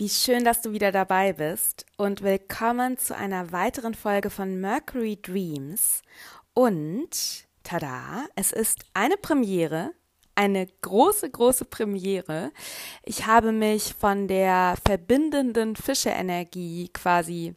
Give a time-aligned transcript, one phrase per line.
[0.00, 5.18] Wie schön, dass du wieder dabei bist und willkommen zu einer weiteren Folge von Mercury
[5.20, 6.00] Dreams.
[6.54, 9.90] Und tada, es ist eine Premiere,
[10.34, 12.50] eine große, große Premiere.
[13.02, 17.54] Ich habe mich von der verbindenden Fische-Energie quasi,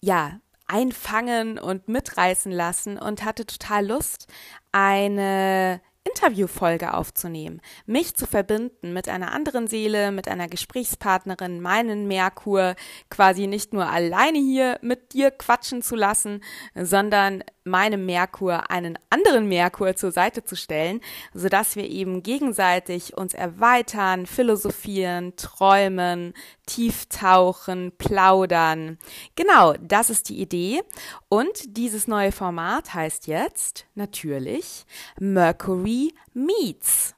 [0.00, 4.26] ja, einfangen und mitreißen lassen und hatte total Lust,
[4.72, 5.82] eine
[6.14, 12.76] Interviewfolge aufzunehmen, mich zu verbinden mit einer anderen Seele, mit einer Gesprächspartnerin, meinen Merkur
[13.10, 16.40] quasi nicht nur alleine hier mit dir quatschen zu lassen,
[16.76, 21.00] sondern meinem Merkur einen anderen Merkur zur Seite zu stellen,
[21.32, 26.34] so dass wir eben gegenseitig uns erweitern, philosophieren, träumen,
[26.66, 28.98] tief tauchen, plaudern.
[29.34, 30.82] Genau, das ist die Idee.
[31.28, 34.84] Und dieses neue Format heißt jetzt natürlich
[35.18, 37.14] Mercury Meets.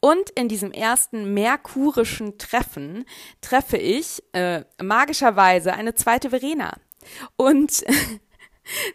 [0.00, 3.04] Und in diesem ersten merkurischen Treffen
[3.40, 6.76] treffe ich äh, magischerweise eine zweite Verena.
[7.36, 7.84] Und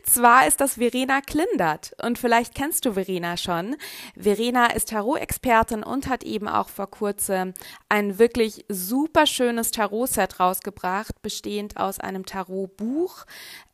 [0.04, 3.76] zwar ist das Verena Klindert und vielleicht kennst du Verena schon.
[4.16, 7.54] Verena ist Tarot-Expertin und hat eben auch vor kurzem
[7.90, 13.26] ein wirklich super schönes Tarot-Set rausgebracht, bestehend aus einem Tarot-Buch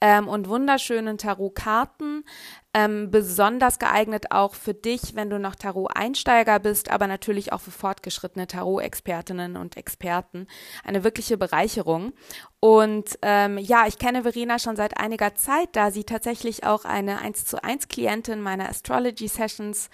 [0.02, 2.24] ähm, und wunderschönen Tarot-Karten.
[2.72, 7.72] Ähm, besonders geeignet auch für dich, wenn du noch Tarot-Einsteiger bist, aber natürlich auch für
[7.72, 10.46] fortgeschrittene Tarot-Expertinnen und Experten.
[10.84, 12.14] Eine wirkliche Bereicherung.
[12.60, 17.20] Und ähm, ja, ich kenne Verena schon seit einiger Zeit, da sie tatsächlich auch eine
[17.22, 19.90] 1 zu 1 Klientin meiner Astrology Sessions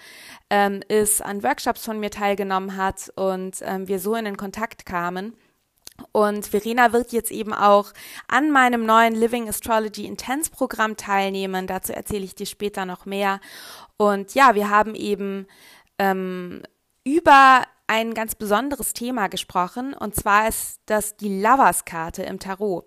[0.50, 4.84] ähm, ist, an Workshops von mir teilgenommen hat und ähm, wir so in den Kontakt
[4.84, 5.34] kamen.
[6.12, 7.92] Und Verena wird jetzt eben auch
[8.28, 11.66] an meinem neuen Living Astrology Intense Programm teilnehmen.
[11.66, 13.40] Dazu erzähle ich dir später noch mehr.
[13.96, 15.46] Und ja, wir haben eben
[15.98, 16.62] ähm,
[17.04, 22.84] über ein ganz besonderes Thema gesprochen und zwar ist das die Lovers-Karte im Tarot.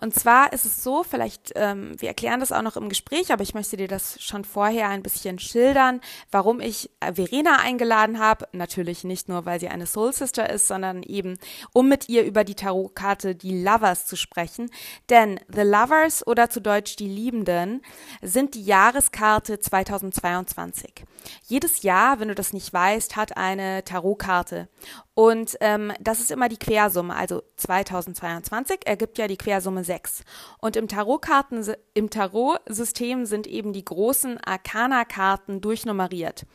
[0.00, 3.42] Und zwar ist es so, vielleicht, ähm, wir erklären das auch noch im Gespräch, aber
[3.42, 8.46] ich möchte dir das schon vorher ein bisschen schildern, warum ich Verena eingeladen habe.
[8.52, 11.38] Natürlich nicht nur, weil sie eine Soul Sister ist, sondern eben,
[11.72, 14.70] um mit ihr über die Tarotkarte die Lovers zu sprechen.
[15.10, 17.82] Denn The Lovers oder zu Deutsch die Liebenden
[18.22, 21.04] sind die Jahreskarte 2022.
[21.46, 24.68] Jedes Jahr, wenn du das nicht weißt, hat eine Tarotkarte Karte.
[25.14, 27.14] Und ähm, das ist immer die Quersumme.
[27.14, 30.24] Also 2022 ergibt ja die Quersumme 6.
[30.58, 36.46] Und im Tarotkarten, im Tarotsystem sind eben die großen Arcana-Karten durchnummeriert.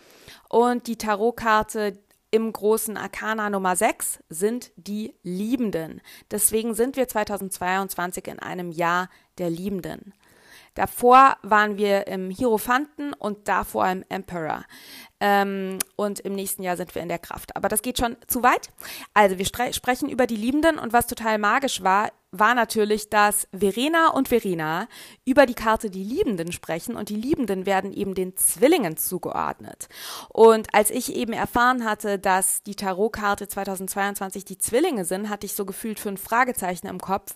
[0.50, 2.00] Und die Tarotkarte
[2.32, 6.02] im großen Arkana Nummer 6 sind die Liebenden.
[6.30, 10.14] Deswegen sind wir 2022 in einem Jahr der Liebenden.
[10.76, 14.64] Davor waren wir im Hierophanten und davor im Emperor.
[15.20, 17.56] Ähm, und im nächsten Jahr sind wir in der Kraft.
[17.56, 18.70] Aber das geht schon zu weit.
[19.14, 24.10] Also wir sprechen über die Liebenden und was total magisch war, war natürlich, dass Verena
[24.10, 24.88] und Verena
[25.26, 29.90] über die Karte die Liebenden sprechen und die Liebenden werden eben den Zwillingen zugeordnet.
[30.30, 35.54] Und als ich eben erfahren hatte, dass die Tarotkarte 2022 die Zwillinge sind, hatte ich
[35.54, 37.36] so gefühlt fünf Fragezeichen im Kopf.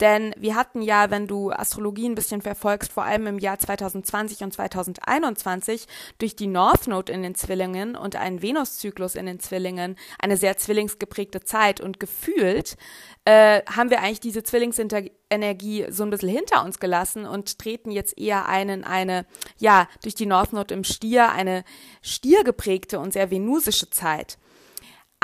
[0.00, 4.42] Denn wir hatten ja, wenn du Astrologie ein bisschen verfolgst, vor allem im Jahr 2020
[4.42, 5.86] und 2021
[6.18, 10.58] durch die North Node in den Zwillingen und einen Venuszyklus in den Zwillingen eine sehr
[10.58, 12.76] zwillingsgeprägte Zeit und gefühlt
[13.24, 18.18] äh, haben wir eigentlich diese Zwillingsenergie so ein bisschen hinter uns gelassen und treten jetzt
[18.18, 19.26] eher einen, eine,
[19.58, 21.64] ja, durch die North Node im Stier, eine
[22.02, 24.38] stiergeprägte und sehr venusische Zeit.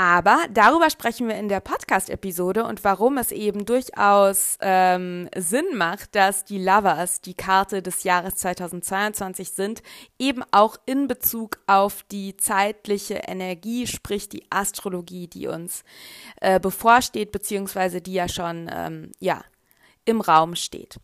[0.02, 6.14] Aber darüber sprechen wir in der Podcast-Episode und warum es eben durchaus ähm, Sinn macht,
[6.14, 9.82] dass die Lovers die Karte des Jahres 2022 sind,
[10.18, 15.84] eben auch in Bezug auf die zeitliche Energie, sprich die Astrologie, die uns
[16.40, 19.44] äh, bevorsteht, beziehungsweise die ja schon ähm, ja,
[20.06, 20.98] im Raum steht.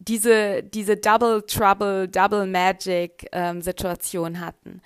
[0.00, 4.80] diese, diese Double Trouble, Double Magic ähm, Situation hatten.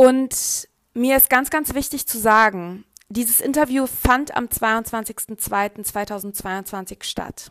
[0.00, 7.50] Und mir ist ganz, ganz wichtig zu sagen, dieses Interview fand am 22.02.2022 statt.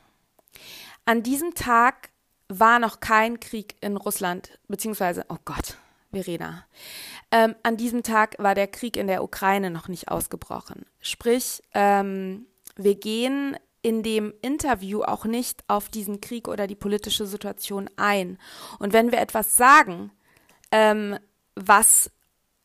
[1.03, 2.11] An diesem Tag
[2.47, 5.75] war noch kein Krieg in Russland, beziehungsweise, oh Gott,
[6.13, 6.63] Verena.
[7.31, 10.85] Ähm, an diesem Tag war der Krieg in der Ukraine noch nicht ausgebrochen.
[11.01, 12.45] Sprich, ähm,
[12.77, 18.39] wir gehen in dem Interview auch nicht auf diesen Krieg oder die politische Situation ein.
[18.79, 20.11] Und wenn wir etwas sagen,
[20.71, 21.19] ähm,
[21.55, 22.09] was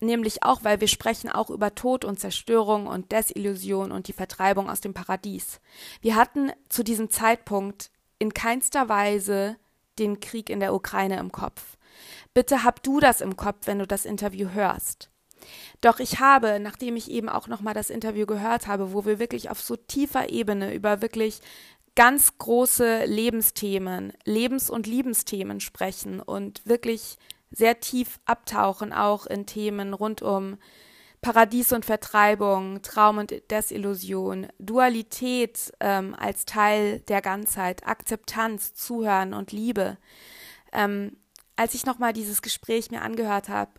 [0.02, 4.68] nämlich auch, weil wir sprechen auch über Tod und Zerstörung und Desillusion und die Vertreibung
[4.68, 5.60] aus dem Paradies.
[6.00, 9.56] Wir hatten zu diesem Zeitpunkt in keinster Weise
[9.98, 11.76] den Krieg in der Ukraine im Kopf.
[12.34, 15.10] Bitte hab du das im Kopf, wenn du das Interview hörst.
[15.80, 19.50] Doch ich habe, nachdem ich eben auch nochmal das Interview gehört habe, wo wir wirklich
[19.50, 21.40] auf so tiefer Ebene über wirklich
[21.94, 27.18] ganz große Lebensthemen, Lebens- und Liebensthemen sprechen und wirklich
[27.52, 30.58] sehr tief abtauchen, auch in Themen rund um
[31.20, 39.52] Paradies und Vertreibung, Traum und Desillusion, Dualität ähm, als Teil der Ganzheit, Akzeptanz, Zuhören und
[39.52, 39.98] Liebe.
[40.72, 41.16] Ähm,
[41.54, 43.70] als ich nochmal dieses Gespräch mir angehört habe,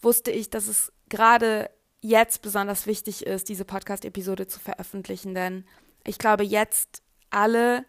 [0.00, 1.68] wusste ich, dass es gerade
[2.00, 5.64] jetzt besonders wichtig ist, diese Podcast-Episode zu veröffentlichen, denn
[6.04, 7.84] ich glaube, jetzt alle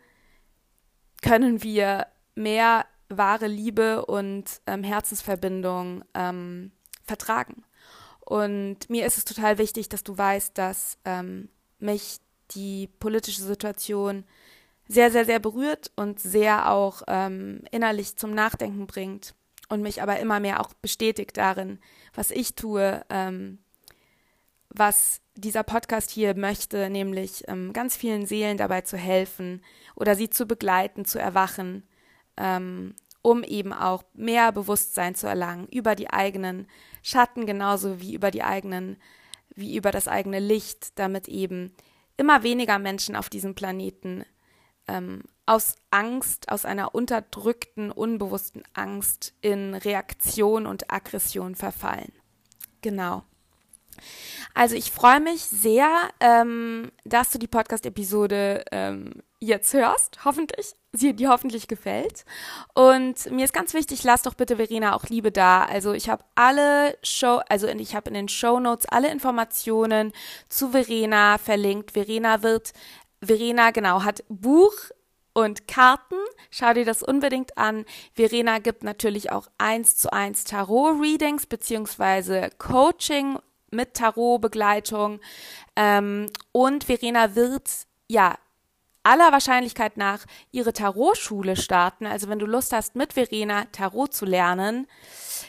[1.21, 6.71] können wir mehr wahre Liebe und ähm, Herzensverbindung ähm,
[7.03, 7.63] vertragen.
[8.19, 12.19] Und mir ist es total wichtig, dass du weißt, dass ähm, mich
[12.51, 14.23] die politische Situation
[14.87, 19.35] sehr, sehr, sehr berührt und sehr auch ähm, innerlich zum Nachdenken bringt
[19.69, 21.79] und mich aber immer mehr auch bestätigt darin,
[22.13, 23.59] was ich tue, ähm,
[24.69, 29.63] was dieser Podcast hier möchte, nämlich ähm, ganz vielen Seelen dabei zu helfen
[29.95, 31.87] oder sie zu begleiten, zu erwachen
[32.37, 32.95] ähm,
[33.29, 36.65] um eben auch mehr Bewusstsein zu erlangen über die eigenen
[37.03, 38.97] Schatten genauso wie über die eigenen,
[39.53, 41.71] wie über das eigene Licht, damit eben
[42.17, 44.25] immer weniger Menschen auf diesem Planeten
[44.87, 52.11] ähm, aus Angst, aus einer unterdrückten, unbewussten Angst in Reaktion und Aggression verfallen.
[52.81, 53.23] Genau.
[54.55, 61.13] Also ich freue mich sehr, ähm, dass du die Podcast-Episode ähm, jetzt hörst, hoffentlich, sie
[61.13, 62.25] dir hoffentlich gefällt.
[62.73, 65.63] Und mir ist ganz wichtig, lass doch bitte Verena auch Liebe da.
[65.63, 70.11] Also ich habe alle Show, also ich habe in den Show Notes alle Informationen
[70.49, 71.91] zu Verena verlinkt.
[71.91, 72.73] Verena wird,
[73.21, 74.73] Verena genau hat Buch
[75.33, 76.15] und Karten.
[76.51, 77.85] Schau dir das unbedingt an.
[78.13, 83.39] Verena gibt natürlich auch eins zu eins Tarot-Readings beziehungsweise Coaching
[83.71, 85.21] mit Tarot-Begleitung.
[85.75, 87.69] Ähm, und Verena wird
[88.07, 88.35] ja
[89.09, 92.05] aller Wahrscheinlichkeit nach ihre Tarotschule starten.
[92.05, 94.87] Also wenn du Lust hast, mit Verena Tarot zu lernen,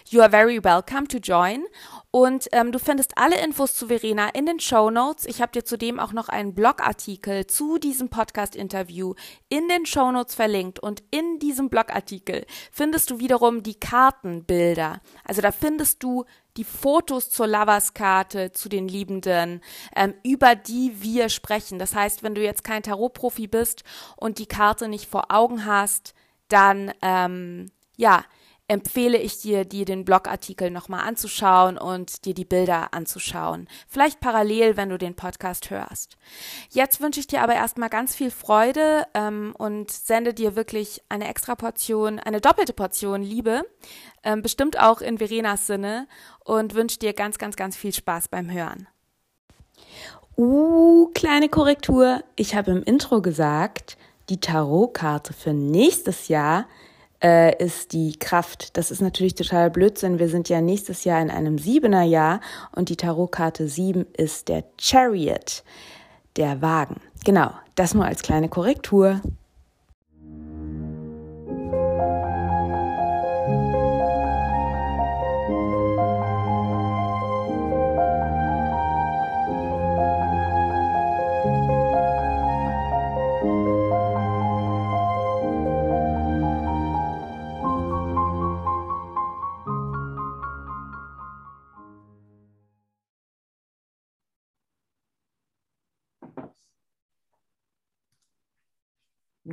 [0.08, 1.64] you are very welcome to join.
[2.12, 5.26] Und ähm, du findest alle Infos zu Verena in den Show Notes.
[5.26, 9.14] Ich habe dir zudem auch noch einen Blogartikel zu diesem Podcast-Interview
[9.48, 10.80] in den Show Notes verlinkt.
[10.80, 15.00] Und in diesem Blogartikel findest du wiederum die Kartenbilder.
[15.24, 16.24] Also da findest du
[16.56, 19.60] die Fotos zur Loverskarte zu den Liebenden,
[19.94, 21.78] ähm, über die wir sprechen.
[21.78, 23.84] Das heißt, wenn du jetzt kein Tarot-Profi bist
[24.16, 26.14] und die Karte nicht vor Augen hast,
[26.48, 28.24] dann ähm, ja,
[28.70, 33.66] empfehle ich dir, dir den Blogartikel nochmal anzuschauen und dir die Bilder anzuschauen.
[33.88, 36.16] Vielleicht parallel, wenn du den Podcast hörst.
[36.70, 41.26] Jetzt wünsche ich dir aber erstmal ganz viel Freude ähm, und sende dir wirklich eine
[41.26, 43.66] extra Portion, eine doppelte Portion Liebe,
[44.22, 46.06] ähm, bestimmt auch in Verenas Sinne
[46.44, 48.86] und wünsche dir ganz, ganz, ganz viel Spaß beim Hören.
[50.36, 52.22] Uh, kleine Korrektur.
[52.36, 53.98] Ich habe im Intro gesagt,
[54.28, 56.68] die Tarotkarte für nächstes Jahr
[57.22, 58.76] äh, ist die Kraft.
[58.76, 60.18] Das ist natürlich total Blödsinn.
[60.18, 62.40] Wir sind ja nächstes Jahr in einem siebener Jahr
[62.72, 65.62] und die Tarotkarte sieben ist der Chariot,
[66.36, 67.00] der Wagen.
[67.24, 69.20] Genau, das nur als kleine Korrektur.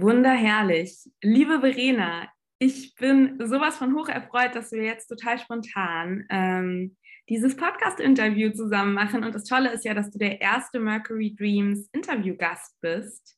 [0.07, 0.99] Wunderherrlich.
[1.21, 6.95] Liebe Verena, ich bin sowas von hoch erfreut, dass wir jetzt total spontan ähm,
[7.27, 9.25] dieses Podcast-Interview zusammen machen.
[9.25, 13.37] Und das Tolle ist ja, dass du der erste Mercury Dreams Interview-Gast bist.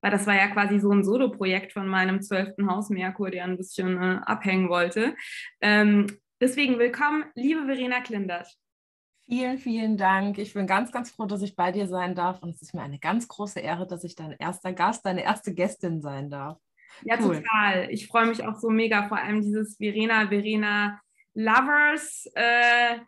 [0.00, 3.58] Weil das war ja quasi so ein Solo-Projekt von meinem zwölften Haus Merkur, der ein
[3.58, 5.14] bisschen äh, abhängen wollte.
[5.60, 6.06] Ähm,
[6.40, 8.48] deswegen willkommen, liebe Verena Klindert.
[9.30, 10.38] Vielen, vielen Dank.
[10.38, 12.42] Ich bin ganz, ganz froh, dass ich bei dir sein darf.
[12.42, 15.54] Und es ist mir eine ganz große Ehre, dass ich dein erster Gast, deine erste
[15.54, 16.58] Gästin sein darf.
[17.02, 17.36] Ja, cool.
[17.36, 17.88] total.
[17.92, 21.00] Ich freue mich auch so mega, vor allem dieses Verena, Verena
[21.34, 22.98] Lovers äh,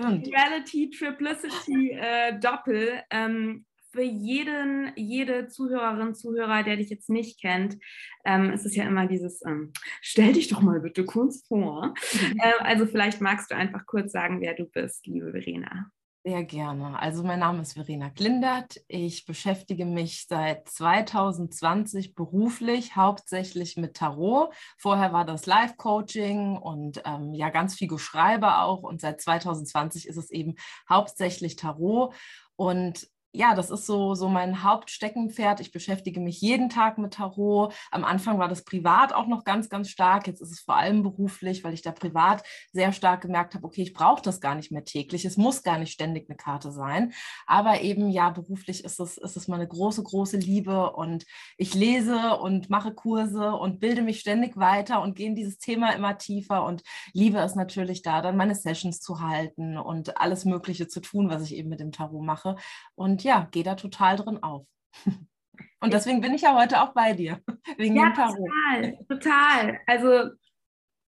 [0.00, 3.00] Reality Triplicity äh, Doppel.
[3.08, 3.64] Ähm,
[3.98, 7.78] für jeden, jede Zuhörerin, Zuhörer, der dich jetzt nicht kennt,
[8.24, 11.94] ähm, ist es ja immer dieses, ähm, stell dich doch mal bitte kurz vor.
[12.12, 12.38] Mhm.
[12.38, 15.90] Äh, also vielleicht magst du einfach kurz sagen, wer du bist, liebe Verena.
[16.24, 16.96] Sehr gerne.
[17.00, 18.80] Also mein Name ist Verena Glindert.
[18.86, 24.54] Ich beschäftige mich seit 2020 beruflich hauptsächlich mit Tarot.
[24.76, 28.84] Vorher war das Live-Coaching und ähm, ja ganz viel Geschreibe auch.
[28.84, 30.54] Und seit 2020 ist es eben
[30.88, 32.14] hauptsächlich Tarot.
[32.54, 35.60] Und ja, das ist so, so mein Hauptsteckenpferd.
[35.60, 37.74] Ich beschäftige mich jeden Tag mit Tarot.
[37.90, 40.26] Am Anfang war das privat auch noch ganz, ganz stark.
[40.26, 42.42] Jetzt ist es vor allem beruflich, weil ich da privat
[42.72, 45.26] sehr stark gemerkt habe, okay, ich brauche das gar nicht mehr täglich.
[45.26, 47.12] Es muss gar nicht ständig eine Karte sein.
[47.46, 50.92] Aber eben, ja, beruflich ist es, ist es meine große, große Liebe.
[50.92, 51.26] Und
[51.58, 55.90] ich lese und mache Kurse und bilde mich ständig weiter und gehe in dieses Thema
[55.94, 56.82] immer tiefer und
[57.12, 61.42] liebe es natürlich da, dann meine Sessions zu halten und alles Mögliche zu tun, was
[61.42, 62.56] ich eben mit dem Tarot mache.
[62.94, 64.64] Und und ja, gehe da total drin auf.
[65.80, 67.40] Und deswegen bin ich ja heute auch bei dir.
[67.76, 69.80] Wegen ja, dem total, total.
[69.86, 70.30] Also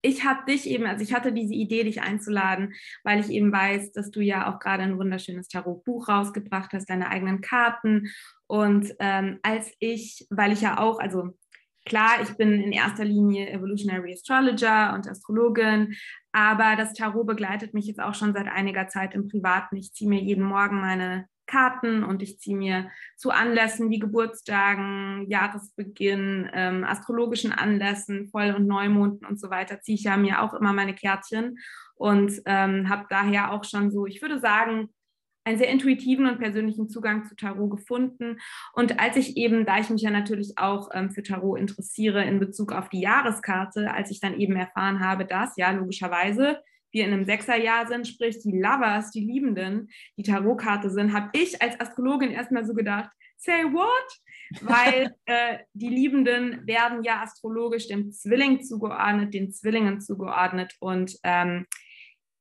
[0.00, 3.90] ich habe dich eben, also ich hatte diese Idee, dich einzuladen, weil ich eben weiß,
[3.92, 8.12] dass du ja auch gerade ein wunderschönes Tarotbuch rausgebracht hast, deine eigenen Karten.
[8.46, 11.36] Und ähm, als ich, weil ich ja auch, also
[11.84, 15.96] klar, ich bin in erster Linie Evolutionary Astrologer und Astrologin,
[16.30, 19.76] aber das Tarot begleitet mich jetzt auch schon seit einiger Zeit im Privaten.
[19.76, 25.26] Ich ziehe mir jeden Morgen meine Karten und ich ziehe mir zu Anlässen wie Geburtstagen,
[25.28, 30.54] Jahresbeginn, ähm, astrologischen Anlässen, Voll- und Neumonden und so weiter, ziehe ich ja mir auch
[30.54, 31.58] immer meine Kärtchen
[31.96, 34.88] und ähm, habe daher auch schon so, ich würde sagen,
[35.44, 38.38] einen sehr intuitiven und persönlichen Zugang zu Tarot gefunden.
[38.74, 42.40] Und als ich eben, da ich mich ja natürlich auch ähm, für Tarot interessiere in
[42.40, 46.60] Bezug auf die Jahreskarte, als ich dann eben erfahren habe, dass ja logischerweise
[46.92, 51.60] wir in einem Sechserjahr sind, sprich die Lovers, die Liebenden, die Tarotkarte sind, habe ich
[51.62, 54.62] als Astrologin erstmal so gedacht, say what?
[54.62, 61.66] Weil äh, die Liebenden werden ja astrologisch dem Zwilling zugeordnet, den Zwillingen zugeordnet und ähm,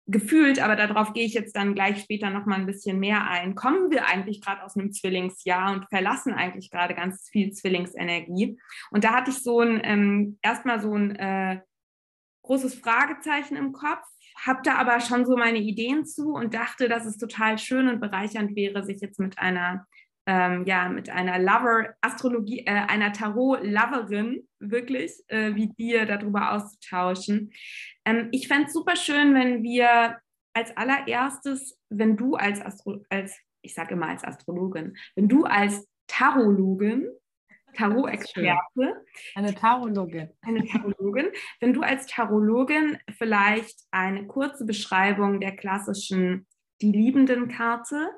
[0.10, 3.54] gefühlt, aber darauf gehe ich jetzt dann gleich später noch mal ein bisschen mehr ein,
[3.54, 8.60] kommen wir eigentlich gerade aus einem Zwillingsjahr und verlassen eigentlich gerade ganz viel Zwillingsenergie.
[8.90, 11.62] Und da hatte ich so ein, ähm, erstmal so ein äh,
[12.42, 14.04] großes Fragezeichen im Kopf,
[14.46, 18.00] habe da aber schon so meine Ideen zu und dachte, dass es total schön und
[18.00, 19.86] bereichernd wäre, sich jetzt mit einer
[20.30, 27.52] ähm, ja, mit einer Lover, Astrologie, äh, einer Tarot-Loverin wirklich äh, wie dir darüber auszutauschen.
[28.06, 30.20] Ähm, ich fände es super schön, wenn wir
[30.54, 35.88] als allererstes, wenn du als, Astro als ich sage immer als Astrologin, wenn du als
[36.06, 37.08] Tarologin,
[37.74, 41.28] Tarot-Experte, eine Tarologin, eine Tarologin,
[41.60, 46.46] wenn du als Tarologin vielleicht eine kurze Beschreibung der klassischen
[46.82, 48.10] die liebenden Karte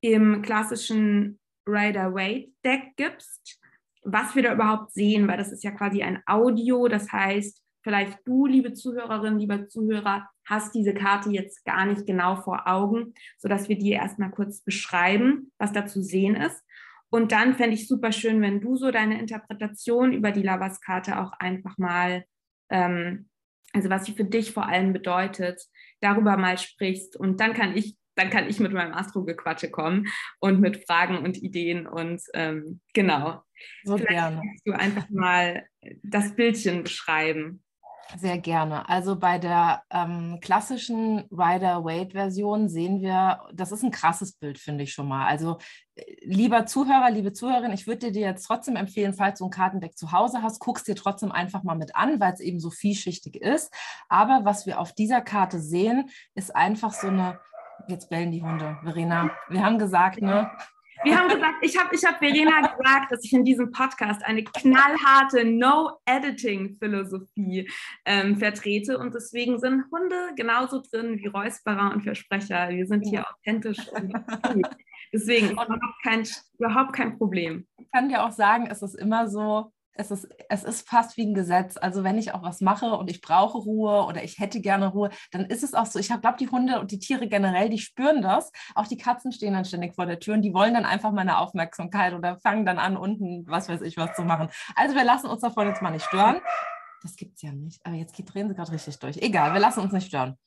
[0.00, 3.60] im klassischen Rider-Waite-Deck gibst,
[4.04, 8.18] was wir da überhaupt sehen, weil das ist ja quasi ein Audio, das heißt, vielleicht
[8.26, 13.68] du, liebe Zuhörerin, lieber Zuhörer, hast diese Karte jetzt gar nicht genau vor Augen, sodass
[13.68, 16.62] wir die erstmal kurz beschreiben, was da zu sehen ist.
[17.12, 21.32] Und dann fände ich super schön, wenn du so deine Interpretation über die Lavas-Karte auch
[21.32, 22.24] einfach mal,
[22.70, 23.28] ähm,
[23.74, 25.60] also was sie für dich vor allem bedeutet,
[26.00, 27.14] darüber mal sprichst.
[27.14, 30.08] Und dann kann ich, dann kann ich mit meinem Astro-Gequatsche kommen
[30.40, 33.42] und mit Fragen und Ideen und ähm, genau.
[33.84, 34.36] So Vielleicht gerne.
[34.36, 35.66] Kannst du einfach mal
[36.02, 37.62] das Bildchen beschreiben.
[38.18, 38.88] Sehr gerne.
[38.88, 44.92] Also bei der ähm, klassischen Rider-Waite-Version sehen wir, das ist ein krasses Bild, finde ich
[44.92, 45.26] schon mal.
[45.26, 45.58] Also
[45.94, 49.96] äh, lieber Zuhörer, liebe Zuhörerin, ich würde dir jetzt trotzdem empfehlen, falls du ein Kartendeck
[49.96, 53.36] zu Hause hast, guckst dir trotzdem einfach mal mit an, weil es eben so vielschichtig
[53.36, 53.72] ist.
[54.08, 57.40] Aber was wir auf dieser Karte sehen, ist einfach so eine,
[57.88, 59.30] jetzt bellen die Hunde, Verena.
[59.48, 60.50] Wir haben gesagt, ne?
[61.04, 64.44] Wir haben gesagt, ich habe ich hab Verena gesagt, dass ich in diesem Podcast eine
[64.44, 67.68] knallharte No-Editing-Philosophie
[68.04, 72.68] ähm, vertrete und deswegen sind Hunde genauso drin wie Räusperer und Versprecher.
[72.68, 73.78] Wir sind hier authentisch.
[75.12, 76.22] deswegen überhaupt kein,
[76.58, 77.66] überhaupt kein Problem.
[77.78, 81.26] Ich kann dir auch sagen, es ist immer so, es ist, es ist fast wie
[81.26, 81.76] ein Gesetz.
[81.76, 85.10] Also wenn ich auch was mache und ich brauche Ruhe oder ich hätte gerne Ruhe,
[85.30, 85.98] dann ist es auch so.
[85.98, 88.50] Ich glaube, die Hunde und die Tiere generell, die spüren das.
[88.74, 91.38] Auch die Katzen stehen dann ständig vor der Tür und die wollen dann einfach meine
[91.38, 94.48] Aufmerksamkeit oder fangen dann an, unten, was weiß ich, was zu machen.
[94.76, 96.40] Also wir lassen uns davon jetzt mal nicht stören.
[97.02, 97.84] Das gibt es ja nicht.
[97.84, 99.18] Aber jetzt drehen sie gerade richtig durch.
[99.18, 100.38] Egal, wir lassen uns nicht stören.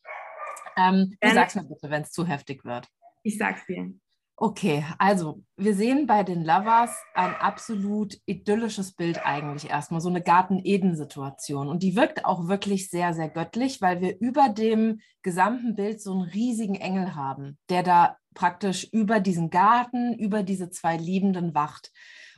[0.78, 2.88] Ähm, du sagst mir bitte, wenn es zu heftig wird.
[3.24, 3.94] Ich sag's dir.
[4.38, 10.22] Okay, also wir sehen bei den Lovers ein absolut idyllisches Bild eigentlich erstmal, so eine
[10.22, 11.70] Garten-Eden-Situation.
[11.70, 16.12] Und die wirkt auch wirklich sehr, sehr göttlich, weil wir über dem gesamten Bild so
[16.12, 21.94] einen riesigen Engel haben, der da praktisch über diesen Garten, über diese zwei Liebenden wacht.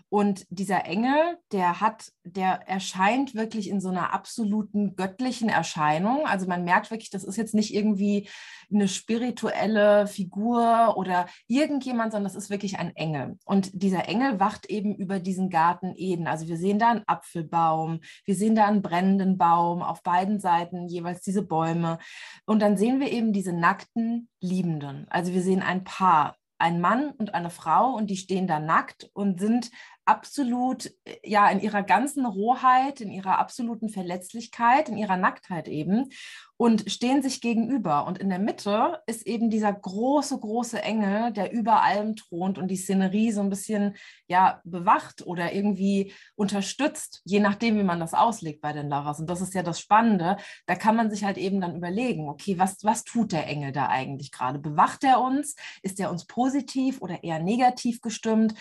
[0.09, 6.25] Und dieser Engel, der hat, der erscheint wirklich in so einer absoluten göttlichen Erscheinung.
[6.25, 8.29] Also man merkt wirklich, das ist jetzt nicht irgendwie
[8.71, 13.37] eine spirituelle Figur oder irgendjemand, sondern das ist wirklich ein Engel.
[13.45, 16.27] Und dieser Engel wacht eben über diesen Garten Eden.
[16.27, 20.87] Also wir sehen da einen Apfelbaum, wir sehen da einen brennenden Baum, auf beiden Seiten
[20.87, 21.99] jeweils diese Bäume.
[22.45, 25.05] Und dann sehen wir eben diese nackten Liebenden.
[25.09, 29.09] Also wir sehen ein Paar, ein Mann und eine Frau und die stehen da nackt
[29.13, 29.69] und sind
[30.07, 36.09] absolut, äh, ja, in ihrer ganzen Rohheit, in ihrer absoluten Verletzlichkeit, in ihrer Nacktheit eben
[36.57, 38.07] und stehen sich gegenüber.
[38.07, 42.69] Und in der Mitte ist eben dieser große, große Engel, der über allem thront und
[42.69, 43.95] die Szenerie so ein bisschen,
[44.27, 49.19] ja, bewacht oder irgendwie unterstützt, je nachdem, wie man das auslegt bei den Lovers.
[49.19, 50.37] Und das ist ja das Spannende.
[50.65, 53.87] Da kann man sich halt eben dann überlegen, okay, was, was tut der Engel da
[53.87, 54.57] eigentlich gerade?
[54.57, 55.55] Bewacht er uns?
[55.83, 58.55] Ist er uns positiv oder eher negativ gestimmt?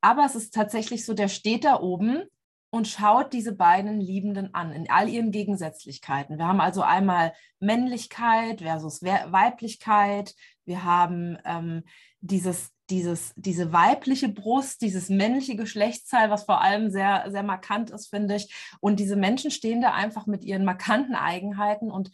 [0.00, 2.22] Aber es ist tatsächlich so, der steht da oben
[2.70, 6.38] und schaut diese beiden Liebenden an in all ihren Gegensätzlichkeiten.
[6.38, 10.34] Wir haben also einmal Männlichkeit versus Weiblichkeit.
[10.64, 11.82] Wir haben ähm,
[12.20, 18.08] dieses, dieses, diese weibliche Brust, dieses männliche Geschlechtsteil, was vor allem sehr, sehr markant ist,
[18.08, 18.54] finde ich.
[18.80, 22.12] Und diese Menschen stehen da einfach mit ihren markanten Eigenheiten und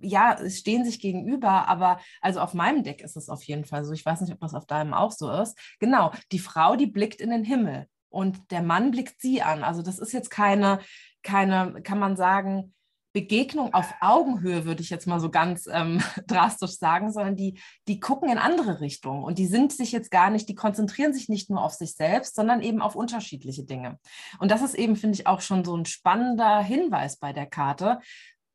[0.00, 3.92] ja, stehen sich gegenüber, aber also auf meinem Deck ist es auf jeden Fall so.
[3.92, 5.58] Ich weiß nicht, ob das auf deinem auch so ist.
[5.78, 9.62] Genau, die Frau, die blickt in den Himmel und der Mann blickt sie an.
[9.62, 10.80] Also das ist jetzt keine,
[11.22, 12.74] keine, kann man sagen,
[13.16, 17.98] Begegnung auf Augenhöhe, würde ich jetzt mal so ganz ähm, drastisch sagen, sondern die, die
[17.98, 21.48] gucken in andere Richtungen und die sind sich jetzt gar nicht, die konzentrieren sich nicht
[21.48, 23.98] nur auf sich selbst, sondern eben auf unterschiedliche Dinge.
[24.38, 28.00] Und das ist eben, finde ich, auch schon so ein spannender Hinweis bei der Karte,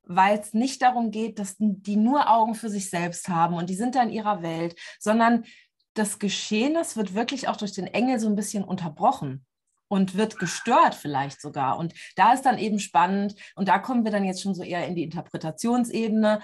[0.03, 3.75] weil es nicht darum geht, dass die nur Augen für sich selbst haben und die
[3.75, 5.45] sind da in ihrer Welt, sondern
[5.93, 9.45] das Geschehenes wird wirklich auch durch den Engel so ein bisschen unterbrochen
[9.87, 11.77] und wird gestört vielleicht sogar.
[11.77, 14.87] Und da ist dann eben spannend und da kommen wir dann jetzt schon so eher
[14.87, 16.41] in die Interpretationsebene.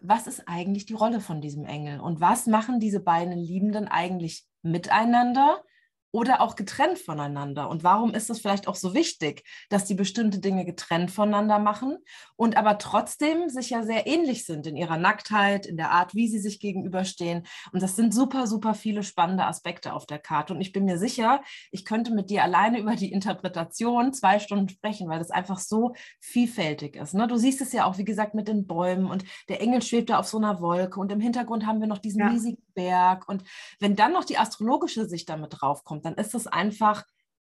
[0.00, 4.44] Was ist eigentlich die Rolle von diesem Engel und was machen diese beiden Liebenden eigentlich
[4.62, 5.62] miteinander?
[6.10, 7.68] Oder auch getrennt voneinander?
[7.68, 11.98] Und warum ist es vielleicht auch so wichtig, dass die bestimmte Dinge getrennt voneinander machen
[12.36, 16.28] und aber trotzdem sich ja sehr ähnlich sind in ihrer Nacktheit, in der Art, wie
[16.28, 17.46] sie sich gegenüberstehen?
[17.72, 20.54] Und das sind super, super viele spannende Aspekte auf der Karte.
[20.54, 24.68] Und ich bin mir sicher, ich könnte mit dir alleine über die Interpretation zwei Stunden
[24.68, 27.14] sprechen, weil das einfach so vielfältig ist.
[27.14, 27.26] Ne?
[27.26, 30.18] Du siehst es ja auch, wie gesagt, mit den Bäumen und der Engel schwebt da
[30.18, 32.28] auf so einer Wolke und im Hintergrund haben wir noch diesen ja.
[32.28, 33.28] riesigen Berg.
[33.28, 33.42] Und
[33.80, 37.04] wenn dann noch die astrologische Sicht damit draufkommt, kommt, dann ist das einfach,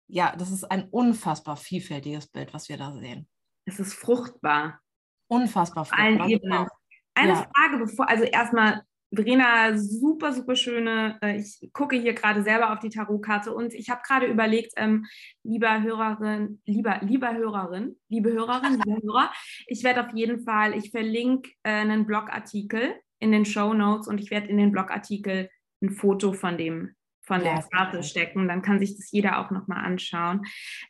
[0.08, 3.26] ja, das ist ein unfassbar vielfältiges Bild, was wir da sehen.
[3.64, 4.80] Es ist fruchtbar.
[5.28, 6.28] Unfassbar fruchtbar.
[6.28, 6.66] Genau.
[7.14, 7.48] Eine ja.
[7.54, 8.82] Frage, bevor, also erstmal,
[9.14, 11.18] Verena, super, super schöne.
[11.22, 15.06] Äh, ich gucke hier gerade selber auf die Tarotkarte und ich habe gerade überlegt, ähm,
[15.42, 19.30] lieber Hörerin, lieber, lieber Hörerin, liebe Hörerin, liebe Hörer,
[19.66, 24.20] ich werde auf jeden Fall, ich verlinke äh, einen Blogartikel in den Show Notes und
[24.20, 25.48] ich werde in den Blogartikel
[25.82, 28.48] ein Foto von dem von ja, der Karte stecken.
[28.48, 30.44] Dann kann sich das jeder auch nochmal anschauen.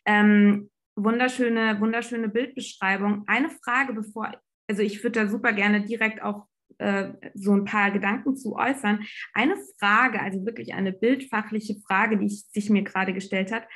[0.06, 3.24] Ähm, wunderschöne, wunderschöne Bildbeschreibung.
[3.26, 4.32] Eine Frage, bevor,
[4.68, 6.46] also ich würde da super gerne direkt auch
[6.78, 9.04] äh, so ein paar Gedanken zu äußern.
[9.34, 13.68] Eine Frage, also wirklich eine bildfachliche Frage, die ich, sich mir gerade gestellt hat.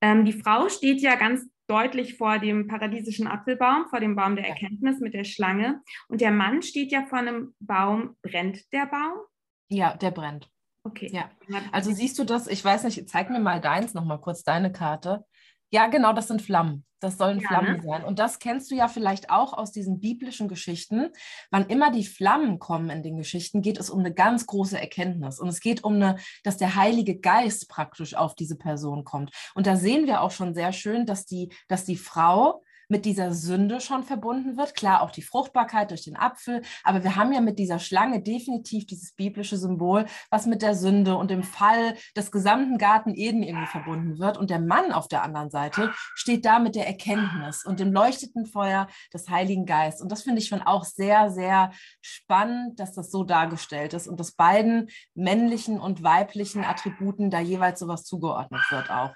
[0.00, 4.48] Ähm, die Frau steht ja ganz deutlich vor dem paradiesischen Apfelbaum, vor dem Baum der
[4.48, 5.80] Erkenntnis mit der Schlange.
[6.08, 8.16] Und der Mann steht ja vor einem Baum.
[8.22, 9.20] Brennt der Baum?
[9.68, 10.50] Ja, der brennt.
[10.82, 11.10] Okay.
[11.12, 11.30] Ja.
[11.72, 15.24] Also siehst du das, ich weiß nicht, zeig mir mal deins nochmal kurz, deine Karte.
[15.70, 16.84] Ja, genau, das sind Flammen.
[17.00, 17.82] Das sollen ja, Flammen ne?
[17.82, 18.04] sein.
[18.04, 21.10] Und das kennst du ja vielleicht auch aus diesen biblischen Geschichten.
[21.50, 25.40] Wann immer die Flammen kommen in den Geschichten, geht es um eine ganz große Erkenntnis.
[25.40, 29.30] Und es geht um eine, dass der Heilige Geist praktisch auf diese Person kommt.
[29.54, 33.32] Und da sehen wir auch schon sehr schön, dass die, dass die Frau mit dieser
[33.32, 34.74] Sünde schon verbunden wird.
[34.74, 38.86] Klar, auch die Fruchtbarkeit durch den Apfel, aber wir haben ja mit dieser Schlange definitiv
[38.86, 43.66] dieses biblische Symbol, was mit der Sünde und dem Fall des gesamten Garten Eden irgendwie
[43.66, 44.36] verbunden wird.
[44.36, 48.46] Und der Mann auf der anderen Seite steht da mit der Erkenntnis und dem leuchteten
[48.46, 50.02] Feuer des Heiligen Geistes.
[50.02, 54.18] Und das finde ich schon auch sehr, sehr spannend, dass das so dargestellt ist und
[54.18, 59.12] dass beiden männlichen und weiblichen Attributen da jeweils sowas zugeordnet wird auch.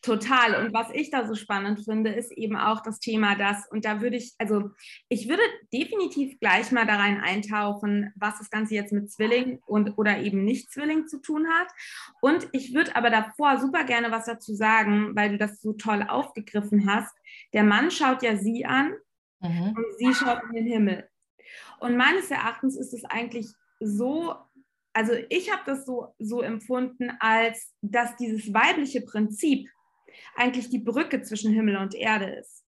[0.00, 0.54] Total.
[0.64, 3.66] Und was ich da so spannend finde, ist eben auch das Thema das.
[3.68, 4.70] Und da würde ich, also
[5.08, 9.98] ich würde definitiv gleich mal da rein eintauchen, was das Ganze jetzt mit Zwilling und
[9.98, 11.68] oder eben nicht Zwilling zu tun hat.
[12.20, 16.04] Und ich würde aber davor super gerne was dazu sagen, weil du das so toll
[16.08, 17.16] aufgegriffen hast.
[17.52, 18.94] Der Mann schaut ja sie an
[19.40, 19.74] mhm.
[19.76, 21.08] und sie schaut in den Himmel.
[21.80, 23.48] Und meines Erachtens ist es eigentlich
[23.80, 24.36] so
[24.94, 29.68] also ich habe das so, so empfunden, als dass dieses weibliche Prinzip
[30.36, 32.64] eigentlich die Brücke zwischen Himmel und Erde ist.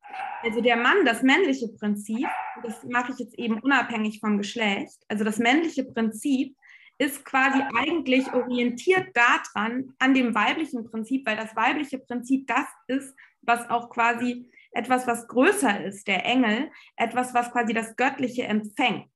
[0.43, 2.27] Also der Mann, das männliche Prinzip,
[2.63, 6.57] das mache ich jetzt eben unabhängig vom Geschlecht, also das männliche Prinzip
[6.99, 13.15] ist quasi eigentlich orientiert daran, an dem weiblichen Prinzip, weil das weibliche Prinzip das ist,
[13.43, 19.11] was auch quasi etwas, was größer ist, der Engel, etwas, was quasi das Göttliche empfängt.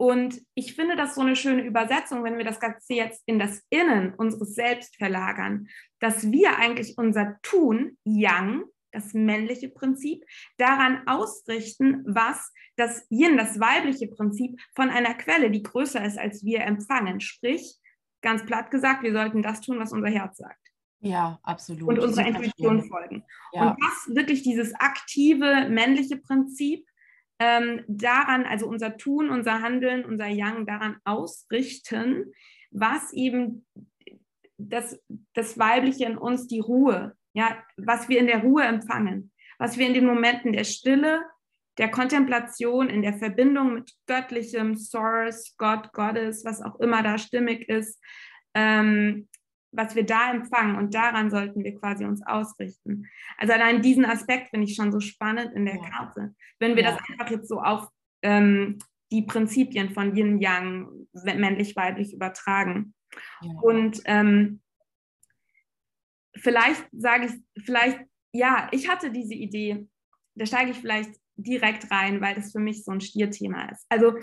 [0.00, 3.60] Und ich finde das so eine schöne Übersetzung, wenn wir das Ganze jetzt in das
[3.68, 10.24] Innen unseres Selbst verlagern, dass wir eigentlich unser Tun, Yang, das männliche Prinzip,
[10.56, 16.42] daran ausrichten, was das Yin, das weibliche Prinzip, von einer Quelle, die größer ist, als
[16.46, 17.20] wir empfangen.
[17.20, 17.74] Sprich,
[18.22, 20.66] ganz platt gesagt, wir sollten das tun, was unser Herz sagt.
[21.00, 21.86] Ja, absolut.
[21.86, 23.22] Und unserer Intuition folgen.
[23.52, 23.68] Ja.
[23.72, 26.89] Und das wirklich dieses aktive männliche Prinzip
[27.40, 32.32] ähm, daran, also unser Tun, unser Handeln, unser Yang daran ausrichten,
[32.70, 33.66] was eben
[34.58, 35.00] das,
[35.32, 39.86] das Weibliche in uns, die Ruhe, ja, was wir in der Ruhe empfangen, was wir
[39.86, 41.22] in den Momenten der Stille,
[41.78, 47.68] der Kontemplation, in der Verbindung mit göttlichem Source, Gott, Gottes, was auch immer da stimmig
[47.70, 47.98] ist,
[48.54, 49.28] ähm,
[49.72, 53.06] was wir da empfangen und daran sollten wir quasi uns ausrichten.
[53.38, 55.88] Also allein diesen Aspekt finde ich schon so spannend in der ja.
[55.90, 56.34] Karte.
[56.58, 56.92] Wenn wir ja.
[56.92, 57.88] das einfach jetzt so auf
[58.22, 58.78] ähm,
[59.12, 62.94] die Prinzipien von Yin Yang, männlich-weiblich übertragen.
[63.42, 63.52] Ja.
[63.60, 64.60] Und ähm,
[66.36, 68.00] vielleicht sage ich, vielleicht,
[68.32, 69.88] ja, ich hatte diese Idee,
[70.36, 73.84] da steige ich vielleicht direkt rein, weil das für mich so ein Stierthema ist.
[73.88, 74.14] Also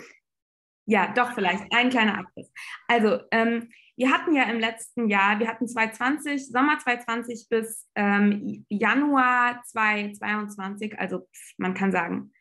[0.86, 2.50] ja, doch vielleicht ein kleiner Abriss.
[2.86, 8.64] Also ähm, wir hatten ja im letzten Jahr, wir hatten 2020, Sommer 2020 bis ähm,
[8.68, 12.32] Januar 2022, also man kann sagen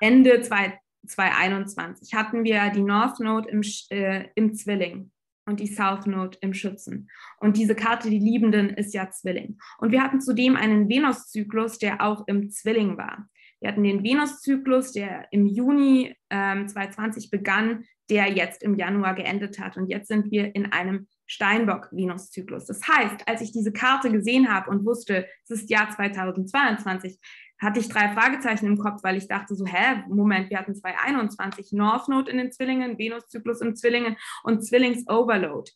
[0.00, 5.12] Ende 2021, hatten wir die North Node im, äh, im Zwilling
[5.46, 7.10] und die South Node im Schützen.
[7.38, 9.58] Und diese Karte, die Liebenden, ist ja Zwilling.
[9.76, 13.28] Und wir hatten zudem einen Venuszyklus, der auch im Zwilling war.
[13.64, 19.58] Wir hatten den Venuszyklus, der im Juni ähm, 2020 begann, der jetzt im Januar geendet
[19.58, 19.78] hat.
[19.78, 22.66] Und jetzt sind wir in einem Steinbock-Venuszyklus.
[22.66, 27.18] Das heißt, als ich diese Karte gesehen habe und wusste, es ist Jahr 2022,
[27.58, 31.72] hatte ich drei Fragezeichen im Kopf, weil ich dachte so, hä, Moment, wir hatten 2021
[31.72, 35.70] North Node in den Zwillingen, Venuszyklus im Zwillingen und Zwillings-Overload.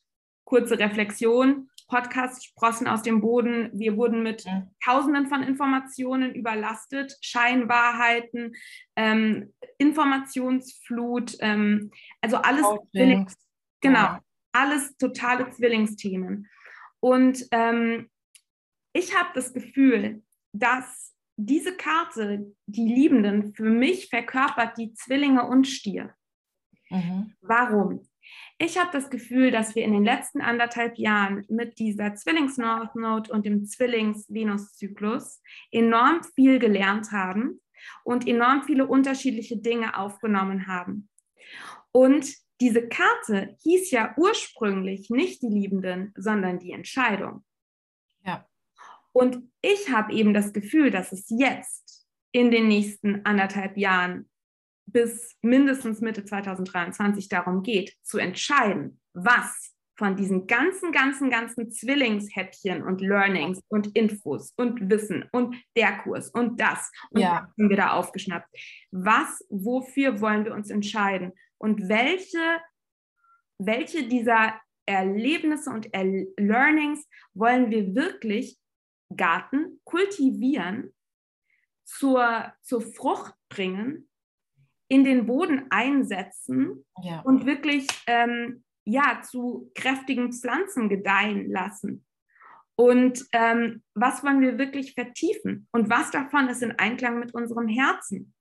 [0.45, 3.71] Kurze Reflexion, Podcast Sprossen aus dem Boden.
[3.73, 4.71] Wir wurden mit mhm.
[4.85, 8.55] Tausenden von Informationen überlastet, Scheinwahrheiten,
[8.97, 13.37] ähm, Informationsflut, ähm, also alles Zwillings,
[13.81, 14.23] genau, ja.
[14.53, 16.49] alles totale Zwillingsthemen.
[17.01, 18.11] Und ähm,
[18.93, 20.23] ich habe das Gefühl,
[20.53, 26.15] dass diese Karte, die Liebenden, für mich verkörpert die Zwillinge und Stier.
[26.91, 27.35] Mhm.
[27.41, 28.08] Warum?
[28.59, 33.33] Ich habe das Gefühl, dass wir in den letzten anderthalb Jahren mit dieser Zwillings-North Node
[33.33, 37.61] und dem Zwillings-Venus-Zyklus enorm viel gelernt haben
[38.03, 41.09] und enorm viele unterschiedliche Dinge aufgenommen haben.
[41.93, 47.45] Und diese Karte hieß ja ursprünglich nicht die Liebenden, sondern die Entscheidung.
[48.25, 48.47] Ja.
[49.13, 54.28] Und ich habe eben das Gefühl, dass es jetzt in den nächsten anderthalb Jahren
[54.93, 62.85] bis mindestens Mitte 2023 darum geht, zu entscheiden, was von diesen ganzen, ganzen, ganzen Zwillingshäppchen
[62.85, 67.41] und Learnings und Infos und Wissen und der Kurs und das und ja.
[67.41, 68.49] das haben wir da aufgeschnappt.
[68.93, 72.61] Was, wofür wollen wir uns entscheiden und welche,
[73.59, 76.05] welche dieser Erlebnisse und er
[76.39, 78.57] Learnings wollen wir wirklich
[79.15, 80.95] Garten kultivieren,
[81.85, 84.08] zur, zur Frucht bringen
[84.89, 87.21] in den Boden einsetzen ja.
[87.21, 92.07] und wirklich ähm, ja, zu kräftigen Pflanzen gedeihen lassen.
[92.75, 95.69] Und ähm, was wollen wir wirklich vertiefen?
[95.73, 98.35] Und was davon ist in Einklang mit unserem Herzen?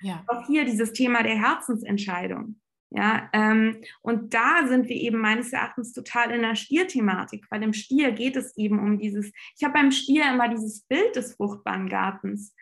[0.00, 0.24] Ja.
[0.26, 2.60] Auch hier dieses Thema der Herzensentscheidung.
[2.90, 7.74] Ja, ähm, und da sind wir eben meines Erachtens total in der Stierthematik, weil im
[7.74, 11.90] Stier geht es eben um dieses, ich habe beim Stier immer dieses Bild des fruchtbaren
[11.90, 12.54] Gartens,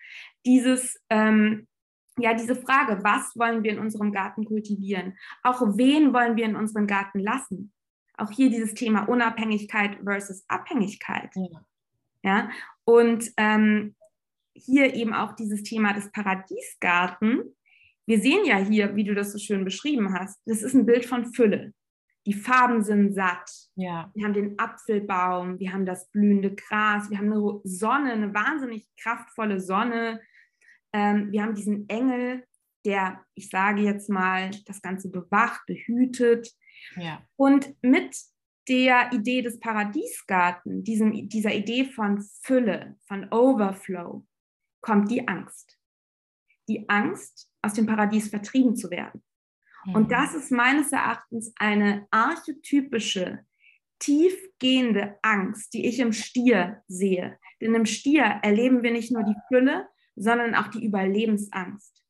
[0.44, 1.68] dieses, ähm,
[2.18, 5.18] ja, diese Frage, was wollen wir in unserem Garten kultivieren?
[5.42, 7.72] Auch wen wollen wir in unserem Garten lassen?
[8.16, 11.30] Auch hier dieses Thema Unabhängigkeit versus Abhängigkeit.
[11.34, 11.66] Ja.
[12.22, 12.50] ja?
[12.84, 13.94] Und ähm,
[14.54, 17.54] hier eben auch dieses Thema des Paradiesgarten.
[18.06, 21.04] Wir sehen ja hier, wie du das so schön beschrieben hast, das ist ein Bild
[21.04, 21.74] von Fülle.
[22.24, 23.50] Die Farben sind satt.
[23.74, 24.10] Ja.
[24.14, 28.88] Wir haben den Apfelbaum, wir haben das blühende Gras, wir haben eine Sonne, eine wahnsinnig
[28.96, 30.20] kraftvolle Sonne
[30.96, 32.46] ähm, wir haben diesen Engel,
[32.86, 36.50] der, ich sage jetzt mal, das Ganze bewacht, behütet.
[36.96, 37.22] Ja.
[37.36, 38.16] Und mit
[38.66, 44.26] der Idee des Paradiesgarten, diesem, dieser Idee von Fülle, von Overflow,
[44.80, 45.78] kommt die Angst.
[46.66, 49.22] Die Angst, aus dem Paradies vertrieben zu werden.
[49.84, 49.94] Mhm.
[49.96, 53.44] Und das ist meines Erachtens eine archetypische,
[53.98, 57.38] tiefgehende Angst, die ich im Stier sehe.
[57.60, 62.02] Denn im Stier erleben wir nicht nur die Fülle, sondern auch die Überlebensangst.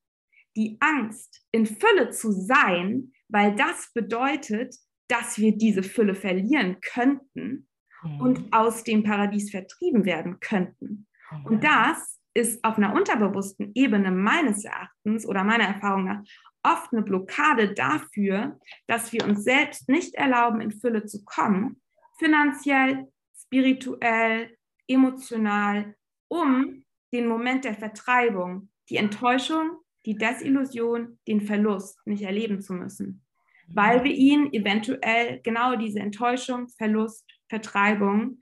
[0.56, 4.74] Die Angst, in Fülle zu sein, weil das bedeutet,
[5.08, 7.68] dass wir diese Fülle verlieren könnten
[8.02, 8.20] mhm.
[8.20, 11.06] und aus dem Paradies vertrieben werden könnten.
[11.30, 11.46] Mhm.
[11.46, 16.22] Und das ist auf einer unterbewussten Ebene meines Erachtens oder meiner Erfahrung nach
[16.62, 21.80] oft eine Blockade dafür, dass wir uns selbst nicht erlauben, in Fülle zu kommen,
[22.18, 23.06] finanziell,
[23.38, 24.56] spirituell,
[24.88, 25.94] emotional,
[26.28, 33.24] um den Moment der Vertreibung, die Enttäuschung, die Desillusion, den Verlust nicht erleben zu müssen,
[33.68, 38.38] weil wir ihn eventuell genau diese Enttäuschung, Verlust, Vertreibung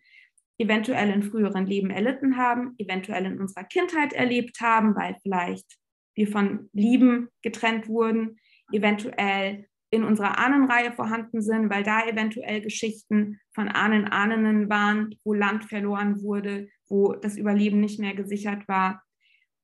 [0.59, 5.67] eventuell in früheren Leben erlitten haben, eventuell in unserer Kindheit erlebt haben, weil vielleicht
[6.15, 8.39] wir von Lieben getrennt wurden,
[8.73, 15.35] eventuell in unserer Ahnenreihe vorhanden sind, weil da eventuell Geschichten von Ahnen, Ahnen waren, wo
[15.35, 19.03] Land verloren wurde, wo das Überleben nicht mehr gesichert war.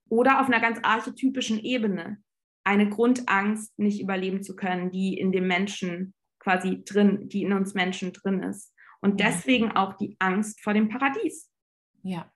[0.08, 2.18] Oder auf einer ganz archetypischen Ebene
[2.64, 7.74] eine Grundangst, nicht überleben zu können, die in dem Menschen quasi drin, die in uns
[7.74, 8.74] Menschen drin ist.
[9.00, 11.50] Und deswegen auch die Angst vor dem Paradies.
[12.02, 12.30] Ja,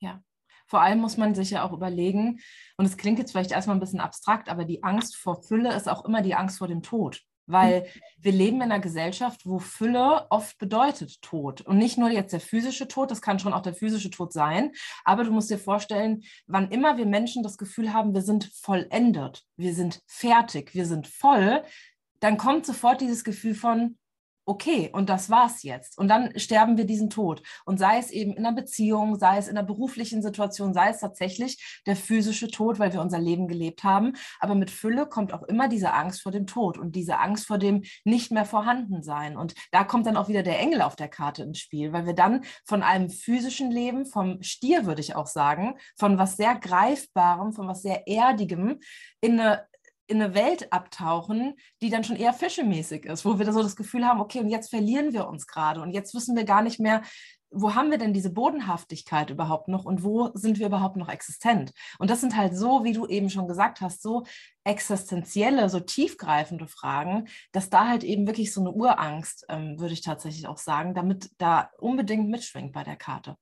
[0.00, 0.22] ja.
[0.66, 2.40] Vor allem muss man sich ja auch überlegen,
[2.76, 5.88] und es klingt jetzt vielleicht erstmal ein bisschen abstrakt, aber die Angst vor Fülle ist
[5.88, 8.00] auch immer die Angst vor dem Tod weil mhm.
[8.18, 11.60] wir leben in einer Gesellschaft, wo Fülle oft bedeutet Tod.
[11.60, 14.72] Und nicht nur jetzt der physische Tod, das kann schon auch der physische Tod sein,
[15.04, 19.44] aber du musst dir vorstellen, wann immer wir Menschen das Gefühl haben, wir sind vollendet,
[19.56, 21.62] wir sind fertig, wir sind voll,
[22.20, 23.98] dann kommt sofort dieses Gefühl von,
[24.46, 25.98] okay, und das war's jetzt.
[25.98, 27.42] Und dann sterben wir diesen Tod.
[27.64, 31.00] Und sei es eben in einer Beziehung, sei es in einer beruflichen Situation, sei es
[31.00, 34.12] tatsächlich der physische Tod, weil wir unser Leben gelebt haben.
[34.38, 37.58] Aber mit Fülle kommt auch immer diese Angst vor dem Tod und diese Angst vor
[37.58, 39.36] dem nicht mehr vorhanden sein.
[39.36, 42.14] Und da kommt dann auch wieder der Engel auf der Karte ins Spiel, weil wir
[42.14, 47.52] dann von einem physischen Leben, vom Stier würde ich auch sagen, von was sehr Greifbarem,
[47.52, 48.78] von was sehr Erdigem
[49.20, 49.66] in eine
[50.06, 54.06] in eine Welt abtauchen, die dann schon eher fischemäßig ist, wo wir so das Gefühl
[54.06, 57.02] haben, okay, und jetzt verlieren wir uns gerade und jetzt wissen wir gar nicht mehr,
[57.50, 61.72] wo haben wir denn diese Bodenhaftigkeit überhaupt noch und wo sind wir überhaupt noch existent?
[61.98, 64.24] Und das sind halt so, wie du eben schon gesagt hast, so
[64.64, 70.02] existenzielle, so tiefgreifende Fragen, dass da halt eben wirklich so eine Urangst, ähm, würde ich
[70.02, 73.36] tatsächlich auch sagen, damit da unbedingt mitschwingt bei der Karte.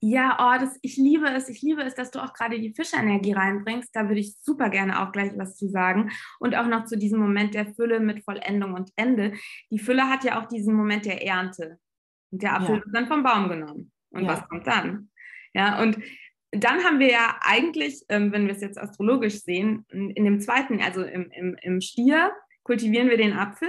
[0.00, 1.48] Ja, oh, das, ich liebe es.
[1.48, 3.94] Ich liebe es, dass du auch gerade die Fischenergie reinbringst.
[3.94, 6.10] Da würde ich super gerne auch gleich was zu sagen.
[6.38, 9.32] Und auch noch zu diesem Moment der Fülle mit Vollendung und Ende.
[9.70, 11.78] Die Fülle hat ja auch diesen Moment der Ernte.
[12.30, 12.84] Und der Apfel ja.
[12.84, 13.92] wird dann vom Baum genommen.
[14.10, 14.28] Und ja.
[14.28, 15.10] was kommt dann?
[15.54, 15.98] Ja, und
[16.50, 20.80] dann haben wir ja eigentlich, ähm, wenn wir es jetzt astrologisch sehen, in dem zweiten,
[20.80, 22.32] also im, im, im Stier,
[22.62, 23.68] kultivieren wir den Apfel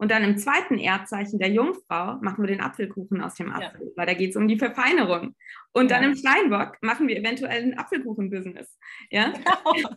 [0.00, 3.92] und dann im zweiten Erdzeichen der Jungfrau machen wir den Apfelkuchen aus dem Apfel, ja.
[3.96, 5.36] weil da geht es um die Verfeinerung.
[5.72, 8.78] Und dann im Steinbock machen wir eventuell ein Apfelkuchen-Business.
[9.10, 9.32] Ja?
[9.72, 9.96] Genau.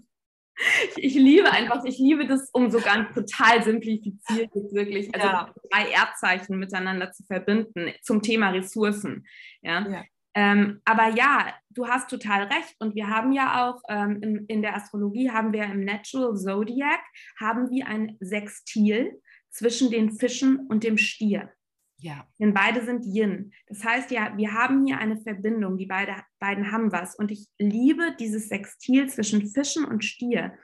[0.98, 5.54] Ich liebe einfach, ich liebe das, um so ganz total simplifiziert wirklich, also ja.
[5.72, 9.26] drei Erdzeichen miteinander zu verbinden zum Thema Ressourcen.
[9.64, 9.88] Ja.
[9.90, 10.04] ja.
[10.36, 12.76] Ähm, aber ja, du hast total recht.
[12.78, 17.02] Und wir haben ja auch ähm, in, in der Astrologie haben wir im Natural Zodiac
[17.40, 19.20] haben wir ein Sextil
[19.54, 21.54] zwischen den Fischen und dem Stier.
[21.98, 22.28] Ja.
[22.38, 23.54] Denn beide sind Yin.
[23.68, 27.16] Das heißt ja, wir haben hier eine Verbindung, die beide, beiden haben was.
[27.16, 30.58] Und ich liebe dieses Sextil zwischen Fischen und Stier.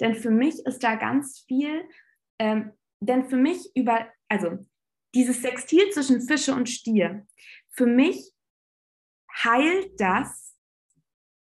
[0.00, 1.88] Denn für mich ist da ganz viel,
[2.38, 4.58] ähm, denn für mich über, also
[5.14, 7.26] dieses Sextil zwischen Fische und Stier,
[7.70, 8.32] für mich
[9.34, 10.58] heilt das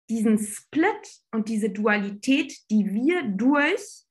[0.09, 4.04] diesen Split und diese Dualität, die wir durch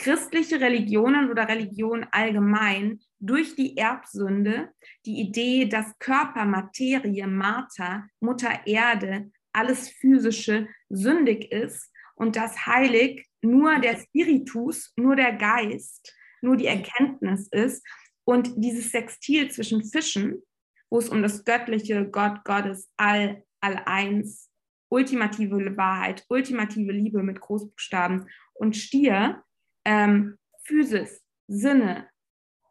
[0.00, 4.70] christliche Religionen oder Religion allgemein durch die Erbsünde
[5.04, 13.26] die Idee, dass Körper, Materie, Martha, Mutter Erde, alles physische sündig ist und dass heilig
[13.42, 17.86] nur der Spiritus, nur der Geist, nur die Erkenntnis ist
[18.24, 20.42] und dieses Sextil zwischen Fischen,
[20.88, 24.50] wo es um das göttliche Gott, Gottes, All, All-Eins,
[24.88, 29.44] ultimative Wahrheit, ultimative Liebe mit Großbuchstaben und Stier,
[29.84, 32.08] ähm, Physis, Sinne,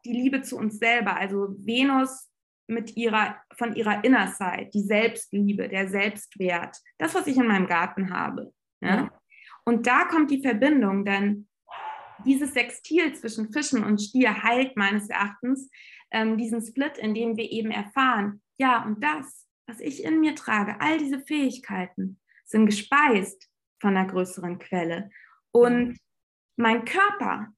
[0.06, 2.30] die Liebe zu uns selber, also Venus
[2.68, 7.68] mit ihrer, von ihrer Inner Side, die Selbstliebe, der Selbstwert, das, was ich in meinem
[7.68, 8.54] Garten habe.
[8.82, 9.12] Ja.
[9.66, 11.48] Und da kommt die Verbindung, denn
[12.26, 15.70] dieses Sextil zwischen Fischen und Stier heilt meines Erachtens
[16.12, 20.36] ähm, diesen Split, in dem wir eben erfahren, ja, und das, was ich in mir
[20.36, 25.10] trage, all diese Fähigkeiten sind gespeist von einer größeren Quelle.
[25.52, 25.98] Und
[26.60, 27.54] mein Körper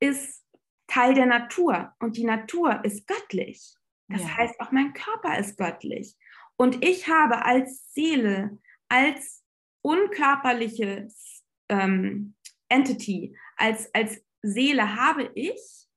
[0.00, 0.46] ist
[0.86, 3.74] Teil der Natur und die Natur ist göttlich.
[4.08, 4.36] Das ja.
[4.36, 6.16] heißt, auch mein Körper ist göttlich.
[6.56, 9.42] Und ich habe als Seele, als
[9.82, 11.08] unkörperliche
[11.68, 12.36] ähm,
[12.68, 15.88] Entity, als, als Seele habe ich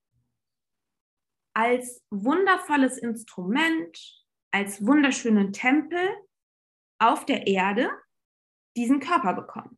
[1.54, 6.00] als wundervolles Instrument, als wunderschönen Tempel
[7.00, 7.90] auf der Erde
[8.76, 9.78] diesen Körper bekommen.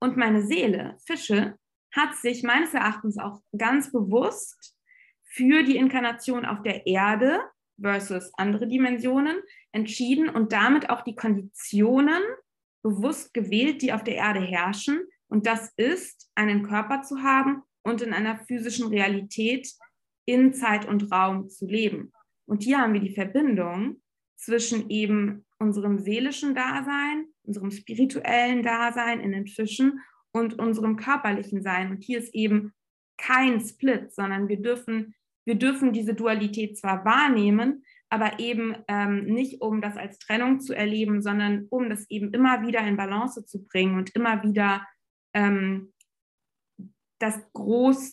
[0.00, 1.59] Und meine Seele, Fische,
[1.92, 4.76] hat sich meines Erachtens auch ganz bewusst
[5.22, 7.40] für die Inkarnation auf der Erde
[7.80, 9.36] versus andere Dimensionen
[9.72, 12.22] entschieden und damit auch die Konditionen
[12.82, 15.00] bewusst gewählt, die auf der Erde herrschen.
[15.28, 19.68] Und das ist, einen Körper zu haben und in einer physischen Realität
[20.24, 22.12] in Zeit und Raum zu leben.
[22.46, 24.02] Und hier haben wir die Verbindung
[24.36, 30.00] zwischen eben unserem seelischen Dasein, unserem spirituellen Dasein in den Fischen
[30.32, 31.90] und unserem körperlichen Sein.
[31.90, 32.72] Und hier ist eben
[33.18, 35.14] kein Split, sondern wir dürfen,
[35.44, 40.74] wir dürfen diese Dualität zwar wahrnehmen, aber eben ähm, nicht, um das als Trennung zu
[40.74, 44.86] erleben, sondern um das eben immer wieder in Balance zu bringen und immer wieder
[45.34, 45.92] ähm,
[47.20, 48.12] das Groß,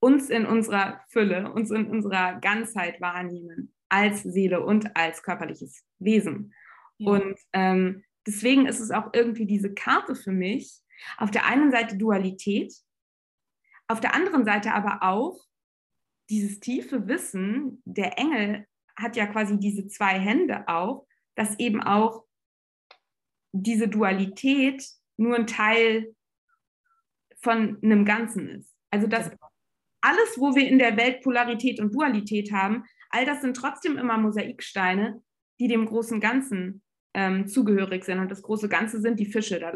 [0.00, 6.54] uns in unserer Fülle, uns in unserer Ganzheit wahrnehmen, als Seele und als körperliches Wesen.
[6.98, 7.12] Ja.
[7.12, 10.80] Und ähm, deswegen ist es auch irgendwie diese Karte für mich,
[11.16, 12.74] auf der einen Seite Dualität,
[13.88, 15.40] auf der anderen Seite aber auch
[16.30, 21.06] dieses tiefe Wissen, der Engel hat ja quasi diese zwei Hände auch,
[21.36, 22.24] dass eben auch
[23.52, 26.14] diese Dualität nur ein Teil
[27.40, 28.74] von einem Ganzen ist.
[28.90, 29.30] Also dass,
[30.00, 34.18] alles, wo wir in der Welt Polarität und Dualität haben, all das sind trotzdem immer
[34.18, 35.22] Mosaiksteine,
[35.60, 36.82] die dem großen Ganzen
[37.14, 38.18] ähm, zugehörig sind.
[38.18, 39.60] Und das große Ganze sind die Fische.
[39.60, 39.72] Da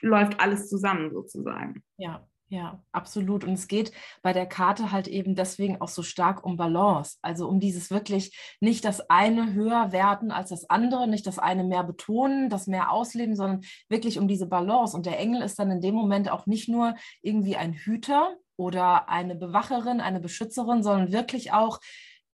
[0.00, 1.82] läuft alles zusammen sozusagen.
[1.96, 3.44] Ja, ja, absolut.
[3.44, 7.18] Und es geht bei der Karte halt eben deswegen auch so stark um Balance.
[7.20, 11.62] Also um dieses wirklich nicht das eine höher werten als das andere, nicht das eine
[11.62, 13.60] mehr betonen, das mehr ausleben, sondern
[13.90, 14.96] wirklich um diese Balance.
[14.96, 19.10] Und der Engel ist dann in dem Moment auch nicht nur irgendwie ein Hüter oder
[19.10, 21.80] eine Bewacherin, eine Beschützerin, sondern wirklich auch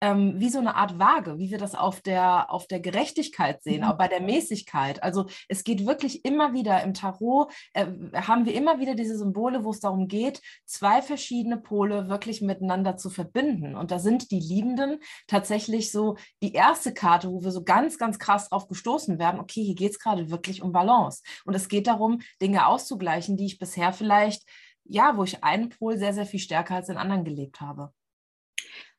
[0.04, 3.82] ähm, wie so eine Art Waage, wie wir das auf der, auf der Gerechtigkeit sehen,
[3.82, 3.88] mhm.
[3.88, 5.01] auch bei der Mäßigkeit.
[5.01, 9.64] Also es geht wirklich immer wieder im Tarot, äh, haben wir immer wieder diese Symbole,
[9.64, 13.78] wo es darum geht, zwei verschiedene Pole wirklich miteinander zu verbinden.
[13.78, 18.20] Und da sind die Liebenden tatsächlich so die erste Karte, wo wir so ganz, ganz
[18.20, 21.24] krass drauf gestoßen werden, okay, hier geht es gerade wirklich um Balance.
[21.45, 24.43] Und es geht darum, Dinge auszugleichen, die ich bisher vielleicht,
[24.84, 27.93] ja, wo ich einen Pol sehr, sehr viel stärker als den anderen gelebt habe.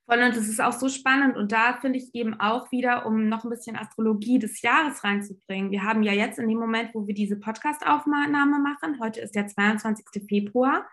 [0.06, 1.36] Voll, und das ist auch so spannend.
[1.36, 5.70] Und da finde ich eben auch wieder, um noch ein bisschen Astrologie des Jahres reinzubringen.
[5.70, 9.46] Wir haben ja jetzt in dem Moment, wo wir diese Podcast-Aufnahme machen, heute ist der
[9.46, 10.04] 22.
[10.28, 10.86] Februar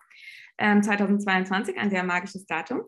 [0.57, 2.84] ähm, 2022, ein sehr magisches Datum,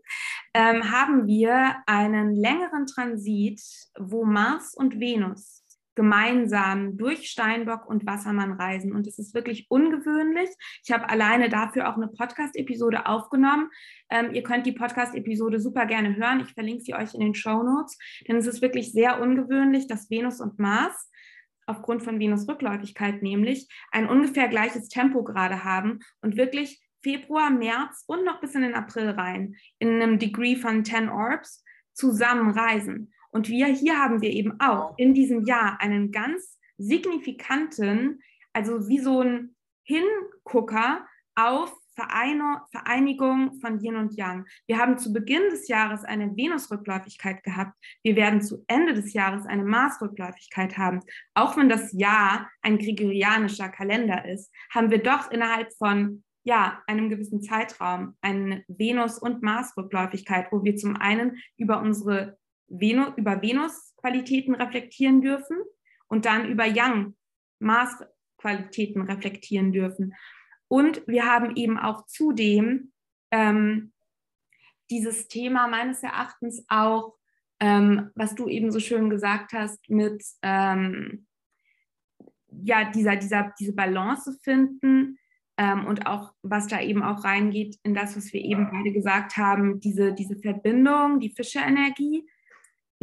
[0.53, 3.61] ähm, haben wir einen längeren Transit,
[3.99, 5.62] wo Mars und Venus
[5.95, 8.93] gemeinsam durch Steinbock und Wassermann reisen.
[8.93, 10.49] Und es ist wirklich ungewöhnlich.
[10.83, 13.69] Ich habe alleine dafür auch eine Podcast-Episode aufgenommen.
[14.09, 16.39] Ähm, ihr könnt die Podcast-Episode super gerne hören.
[16.41, 17.97] Ich verlinke sie euch in den Show Notes.
[18.27, 21.09] Denn es ist wirklich sehr ungewöhnlich, dass Venus und Mars
[21.65, 28.03] aufgrund von Venus Rückläufigkeit nämlich ein ungefähr gleiches Tempo gerade haben und wirklich Februar, März
[28.07, 31.63] und noch bis in den April rein in einem Degree von 10 Orbs
[31.93, 33.12] zusammen reisen.
[33.33, 38.21] Und wir hier haben wir eben auch in diesem Jahr einen ganz signifikanten,
[38.53, 41.05] also wie so ein Hingucker
[41.35, 44.45] auf Vereinigung von Yin und Yang.
[44.67, 47.77] Wir haben zu Beginn des Jahres eine Venus-Rückläufigkeit gehabt.
[48.03, 51.01] Wir werden zu Ende des Jahres eine Mars-Rückläufigkeit haben.
[51.35, 57.09] Auch wenn das Jahr ein gregorianischer Kalender ist, haben wir doch innerhalb von ja, einem
[57.09, 62.37] gewissen Zeitraum eine Venus- und Mars-Rückläufigkeit, wo wir zum einen über unsere
[62.79, 65.57] Venus, über Venus-Qualitäten reflektieren dürfen
[66.07, 70.15] und dann über Yang-Mars-Qualitäten reflektieren dürfen.
[70.67, 72.91] Und wir haben eben auch zudem
[73.31, 73.93] ähm,
[74.89, 77.15] dieses Thema meines Erachtens auch,
[77.59, 81.27] ähm, was du eben so schön gesagt hast, mit ähm,
[82.63, 85.17] ja, dieser, dieser, diese Balance finden
[85.57, 89.37] ähm, und auch, was da eben auch reingeht in das, was wir eben beide gesagt
[89.37, 92.27] haben, diese, diese Verbindung, die Fische-Energie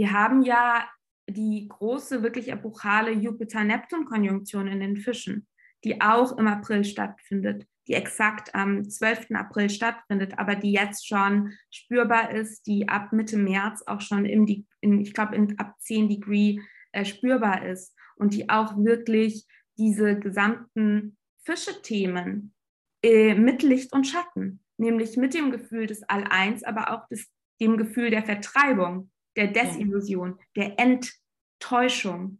[0.00, 0.88] wir haben ja
[1.28, 5.46] die große, wirklich epochale Jupiter-Neptun-Konjunktion in den Fischen,
[5.84, 9.32] die auch im April stattfindet, die exakt am 12.
[9.34, 14.46] April stattfindet, aber die jetzt schon spürbar ist, die ab Mitte März auch schon im,
[14.80, 16.60] in, ich glaube, ab 10 Degree
[16.92, 19.46] äh, spürbar ist und die auch wirklich
[19.76, 22.54] diese gesamten Fische-Themen
[23.02, 27.30] äh, mit Licht und Schatten, nämlich mit dem Gefühl des All-Eins, aber auch des,
[27.60, 32.38] dem Gefühl der Vertreibung der Desillusion, der Enttäuschung,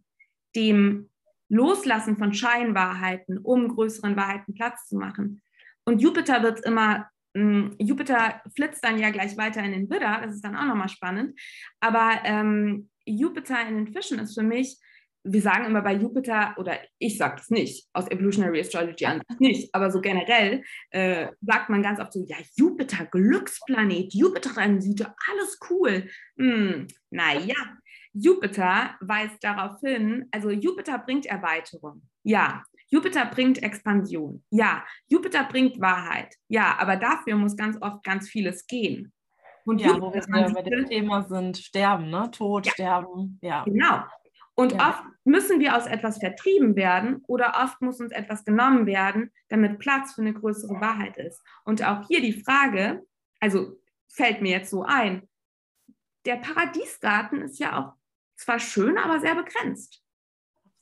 [0.56, 1.10] dem
[1.48, 5.42] Loslassen von Scheinwahrheiten, um größeren Wahrheiten Platz zu machen.
[5.84, 10.34] Und Jupiter wird immer, ähm, Jupiter flitzt dann ja gleich weiter in den Widder, das
[10.34, 11.38] ist dann auch nochmal spannend.
[11.80, 14.78] Aber ähm, Jupiter in den Fischen ist für mich
[15.22, 19.74] wir sagen immer bei Jupiter, oder ich sage es nicht, aus Evolutionary Astrology an nicht,
[19.74, 25.58] aber so generell äh, sagt man ganz oft so, ja, Jupiter, Glücksplanet, Jupiter Transite, alles
[25.68, 26.08] cool.
[26.38, 27.54] Hm, naja,
[28.12, 32.62] Jupiter weist darauf hin, also Jupiter bringt Erweiterung, ja.
[32.92, 34.84] Jupiter bringt Expansion, ja.
[35.08, 36.76] Jupiter bringt Wahrheit, ja.
[36.78, 39.12] Aber dafür muss ganz oft ganz vieles gehen.
[39.64, 42.28] Und ja, Jupiter wo wir bei dem Thema sind, sterben, ne?
[42.32, 42.72] Tod, ja.
[42.72, 43.62] sterben, ja.
[43.64, 44.02] Genau.
[44.60, 44.90] Und ja.
[44.90, 49.78] oft müssen wir aus etwas vertrieben werden oder oft muss uns etwas genommen werden, damit
[49.78, 51.42] Platz für eine größere Wahrheit ist.
[51.64, 53.02] Und auch hier die Frage,
[53.40, 55.26] also fällt mir jetzt so ein,
[56.26, 57.94] der Paradiesgarten ist ja auch
[58.36, 60.02] zwar schön, aber sehr begrenzt.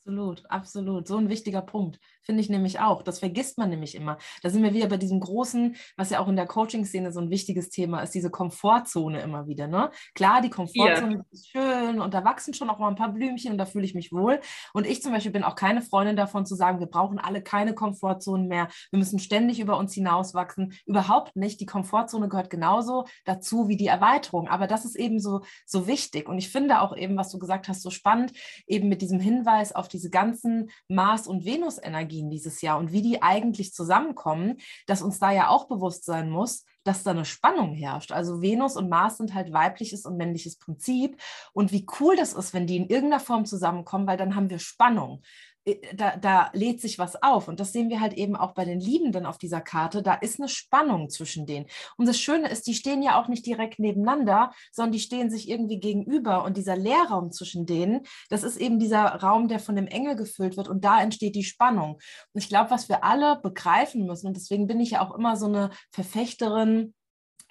[0.09, 1.07] Absolut, absolut.
[1.07, 2.01] So ein wichtiger Punkt.
[2.23, 3.03] Finde ich nämlich auch.
[3.03, 4.17] Das vergisst man nämlich immer.
[4.43, 7.29] Da sind wir wieder bei diesem großen, was ja auch in der Coaching-Szene so ein
[7.29, 9.67] wichtiges Thema ist, diese Komfortzone immer wieder.
[9.67, 9.91] Ne?
[10.15, 11.25] Klar, die Komfortzone yeah.
[11.31, 13.95] ist schön und da wachsen schon auch mal ein paar Blümchen und da fühle ich
[13.95, 14.41] mich wohl.
[14.73, 17.75] Und ich zum Beispiel bin auch keine Freundin davon zu sagen, wir brauchen alle keine
[17.75, 18.69] Komfortzonen mehr.
[18.91, 20.73] Wir müssen ständig über uns hinauswachsen.
[20.87, 21.61] Überhaupt nicht.
[21.61, 24.49] Die Komfortzone gehört genauso dazu wie die Erweiterung.
[24.49, 26.31] Aber das ist eben so, so wichtig.
[26.31, 28.33] Und ich finde auch eben, was du gesagt hast, so spannend,
[28.67, 33.03] eben mit diesem Hinweis auf die diese ganzen Mars- und Venus-Energien dieses Jahr und wie
[33.03, 37.75] die eigentlich zusammenkommen, dass uns da ja auch bewusst sein muss, dass da eine Spannung
[37.75, 38.13] herrscht.
[38.13, 41.21] Also Venus und Mars sind halt weibliches und männliches Prinzip.
[41.53, 44.61] Und wie cool das ist, wenn die in irgendeiner Form zusammenkommen, weil dann haben wir
[44.61, 45.23] Spannung.
[45.69, 47.49] Äh, da, da lädt sich was auf.
[47.49, 50.03] Und das sehen wir halt eben auch bei den Liebenden auf dieser Karte.
[50.03, 51.67] Da ist eine Spannung zwischen denen.
[51.97, 55.49] Und das Schöne ist, die stehen ja auch nicht direkt nebeneinander, sondern die stehen sich
[55.49, 56.45] irgendwie gegenüber.
[56.45, 60.57] Und dieser Leerraum zwischen denen, das ist eben dieser Raum, der von dem Engel gefüllt
[60.57, 60.69] wird.
[60.69, 61.95] Und da entsteht die Spannung.
[62.33, 65.37] Und ich glaube, was wir alle begreifen müssen, und deswegen bin ich ja auch immer
[65.37, 66.95] so eine Verfechterin,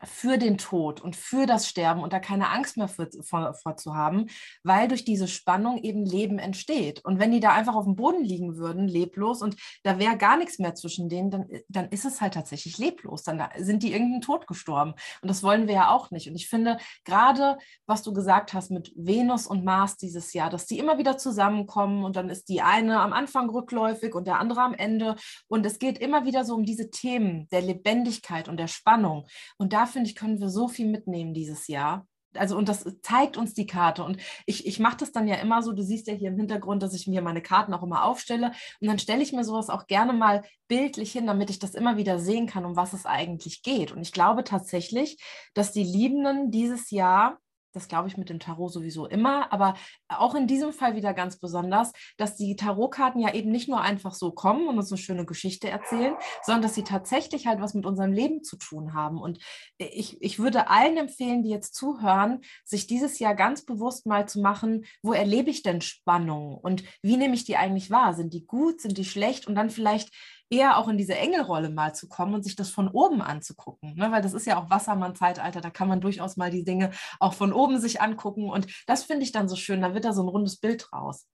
[0.03, 3.77] für den Tod und für das Sterben und da keine Angst mehr vor, vor, vor,
[3.77, 4.27] zu haben,
[4.63, 7.03] weil durch diese Spannung eben Leben entsteht.
[7.03, 10.37] Und wenn die da einfach auf dem Boden liegen würden, leblos, und da wäre gar
[10.37, 13.23] nichts mehr zwischen denen, dann, dann ist es halt tatsächlich leblos.
[13.23, 14.93] Dann sind die irgendeinen Tod gestorben.
[15.21, 16.29] Und das wollen wir ja auch nicht.
[16.29, 20.65] Und ich finde, gerade was du gesagt hast mit Venus und Mars dieses Jahr, dass
[20.65, 24.61] die immer wieder zusammenkommen und dann ist die eine am Anfang rückläufig und der andere
[24.61, 25.15] am Ende.
[25.47, 29.27] Und es geht immer wieder so um diese Themen der Lebendigkeit und der Spannung.
[29.57, 32.07] Und da finde ich, können wir so viel mitnehmen dieses Jahr.
[32.35, 34.03] Also, und das zeigt uns die Karte.
[34.03, 36.83] Und ich, ich mache das dann ja immer so, du siehst ja hier im Hintergrund,
[36.83, 38.51] dass ich mir meine Karten auch immer aufstelle.
[38.79, 41.97] Und dann stelle ich mir sowas auch gerne mal bildlich hin, damit ich das immer
[41.97, 43.91] wieder sehen kann, um was es eigentlich geht.
[43.91, 45.17] Und ich glaube tatsächlich,
[45.53, 47.39] dass die Liebenden dieses Jahr
[47.77, 49.75] das glaube ich mit dem Tarot sowieso immer, aber
[50.09, 54.13] auch in diesem Fall wieder ganz besonders, dass die Tarotkarten ja eben nicht nur einfach
[54.13, 57.85] so kommen und uns eine schöne Geschichte erzählen, sondern dass sie tatsächlich halt was mit
[57.85, 59.19] unserem Leben zu tun haben.
[59.21, 59.39] Und
[59.77, 64.41] ich, ich würde allen empfehlen, die jetzt zuhören, sich dieses Jahr ganz bewusst mal zu
[64.41, 68.13] machen, wo erlebe ich denn Spannung und wie nehme ich die eigentlich wahr?
[68.13, 69.47] Sind die gut, sind die schlecht?
[69.47, 70.11] Und dann vielleicht
[70.49, 73.95] eher auch in diese Engelrolle mal zu kommen und sich das von oben anzugucken.
[73.95, 74.11] Ne?
[74.11, 77.53] Weil das ist ja auch Wassermann-Zeitalter, da kann man durchaus mal die Dinge auch von
[77.53, 78.49] oben sich angucken.
[78.49, 81.27] Und das finde ich dann so schön, da wird da so ein rundes Bild raus.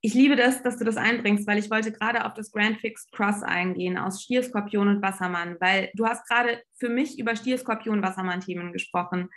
[0.00, 3.10] Ich liebe das, dass du das einbringst, weil ich wollte gerade auf das Grand Fixed
[3.12, 7.58] Cross eingehen aus Stier, Skorpion und Wassermann, weil du hast gerade für mich über Stier,
[7.58, 9.30] Skorpion, Wassermann-Themen gesprochen.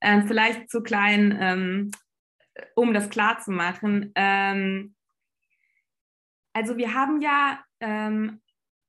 [0.00, 1.90] Ähm, vielleicht zu klein, ähm,
[2.76, 4.12] um das klar zu machen.
[4.14, 4.94] Ähm,
[6.52, 8.40] also wir haben ja ähm,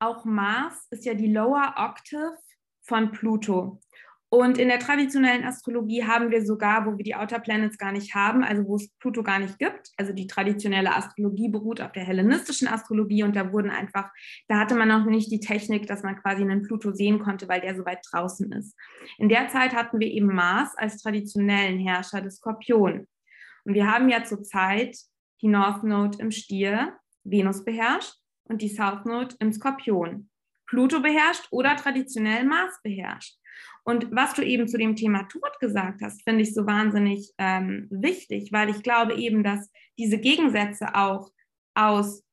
[0.04, 2.36] auch Mars ist ja die Lower Octave
[2.82, 3.80] von Pluto.
[4.28, 8.16] Und in der traditionellen Astrologie haben wir sogar, wo wir die Outer Planets gar nicht
[8.16, 9.92] haben, also wo es Pluto gar nicht gibt.
[9.96, 14.10] Also die traditionelle Astrologie beruht auf der hellenistischen Astrologie und da wurden einfach,
[14.48, 17.60] da hatte man noch nicht die Technik, dass man quasi einen Pluto sehen konnte, weil
[17.60, 18.76] der so weit draußen ist.
[19.18, 23.06] In der Zeit hatten wir eben Mars als traditionellen Herrscher des Skorpion.
[23.64, 24.96] Und wir haben ja zurzeit
[25.42, 28.14] die North Node im Stier, Venus beherrscht
[28.44, 30.28] und die South Node im Skorpion.
[30.66, 33.36] Pluto beherrscht oder traditionell Mars beherrscht.
[33.84, 37.86] Und was du eben zu dem Thema Tod gesagt hast, finde ich so wahnsinnig ähm,
[37.90, 41.30] wichtig, weil ich glaube eben, dass diese Gegensätze auch
[41.74, 42.24] aus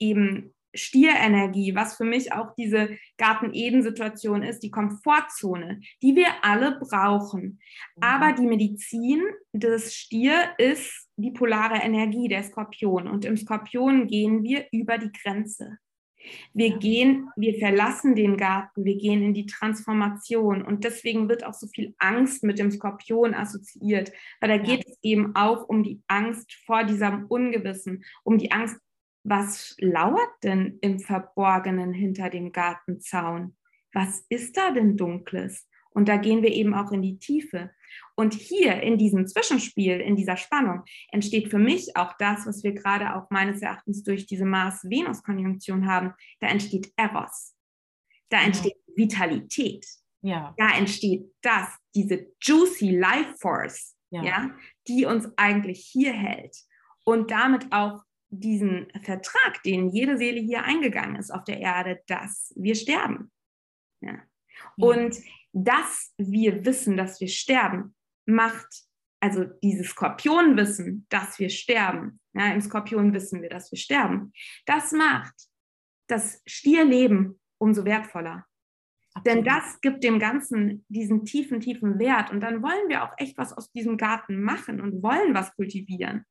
[0.00, 7.60] eben Stierenergie, was für mich auch diese Garten-Eden-Situation ist, die Komfortzone, die wir alle brauchen.
[7.96, 8.02] Mhm.
[8.02, 9.22] Aber die Medizin
[9.52, 13.08] des Stier ist die polare Energie der Skorpion.
[13.08, 15.78] Und im Skorpion gehen wir über die Grenze.
[16.54, 21.54] Wir gehen, wir verlassen den Garten, wir gehen in die Transformation und deswegen wird auch
[21.54, 26.00] so viel Angst mit dem Skorpion assoziiert, weil da geht es eben auch um die
[26.06, 28.78] Angst vor diesem Ungewissen, um die Angst
[29.24, 33.56] was lauert denn im Verborgenen hinter dem Gartenzaun?
[33.92, 35.68] Was ist da denn Dunkles?
[35.94, 37.70] Und da gehen wir eben auch in die Tiefe.
[38.14, 42.72] Und hier in diesem Zwischenspiel, in dieser Spannung, entsteht für mich auch das, was wir
[42.72, 46.14] gerade auch meines Erachtens durch diese Mars-Venus-Konjunktion haben.
[46.40, 47.54] Da entsteht Eros.
[48.28, 48.96] Da entsteht ja.
[48.96, 49.86] Vitalität.
[50.22, 50.54] Ja.
[50.56, 54.22] Da entsteht das, diese juicy Life Force, ja.
[54.22, 54.50] ja,
[54.88, 56.56] die uns eigentlich hier hält
[57.04, 62.52] und damit auch diesen Vertrag, den jede Seele hier eingegangen ist auf der Erde, dass
[62.56, 63.30] wir sterben.
[64.00, 64.12] Ja.
[64.76, 64.86] Ja.
[64.86, 65.16] Und
[65.52, 67.94] dass wir wissen, dass wir sterben,
[68.26, 68.68] macht,
[69.20, 74.32] also dieses Skorpionwissen, dass wir sterben, ja, im Skorpion wissen wir, dass wir sterben,
[74.66, 75.34] das macht
[76.08, 78.46] das Stierleben umso wertvoller.
[79.14, 79.26] Absolut.
[79.26, 82.30] Denn das gibt dem Ganzen diesen tiefen, tiefen Wert.
[82.30, 86.24] Und dann wollen wir auch echt was aus diesem Garten machen und wollen was kultivieren.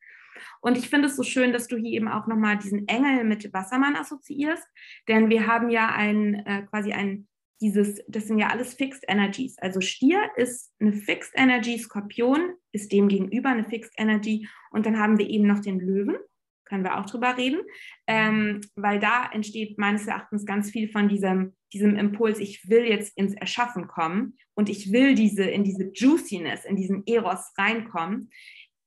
[0.61, 3.53] Und ich finde es so schön, dass du hier eben auch nochmal diesen Engel mit
[3.53, 4.65] Wassermann assoziierst,
[5.07, 7.28] denn wir haben ja ein, äh, quasi ein,
[7.62, 9.57] dieses, das sind ja alles Fixed Energies.
[9.59, 14.97] Also Stier ist eine Fixed Energy, Skorpion ist dem gegenüber eine Fixed Energy und dann
[14.97, 16.18] haben wir eben noch den Löwen,
[16.66, 17.62] können wir auch drüber reden,
[18.07, 23.16] ähm, weil da entsteht meines Erachtens ganz viel von diesem, diesem Impuls, ich will jetzt
[23.18, 28.32] ins Erschaffen kommen und ich will diese, in diese Juiciness, in diesen Eros reinkommen.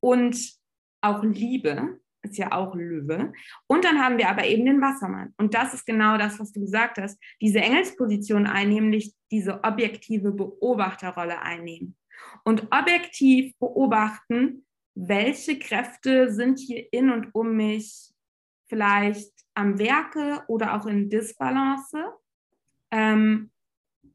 [0.00, 0.36] Und
[1.00, 3.32] auch Liebe ist ja auch Löwe.
[3.66, 5.34] Und dann haben wir aber eben den Wassermann.
[5.36, 7.18] Und das ist genau das, was du gesagt hast.
[7.40, 11.96] Diese Engelsposition einnehmen, nämlich diese objektive Beobachterrolle einnehmen.
[12.44, 14.64] Und objektiv beobachten,
[14.94, 18.12] welche Kräfte sind hier in und um mich
[18.68, 21.98] vielleicht am Werke oder auch in Disbalance.
[22.90, 23.50] Ähm,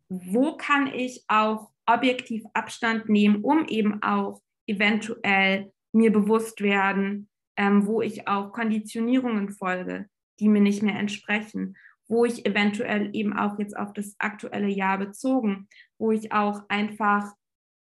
[0.10, 7.30] wo kann ich auch objektiv Abstand nehmen, um eben auch eventuell mir bewusst werden,
[7.60, 10.08] ähm, wo ich auch Konditionierungen folge,
[10.40, 11.76] die mir nicht mehr entsprechen,
[12.08, 15.68] wo ich eventuell eben auch jetzt auf das aktuelle Jahr bezogen,
[16.00, 17.34] wo ich auch einfach,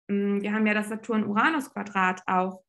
[0.07, 2.61] mh, hm, wir haben ja das Saturn-Uranus-Quadrat auch,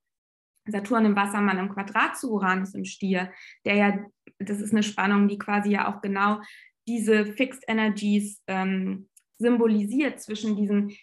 [0.67, 3.31] Saturn im Wassermann im Quadrat zu Uranus im Stier,
[3.67, 3.99] der ja,
[4.39, 6.41] das ist eine Spannung, die quasi ja auch genau
[6.89, 10.97] diese Fixed Energies ähm, symbolisiert zwischen diesen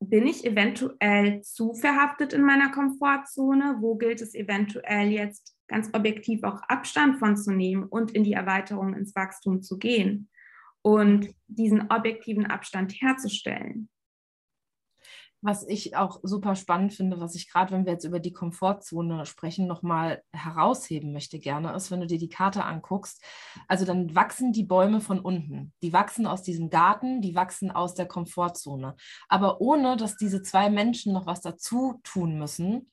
[0.00, 3.78] bin ich eventuell zu verhaftet in meiner Komfortzone?
[3.80, 8.32] Wo gilt es eventuell jetzt ganz objektiv auch Abstand von zu nehmen und in die
[8.32, 10.28] Erweiterung ins Wachstum zu gehen
[10.82, 13.88] und diesen objektiven Abstand herzustellen?
[15.40, 19.24] Was ich auch super spannend finde, was ich gerade, wenn wir jetzt über die Komfortzone
[19.24, 23.22] sprechen, nochmal herausheben möchte gerne, ist, wenn du dir die Karte anguckst,
[23.68, 25.72] also dann wachsen die Bäume von unten.
[25.82, 28.96] Die wachsen aus diesem Garten, die wachsen aus der Komfortzone.
[29.28, 32.90] Aber ohne, dass diese zwei Menschen noch was dazu tun müssen,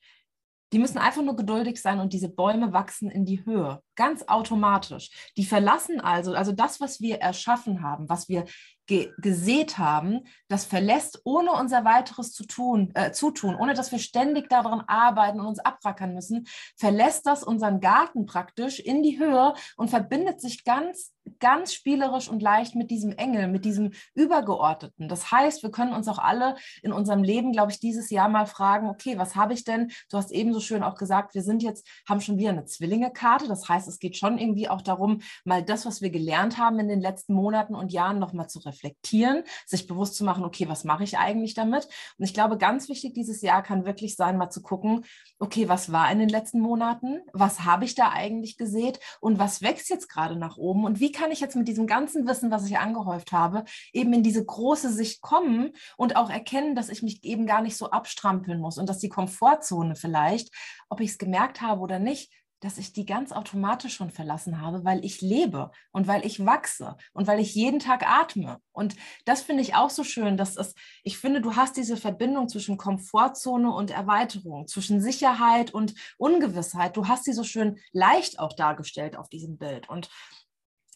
[0.72, 5.10] die müssen einfach nur geduldig sein und diese Bäume wachsen in die Höhe, ganz automatisch.
[5.38, 8.46] Die verlassen also, also das, was wir erschaffen haben, was wir
[8.88, 14.00] ge gesät haben, das verlässt ohne unser weiteres zu tun, äh, Zutun, ohne dass wir
[14.00, 19.54] ständig daran arbeiten und uns abrackern müssen, verlässt das unseren Garten praktisch in die Höhe
[19.78, 25.08] und verbindet sich ganz, ganz spielerisch und leicht mit diesem Engel, mit diesem Übergeordneten.
[25.08, 28.46] Das heißt, wir können uns auch alle in unserem Leben, glaube ich, dieses Jahr mal
[28.46, 29.92] fragen, okay, was habe ich denn?
[30.10, 33.48] Du hast eben so schön auch gesagt, wir sind jetzt, haben schon wieder eine Zwillinge-Karte.
[33.48, 36.88] Das heißt, es geht schon irgendwie auch darum, mal das, was wir gelernt haben in
[36.88, 40.84] den letzten Monaten und Jahren nochmal zu reflektieren reflektieren, sich bewusst zu machen, okay, was
[40.84, 41.88] mache ich eigentlich damit?
[42.18, 45.06] Und ich glaube, ganz wichtig dieses Jahr kann wirklich sein, mal zu gucken,
[45.40, 47.22] okay, was war in den letzten Monaten?
[47.34, 49.00] Was habe ich da eigentlich gesät?
[49.22, 50.86] Und was wächst jetzt gerade nach oben?
[50.86, 53.64] Und wie kann ich jetzt mit diesem ganzen Wissen, was ich angehäuft habe,
[53.94, 57.78] eben in diese große Sicht kommen und auch erkennen, dass ich mich eben gar nicht
[57.78, 60.54] so abstrampeln muss und dass die Komfortzone vielleicht,
[60.90, 62.32] ob ich es gemerkt habe oder nicht,
[62.66, 66.98] dass ich die ganz automatisch schon verlassen habe, weil ich lebe und weil ich wachse
[67.14, 68.60] und weil ich jeden Tag atme.
[68.72, 72.50] Und das finde ich auch so schön, dass es, ich finde, du hast diese Verbindung
[72.50, 76.98] zwischen Komfortzone und Erweiterung, zwischen Sicherheit und Ungewissheit.
[76.98, 79.88] Du hast sie so schön leicht auch dargestellt auf diesem Bild.
[79.88, 80.10] Und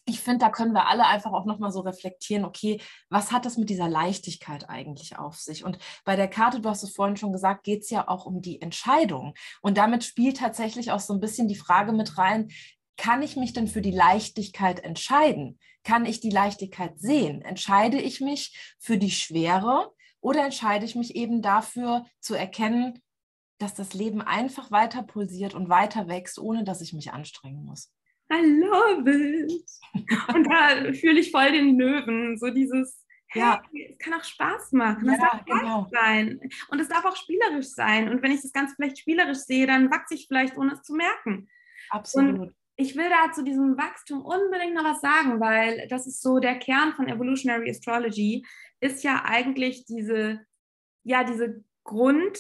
[0.10, 3.58] ich finde, da können wir alle einfach auch nochmal so reflektieren, okay, was hat das
[3.58, 5.64] mit dieser Leichtigkeit eigentlich auf sich?
[5.64, 8.42] Und bei der Karte, du hast es vorhin schon gesagt, geht es ja auch um
[8.42, 9.34] die Entscheidung.
[9.62, 12.50] Und damit spielt tatsächlich auch so ein bisschen die Frage mit rein,
[12.98, 15.58] kann ich mich denn für die Leichtigkeit entscheiden?
[15.84, 17.42] Kann ich die Leichtigkeit sehen?
[17.42, 23.02] Entscheide ich mich für die Schwere oder entscheide ich mich eben dafür zu erkennen,
[23.58, 27.92] dass das Leben einfach weiter pulsiert und weiter wächst, ohne dass ich mich anstrengen muss?
[28.32, 29.52] I love it.
[30.34, 34.72] Und da fühle ich voll den Löwen, so dieses, ja, hey, es kann auch Spaß
[34.74, 35.06] machen.
[35.06, 35.88] Ja, es darf genau.
[35.92, 36.40] sein.
[36.70, 38.10] Und es darf auch spielerisch sein.
[38.10, 40.94] Und wenn ich das Ganze vielleicht spielerisch sehe, dann wachse ich vielleicht, ohne es zu
[40.94, 41.50] merken.
[41.90, 42.40] Absolut.
[42.40, 46.40] Und ich will da zu diesem Wachstum unbedingt noch was sagen, weil das ist so
[46.40, 48.46] der Kern von Evolutionary Astrology,
[48.80, 50.40] ist ja eigentlich diese,
[51.04, 52.40] ja, diese Grund,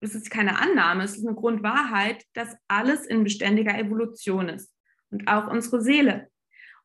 [0.00, 4.72] es ist keine Annahme, es ist eine Grundwahrheit, dass alles in beständiger Evolution ist
[5.10, 6.28] und auch unsere Seele.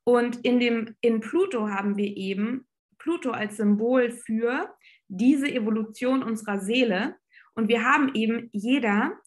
[0.04, 2.68] Und in, dem, in Pluto haben wir eben
[3.00, 4.76] Pluto als Symbol für
[5.08, 7.16] diese Evolution unserer Seele.
[7.56, 9.18] Und wir haben eben jeder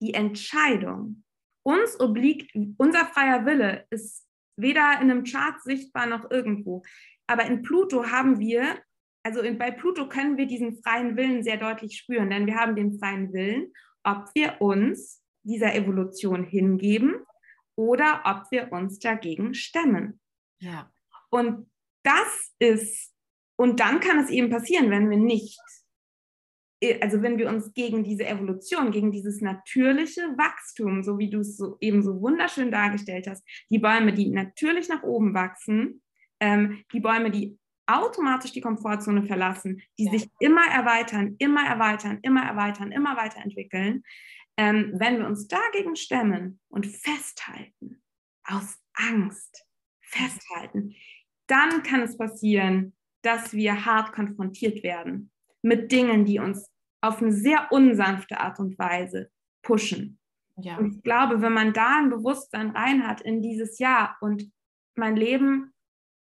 [0.00, 1.24] die Entscheidung.
[1.62, 4.26] Uns obliegt, unser freier Wille ist
[4.56, 6.82] weder in einem Chart sichtbar noch irgendwo.
[7.26, 8.78] Aber in Pluto haben wir,
[9.24, 12.76] also in, bei Pluto können wir diesen freien Willen sehr deutlich spüren, denn wir haben
[12.76, 13.72] den freien Willen,
[14.04, 17.16] ob wir uns dieser Evolution hingeben
[17.76, 20.20] oder ob wir uns dagegen stemmen.
[20.58, 20.90] Ja.
[21.30, 21.70] Und
[22.04, 23.12] das ist,
[23.56, 25.60] und dann kann es eben passieren, wenn wir nicht,
[27.00, 31.56] also wenn wir uns gegen diese Evolution, gegen dieses natürliche Wachstum, so wie du es
[31.56, 36.02] so eben so wunderschön dargestellt hast, die Bäume, die natürlich nach oben wachsen,
[36.40, 40.12] ähm, die Bäume, die automatisch die Komfortzone verlassen, die ja.
[40.12, 44.02] sich immer erweitern, immer erweitern, immer erweitern, immer weiterentwickeln,
[44.56, 48.02] ähm, wenn wir uns dagegen stemmen und festhalten,
[48.44, 49.66] aus Angst
[50.00, 50.94] festhalten,
[51.46, 55.30] dann kann es passieren, dass wir hart konfrontiert werden
[55.62, 59.30] mit Dingen, die uns auf eine sehr unsanfte Art und Weise
[59.62, 60.18] pushen.
[60.56, 60.76] Ja.
[60.76, 64.50] Und ich glaube, wenn man da ein Bewusstsein rein hat in dieses Jahr und
[64.94, 65.72] mein Leben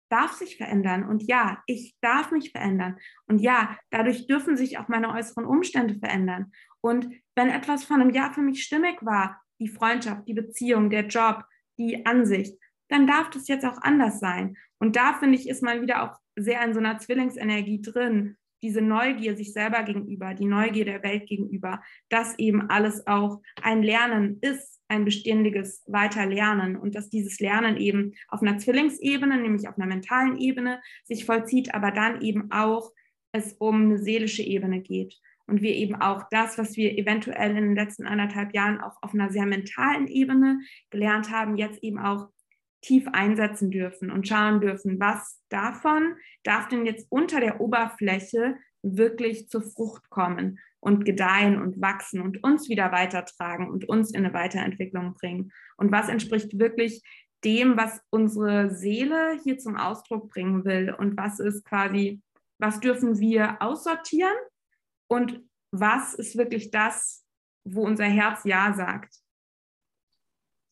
[0.10, 2.98] darf sich verändern und ja, ich darf mich verändern
[3.28, 6.52] und ja, dadurch dürfen sich auch meine äußeren Umstände verändern.
[6.88, 11.08] Und wenn etwas von einem Jahr für mich stimmig war, die Freundschaft, die Beziehung, der
[11.08, 11.44] Job,
[11.78, 12.58] die Ansicht,
[12.88, 14.56] dann darf das jetzt auch anders sein.
[14.80, 18.82] Und da finde ich, ist man wieder auch sehr in so einer Zwillingsenergie drin, diese
[18.82, 24.40] Neugier sich selber gegenüber, die Neugier der Welt gegenüber, dass eben alles auch ein Lernen
[24.40, 29.88] ist, ein beständiges Weiterlernen und dass dieses Lernen eben auf einer Zwillingsebene, nämlich auf einer
[29.88, 32.94] mentalen Ebene, sich vollzieht, aber dann eben auch
[33.34, 35.20] es um eine seelische Ebene geht.
[35.48, 39.14] Und wir eben auch das, was wir eventuell in den letzten anderthalb Jahren auch auf
[39.14, 42.28] einer sehr mentalen Ebene gelernt haben, jetzt eben auch
[42.82, 49.50] tief einsetzen dürfen und schauen dürfen, was davon darf denn jetzt unter der Oberfläche wirklich
[49.50, 54.34] zur Frucht kommen und gedeihen und wachsen und uns wieder weitertragen und uns in eine
[54.34, 55.52] Weiterentwicklung bringen.
[55.78, 57.02] Und was entspricht wirklich
[57.44, 62.22] dem, was unsere Seele hier zum Ausdruck bringen will und was ist quasi,
[62.60, 64.34] was dürfen wir aussortieren
[65.08, 65.42] und
[65.72, 67.26] was ist wirklich das,
[67.64, 69.16] wo unser Herz Ja sagt.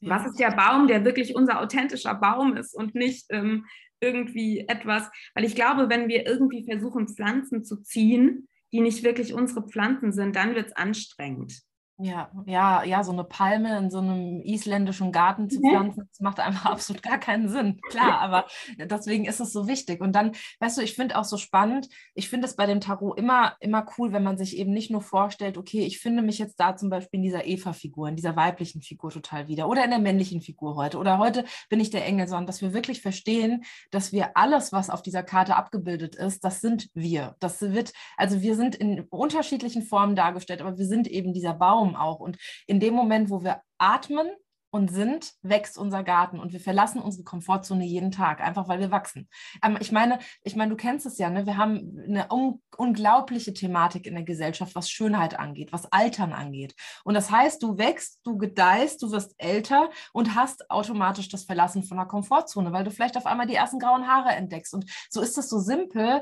[0.02, 3.66] Was ist der Baum, der wirklich unser authentischer Baum ist und nicht ähm,
[4.00, 9.34] irgendwie etwas, weil ich glaube, wenn wir irgendwie versuchen, Pflanzen zu ziehen, die nicht wirklich
[9.34, 11.62] unsere Pflanzen sind, dann wird es anstrengend.
[11.98, 16.42] Ja, ja, ja, so eine Palme in so einem isländischen Garten zu pflanzen, das macht
[16.42, 17.80] einfach absolut gar keinen Sinn.
[17.90, 20.02] Klar, aber deswegen ist es so wichtig.
[20.02, 23.18] Und dann, weißt du, ich finde auch so spannend, ich finde es bei dem Tarot
[23.18, 26.60] immer, immer cool, wenn man sich eben nicht nur vorstellt, okay, ich finde mich jetzt
[26.60, 30.00] da zum Beispiel in dieser Eva-Figur, in dieser weiblichen Figur total wieder oder in der
[30.00, 34.12] männlichen Figur heute oder heute bin ich der Engel, sondern dass wir wirklich verstehen, dass
[34.12, 37.38] wir alles, was auf dieser Karte abgebildet ist, das sind wir.
[37.40, 41.85] Das wird, also wir sind in unterschiedlichen Formen dargestellt, aber wir sind eben dieser Baum
[41.86, 42.20] Raum auch.
[42.20, 44.30] Und in dem Moment, wo wir atmen
[44.76, 48.92] und sind, wächst unser Garten und wir verlassen unsere Komfortzone jeden Tag, einfach weil wir
[48.92, 49.30] wachsen.
[49.64, 51.46] Ähm, ich meine, ich meine, du kennst es ja, ne?
[51.46, 56.76] wir haben eine un unglaubliche Thematik in der Gesellschaft, was Schönheit angeht, was Altern angeht.
[57.06, 61.84] Und das heißt, du wächst, du gedeihst, du wirst älter und hast automatisch das Verlassen
[61.84, 64.74] von der Komfortzone, weil du vielleicht auf einmal die ersten grauen Haare entdeckst.
[64.74, 66.22] Und so ist es so simpel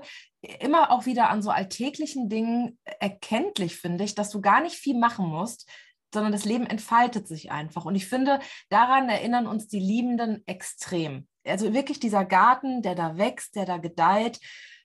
[0.60, 5.00] immer auch wieder an so alltäglichen Dingen erkenntlich, finde ich, dass du gar nicht viel
[5.00, 5.68] machen musst,
[6.14, 7.86] sondern das Leben entfaltet sich einfach.
[7.86, 8.40] Und ich finde,
[8.70, 11.28] daran erinnern uns die Liebenden extrem.
[11.46, 14.40] Also wirklich dieser Garten, der da wächst, der da gedeiht,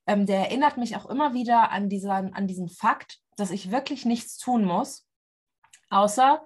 [0.06, 4.04] ähm, der erinnert mich auch immer wieder an, dieser, an diesen Fakt, dass ich wirklich
[4.04, 5.06] nichts tun muss,
[5.90, 6.44] außer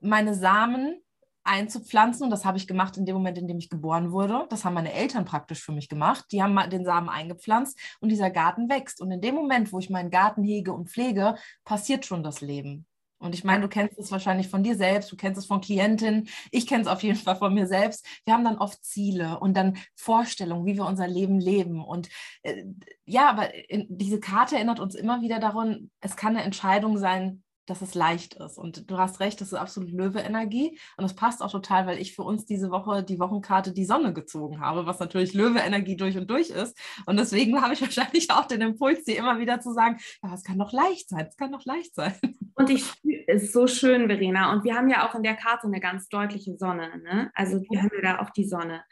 [0.00, 1.00] meine Samen
[1.44, 2.24] einzupflanzen.
[2.24, 4.46] Und das habe ich gemacht in dem Moment, in dem ich geboren wurde.
[4.50, 6.26] Das haben meine Eltern praktisch für mich gemacht.
[6.32, 9.00] Die haben den Samen eingepflanzt und dieser Garten wächst.
[9.00, 12.86] Und in dem Moment, wo ich meinen Garten hege und pflege, passiert schon das Leben.
[13.18, 16.28] Und ich meine, du kennst es wahrscheinlich von dir selbst, du kennst es von Klientinnen,
[16.50, 18.06] ich kenne es auf jeden Fall von mir selbst.
[18.24, 21.84] Wir haben dann oft Ziele und dann Vorstellungen, wie wir unser Leben leben.
[21.84, 22.08] Und
[22.42, 22.64] äh,
[23.04, 27.42] ja, aber in, diese Karte erinnert uns immer wieder daran, es kann eine Entscheidung sein,
[27.68, 28.58] dass es leicht ist.
[28.58, 30.78] Und du hast recht, das ist absolut Löwe-Energie.
[30.96, 34.12] Und das passt auch total, weil ich für uns diese Woche die Wochenkarte die Sonne
[34.12, 36.78] gezogen habe, was natürlich Löwe-Energie durch und durch ist.
[37.06, 40.44] Und deswegen habe ich wahrscheinlich auch den Impuls, dir immer wieder zu sagen, ja, es
[40.44, 42.14] kann doch leicht sein, es kann doch leicht sein.
[42.54, 42.84] Und ich
[43.28, 44.52] ist so schön, Verena.
[44.52, 46.90] Und wir haben ja auch in der Karte eine ganz deutliche Sonne.
[47.04, 47.30] Ne?
[47.34, 48.82] Also wir haben ja da auch die Sonne.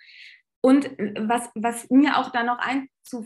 [0.66, 3.24] Und äh, was, was mir auch da noch ein, zu,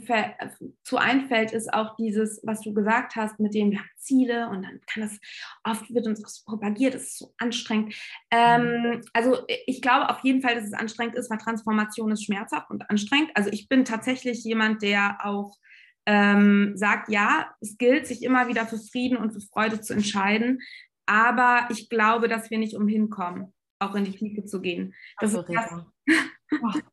[0.84, 4.62] zu, einfällt, ist auch dieses, was du gesagt hast, mit dem wir haben Ziele und
[4.62, 5.18] dann kann das,
[5.64, 7.94] oft wird uns das propagiert, es ist so anstrengend.
[8.30, 9.00] Ähm, mhm.
[9.14, 12.90] also ich glaube auf jeden Fall, dass es anstrengend ist, weil Transformation ist schmerzhaft und
[12.90, 13.30] anstrengend.
[13.34, 15.56] Also ich bin tatsächlich jemand, der auch
[16.04, 20.60] ähm, sagt, ja, es gilt, sich immer wieder für Frieden und für Freude zu entscheiden.
[21.06, 24.92] Aber ich glaube, dass wir nicht umhin kommen, auch in die Tiefe zu gehen.
[25.18, 25.86] Das also, ist das,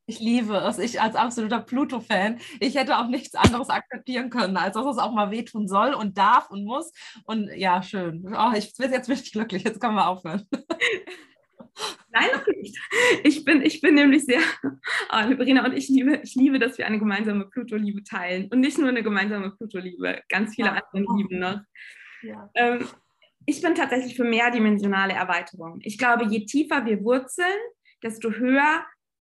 [0.05, 0.77] Ich liebe es.
[0.77, 5.13] Ich als absoluter Pluto-Fan, ich hätte auch nichts anderes akzeptieren können, als dass es auch
[5.13, 6.91] mal wehtun soll und darf und muss.
[7.25, 8.23] Und ja, schön.
[8.37, 9.63] Oh, ich bin jetzt richtig glücklich.
[9.63, 10.47] Jetzt können wir aufhören.
[12.09, 12.77] Nein, noch nicht.
[13.23, 16.87] Ich bin, ich bin nämlich sehr, oh, Verena und ich liebe, ich liebe, dass wir
[16.87, 18.47] eine gemeinsame Pluto-Liebe teilen.
[18.51, 20.81] Und nicht nur eine gemeinsame Pluto-Liebe, ganz viele ja.
[20.91, 21.59] andere Lieben noch.
[22.23, 22.49] Ja.
[22.55, 22.87] Ähm,
[23.45, 25.79] ich bin tatsächlich für mehrdimensionale Erweiterung.
[25.83, 27.57] Ich glaube, je tiefer wir wurzeln,
[28.03, 28.85] desto höher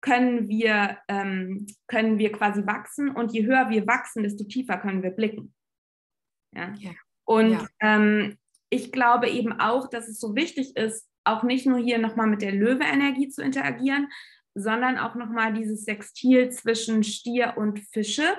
[0.08, 5.02] können wir, ähm, können wir quasi wachsen und je höher wir wachsen, desto tiefer können
[5.02, 5.54] wir blicken.
[6.56, 6.72] Ja?
[6.78, 6.92] ja.
[7.24, 7.66] Und ja.
[7.80, 8.38] Ähm,
[8.70, 12.40] ich glaube eben auch, dass es so wichtig ist, auch nicht nur hier nochmal mit
[12.40, 14.08] der Löwe-Energie zu interagieren,
[14.54, 18.34] sondern auch nochmal dieses Sextil zwischen Stier und Fische.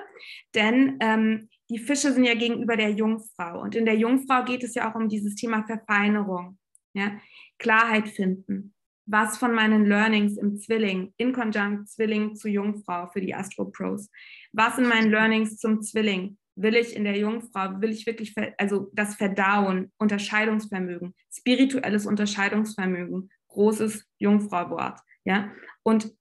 [0.54, 3.60] Denn ähm, die Fische sind ja gegenüber der Jungfrau.
[3.60, 6.58] Und in der Jungfrau geht es ja auch um dieses Thema Verfeinerung.
[6.94, 7.12] Ja?
[7.58, 8.74] Klarheit finden.
[9.12, 14.08] Was von meinen Learnings im Zwilling, in Konjunkt Zwilling zu Jungfrau für die Astro Pros?
[14.52, 16.38] Was in meinen Learnings zum Zwilling?
[16.54, 24.06] Will ich in der Jungfrau, will ich wirklich, also das Verdauen, Unterscheidungsvermögen, spirituelles Unterscheidungsvermögen, großes
[24.18, 25.00] Jungfrau-Wort.
[25.24, 25.50] Ja?
[25.82, 26.14] Und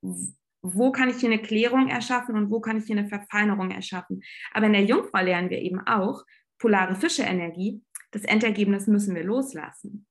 [0.63, 4.23] wo kann ich hier eine Klärung erschaffen und wo kann ich hier eine Verfeinerung erschaffen.
[4.51, 6.23] Aber in der Jungfrau lernen wir eben auch,
[6.57, 10.07] polare Fische-Energie, das Endergebnis müssen wir loslassen,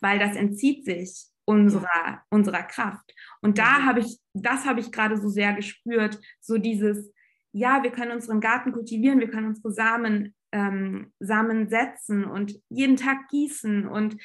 [0.00, 3.14] weil das entzieht sich unserer, unserer Kraft.
[3.40, 3.86] Und da mhm.
[3.86, 7.12] habe ich, das habe ich gerade so sehr gespürt, so dieses,
[7.52, 12.96] ja, wir können unseren Garten kultivieren, wir können unsere Samen, ähm, Samen setzen und jeden
[12.96, 14.16] Tag gießen und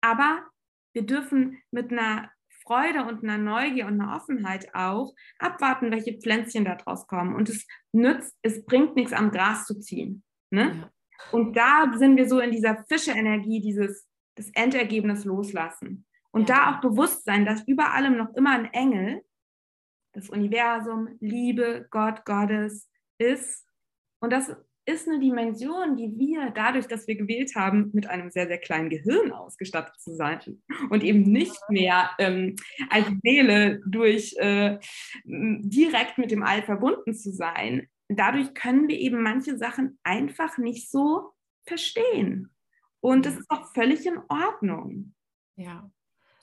[0.00, 0.44] aber
[0.92, 2.30] wir dürfen mit einer
[2.62, 7.34] Freude und einer Neugier und einer Offenheit auch abwarten, welche Pflänzchen da draus kommen.
[7.34, 10.22] Und es nützt, es bringt nichts am Gras zu ziehen.
[10.50, 10.74] Ne?
[10.74, 10.90] Ja.
[11.32, 14.06] Und da sind wir so in dieser Fische-Energie, dieses
[14.36, 16.06] das Endergebnis loslassen.
[16.34, 16.56] Und ja.
[16.56, 19.22] da auch bewusst sein, dass über allem noch immer ein Engel,
[20.14, 23.64] das Universum, Liebe, Gott, Gottes ist.
[24.18, 24.52] Und das
[24.84, 28.90] ist eine Dimension, die wir dadurch, dass wir gewählt haben, mit einem sehr, sehr kleinen
[28.90, 30.40] Gehirn ausgestattet zu sein
[30.90, 32.56] und eben nicht mehr ähm,
[32.90, 34.80] als Seele durch äh,
[35.24, 37.88] direkt mit dem All verbunden zu sein.
[38.08, 41.32] Dadurch können wir eben manche Sachen einfach nicht so
[41.64, 42.50] verstehen.
[42.98, 45.14] Und das ist auch völlig in Ordnung.
[45.56, 45.88] Ja,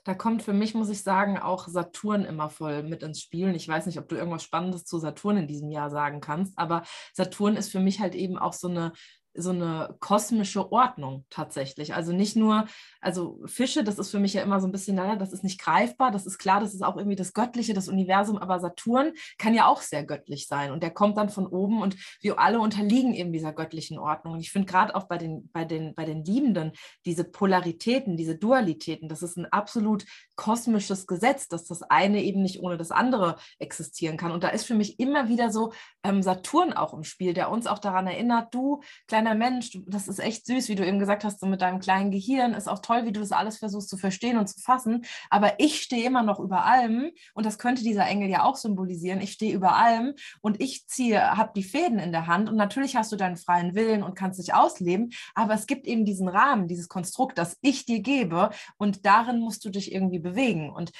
[0.04, 3.56] da kommt für mich, muss ich sagen, auch Saturn immer voll mit ins Spiel.
[3.56, 6.84] Ich weiß nicht, ob du irgendwas Spannendes zu Saturn in diesem Jahr sagen kannst, aber
[7.14, 8.94] Saturn ist für mich halt eben auch so eine
[9.34, 11.94] so eine kosmische Ordnung tatsächlich.
[11.94, 12.66] Also nicht nur,
[13.00, 15.60] also Fische, das ist für mich ja immer so ein bisschen, naja, das ist nicht
[15.60, 19.54] greifbar, das ist klar, das ist auch irgendwie das Göttliche, das Universum, aber Saturn kann
[19.54, 23.14] ja auch sehr göttlich sein und der kommt dann von oben und wir alle unterliegen
[23.14, 24.34] eben dieser göttlichen Ordnung.
[24.34, 26.74] Und ich finde gerade auch bei den, bei, den, bei den Liebenden
[27.06, 30.06] diese Polaritäten, diese Dualitäten, das ist ein absolut
[30.36, 34.32] kosmisches Gesetz, dass das eine eben nicht ohne das andere existieren kann.
[34.32, 35.72] Und da ist für mich immer wieder so
[36.04, 40.08] ähm, Saturn auch im Spiel, der uns auch daran erinnert, du, kleine kleiner Mensch, das
[40.08, 42.80] ist echt süß, wie du eben gesagt hast, so mit deinem kleinen Gehirn, ist auch
[42.80, 45.06] toll, wie du das alles versuchst zu verstehen und zu fassen.
[45.30, 49.22] Aber ich stehe immer noch über allem und das könnte dieser Engel ja auch symbolisieren.
[49.22, 52.96] Ich stehe über allem und ich ziehe, habe die Fäden in der Hand und natürlich
[52.96, 56.68] hast du deinen freien Willen und kannst dich ausleben, aber es gibt eben diesen Rahmen,
[56.68, 60.72] dieses Konstrukt, das ich dir gebe und darin musst du dich irgendwie bewegen.
[60.72, 60.92] Und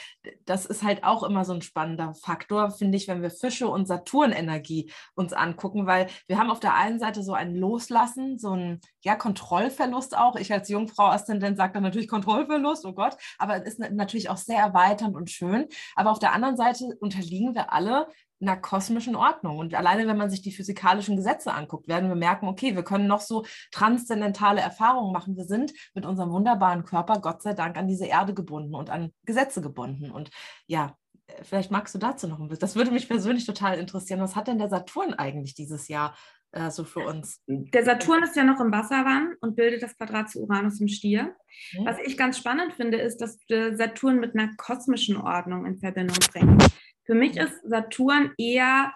[0.46, 3.88] das ist halt auch immer so ein spannender Faktor, finde ich, wenn wir Fische und
[3.88, 8.52] Saturnenergie uns angucken, weil wir haben auf der einen Seite so ein Loslassen lassen, so
[8.56, 10.36] ein ja, Kontrollverlust auch.
[10.36, 14.38] Ich als Jungfrau Aszendent sage dann natürlich Kontrollverlust, oh Gott, aber es ist natürlich auch
[14.38, 15.68] sehr erweiternd und schön.
[15.96, 18.08] Aber auf der anderen Seite unterliegen wir alle
[18.42, 19.60] einer kosmischen Ordnung.
[19.60, 23.06] Und alleine, wenn man sich die physikalischen Gesetze anguckt, werden wir merken, okay, wir können
[23.06, 25.38] noch so transzendentale Erfahrungen machen.
[25.38, 29.12] Wir sind mit unserem wunderbaren Körper, Gott sei Dank, an diese Erde gebunden und an
[29.26, 30.10] Gesetze gebunden.
[30.10, 30.32] Und
[30.66, 30.98] ja,
[31.44, 32.62] vielleicht magst du dazu noch ein bisschen.
[32.62, 34.22] Das würde mich persönlich total interessieren.
[34.22, 36.16] Was hat denn der Saturn eigentlich dieses Jahr
[36.52, 37.42] also für uns.
[37.48, 41.36] Der Saturn ist ja noch im Wasserwann und bildet das Quadrat zu Uranus im Stier.
[41.74, 41.86] Mhm.
[41.86, 46.66] Was ich ganz spannend finde, ist, dass Saturn mit einer kosmischen Ordnung in Verbindung bringt.
[47.06, 48.94] Für mich ist Saturn eher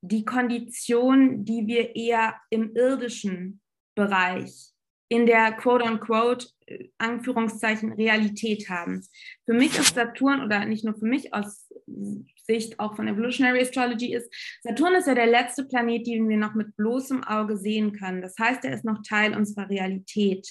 [0.00, 3.60] die Kondition, die wir eher im irdischen
[3.94, 4.72] Bereich,
[5.08, 6.48] in der quote-unquote,
[6.98, 9.06] Anführungszeichen, Realität haben.
[9.44, 11.72] Für mich ist Saturn, oder nicht nur für mich, aus
[12.46, 14.32] Sicht auch von Evolutionary Astrology ist,
[14.62, 18.22] Saturn ist ja der letzte Planet, den wir noch mit bloßem Auge sehen können.
[18.22, 20.48] Das heißt, er ist noch Teil unserer Realität.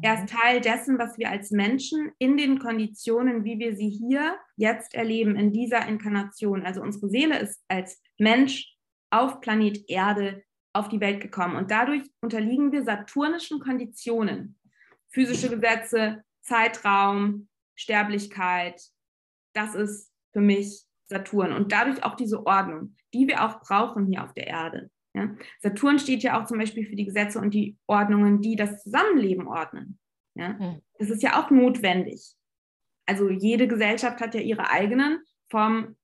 [0.00, 0.38] Er ist mhm.
[0.38, 5.36] Teil dessen, was wir als Menschen in den Konditionen, wie wir sie hier jetzt erleben,
[5.36, 6.64] in dieser Inkarnation.
[6.64, 8.74] Also unsere Seele ist als Mensch
[9.10, 11.56] auf Planet Erde auf die Welt gekommen.
[11.56, 14.58] Und dadurch unterliegen wir saturnischen Konditionen.
[15.10, 18.80] Physische Gesetze, Zeitraum, Sterblichkeit.
[19.54, 24.24] Das ist für mich Saturn und dadurch auch diese Ordnung, die wir auch brauchen hier
[24.24, 24.90] auf der Erde.
[25.14, 25.30] Ja?
[25.60, 29.46] Saturn steht ja auch zum Beispiel für die Gesetze und die Ordnungen, die das Zusammenleben
[29.46, 29.98] ordnen.
[30.34, 30.58] Ja?
[30.58, 30.82] Hm.
[30.98, 32.34] Das ist ja auch notwendig.
[33.06, 35.96] Also jede Gesellschaft hat ja ihre eigenen vom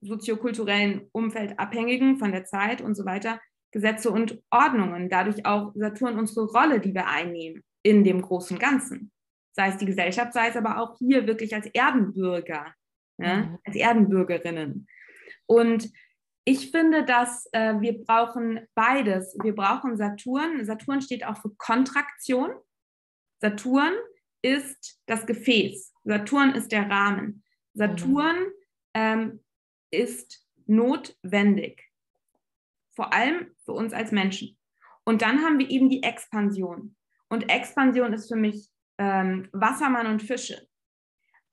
[0.00, 3.40] soziokulturellen Umfeld abhängigen, von der Zeit und so weiter,
[3.72, 5.10] Gesetze und Ordnungen.
[5.10, 9.12] Dadurch auch Saturn unsere Rolle, die wir einnehmen in dem großen Ganzen.
[9.52, 12.72] Sei es die Gesellschaft, sei es aber auch hier wirklich als Erdenbürger
[13.22, 13.58] ja, mhm.
[13.64, 14.86] als Erdenbürgerinnen.
[15.46, 15.90] Und
[16.44, 19.36] ich finde, dass äh, wir brauchen beides.
[19.42, 20.64] Wir brauchen Saturn.
[20.64, 22.50] Saturn steht auch für Kontraktion.
[23.40, 23.92] Saturn
[24.42, 25.92] ist das Gefäß.
[26.04, 27.44] Saturn ist der Rahmen.
[27.74, 28.52] Saturn mhm.
[28.94, 29.44] ähm,
[29.90, 31.82] ist notwendig.
[32.94, 34.58] Vor allem für uns als Menschen.
[35.04, 36.96] Und dann haben wir eben die Expansion.
[37.28, 40.66] Und Expansion ist für mich ähm, Wassermann und Fische.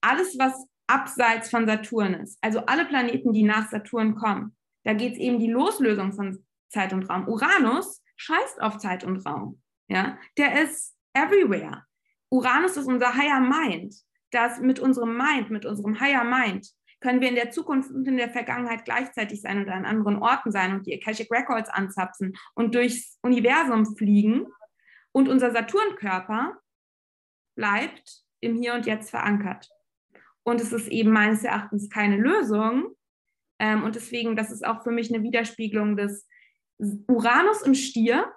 [0.01, 5.13] Alles, was abseits von Saturn ist, also alle Planeten, die nach Saturn kommen, da geht
[5.13, 7.27] es eben die Loslösung von Zeit und Raum.
[7.27, 9.61] Uranus scheißt auf Zeit und Raum.
[9.89, 10.17] Ja?
[10.37, 11.83] Der ist everywhere.
[12.29, 13.95] Uranus ist unser Higher Mind.
[14.31, 16.67] Das mit unserem Mind, mit unserem Higher Mind,
[16.99, 20.51] können wir in der Zukunft und in der Vergangenheit gleichzeitig sein und an anderen Orten
[20.51, 24.47] sein und die Akashic Records anzapfen und durchs Universum fliegen.
[25.11, 26.57] Und unser Saturnkörper
[27.55, 29.69] bleibt im Hier und Jetzt verankert.
[30.47, 32.95] Und es ist eben meines Erachtens keine Lösung.
[33.59, 36.27] Ähm, und deswegen, das ist auch für mich eine Widerspiegelung des
[36.77, 38.31] Uranus im Stier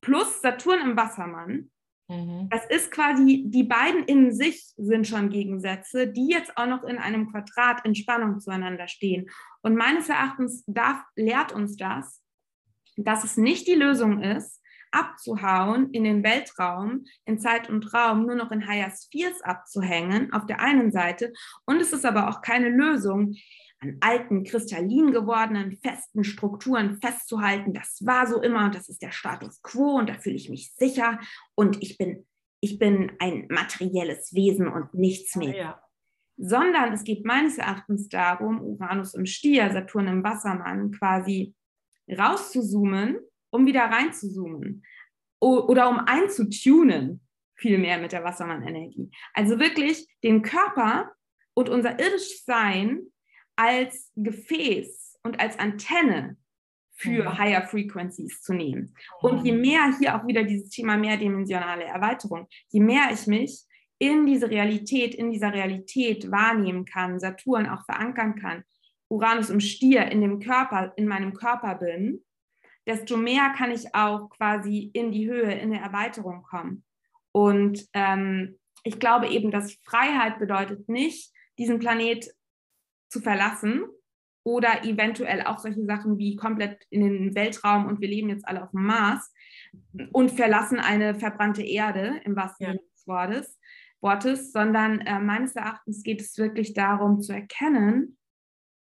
[0.00, 1.70] plus Saturn im Wassermann
[2.08, 2.48] Mhm.
[2.50, 6.98] Das ist quasi, die beiden in sich sind schon Gegensätze, die jetzt auch noch in
[6.98, 9.28] einem Quadrat in Spannung zueinander stehen.
[9.62, 12.22] Und meines Erachtens darf, lehrt uns das,
[12.96, 14.62] dass es nicht die Lösung ist,
[14.92, 20.46] abzuhauen in den Weltraum, in Zeit und Raum, nur noch in Higher Spheres abzuhängen, auf
[20.46, 21.32] der einen Seite.
[21.66, 23.34] Und es ist aber auch keine Lösung,
[23.80, 27.72] an alten, kristallin gewordenen, festen Strukturen festzuhalten.
[27.72, 30.72] Das war so immer und das ist der Status quo und da fühle ich mich
[30.74, 31.20] sicher
[31.54, 32.26] und ich bin,
[32.60, 35.56] ich bin ein materielles Wesen und nichts mehr.
[35.56, 35.82] Ja.
[36.36, 41.54] Sondern es geht meines Erachtens darum, Uranus im Stier, Saturn im Wassermann quasi
[42.08, 43.18] rauszuzoomen,
[43.50, 44.84] um wieder reinzuzoomen
[45.40, 47.20] oder um einzutunen,
[47.54, 49.10] vielmehr mit der Wassermann-Energie.
[49.34, 51.12] Also wirklich den Körper
[51.54, 53.02] und unser irdisches Sein
[53.56, 56.36] als Gefäß und als Antenne
[56.94, 57.38] für mhm.
[57.38, 58.94] Higher Frequencies zu nehmen.
[59.20, 59.60] Und je mhm.
[59.60, 63.64] mehr hier auch wieder dieses Thema mehrdimensionale Erweiterung, je mehr ich mich
[63.98, 68.64] in diese Realität, in dieser Realität wahrnehmen kann, Saturn auch verankern kann,
[69.08, 72.20] Uranus im Stier in dem Körper, in meinem Körper bin,
[72.88, 76.84] desto mehr kann ich auch quasi in die Höhe, in eine Erweiterung kommen.
[77.32, 82.34] Und ähm, ich glaube eben, dass Freiheit bedeutet nicht, diesen Planet
[83.10, 83.84] zu verlassen
[84.42, 88.62] oder eventuell auch solche Sachen wie komplett in den Weltraum und wir leben jetzt alle
[88.62, 89.34] auf dem Mars
[90.12, 93.58] und verlassen eine verbrannte Erde im wahrsten Sinne des Wortes,
[94.00, 98.16] Wortes sondern äh, meines Erachtens geht es wirklich darum zu erkennen,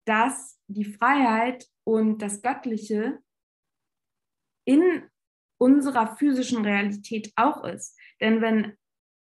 [0.05, 3.19] dass die Freiheit und das Göttliche
[4.65, 5.03] in
[5.57, 7.97] unserer physischen Realität auch ist.
[8.19, 8.77] Denn wenn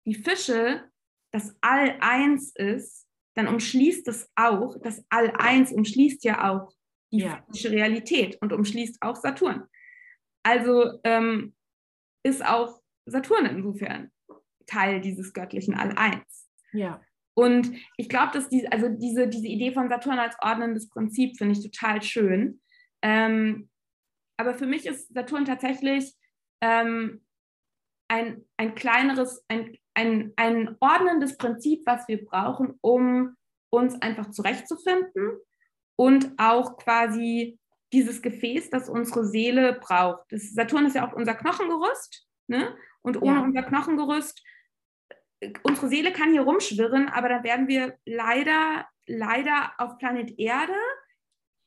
[0.06, 0.90] die Fische
[1.32, 6.74] das All eins ist, dann umschließt es auch, das All-Eins umschließt ja auch
[7.12, 7.44] die ja.
[7.48, 9.66] physische Realität und umschließt auch Saturn.
[10.44, 11.56] Also ähm,
[12.24, 14.12] ist auch Saturn insofern
[14.66, 16.50] Teil dieses göttlichen All-Eins.
[16.74, 17.02] Ja.
[17.34, 21.58] Und ich glaube, dass die, also diese, diese Idee von Saturn als ordnendes Prinzip finde
[21.58, 22.62] ich total schön.
[23.02, 23.70] Ähm,
[24.42, 26.16] aber für mich ist Saturn tatsächlich
[26.62, 27.24] ähm,
[28.08, 33.36] ein, ein kleineres, ein, ein, ein ordnendes Prinzip, was wir brauchen, um
[33.70, 35.38] uns einfach zurechtzufinden
[35.96, 37.60] und auch quasi
[37.94, 40.24] dieses Gefäß, das unsere Seele braucht.
[40.32, 42.28] Das Saturn ist ja auch unser Knochengerüst.
[42.48, 42.76] Ne?
[43.04, 43.44] Und ohne ja.
[43.44, 44.44] unser Knochengerüst,
[45.62, 50.74] unsere Seele kann hier rumschwirren, aber dann werden wir leider, leider auf Planet Erde,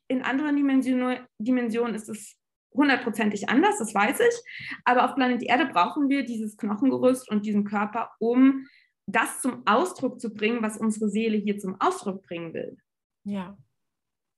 [0.08, 2.36] in anderen Dimensionen, Dimensionen ist es
[2.74, 4.34] hundertprozentig anders, das weiß ich.
[4.84, 8.66] Aber auf Planet Erde brauchen wir dieses Knochengerüst und diesen Körper, um
[9.06, 12.76] das zum Ausdruck zu bringen, was unsere Seele hier zum Ausdruck bringen will.
[13.24, 13.56] Ja.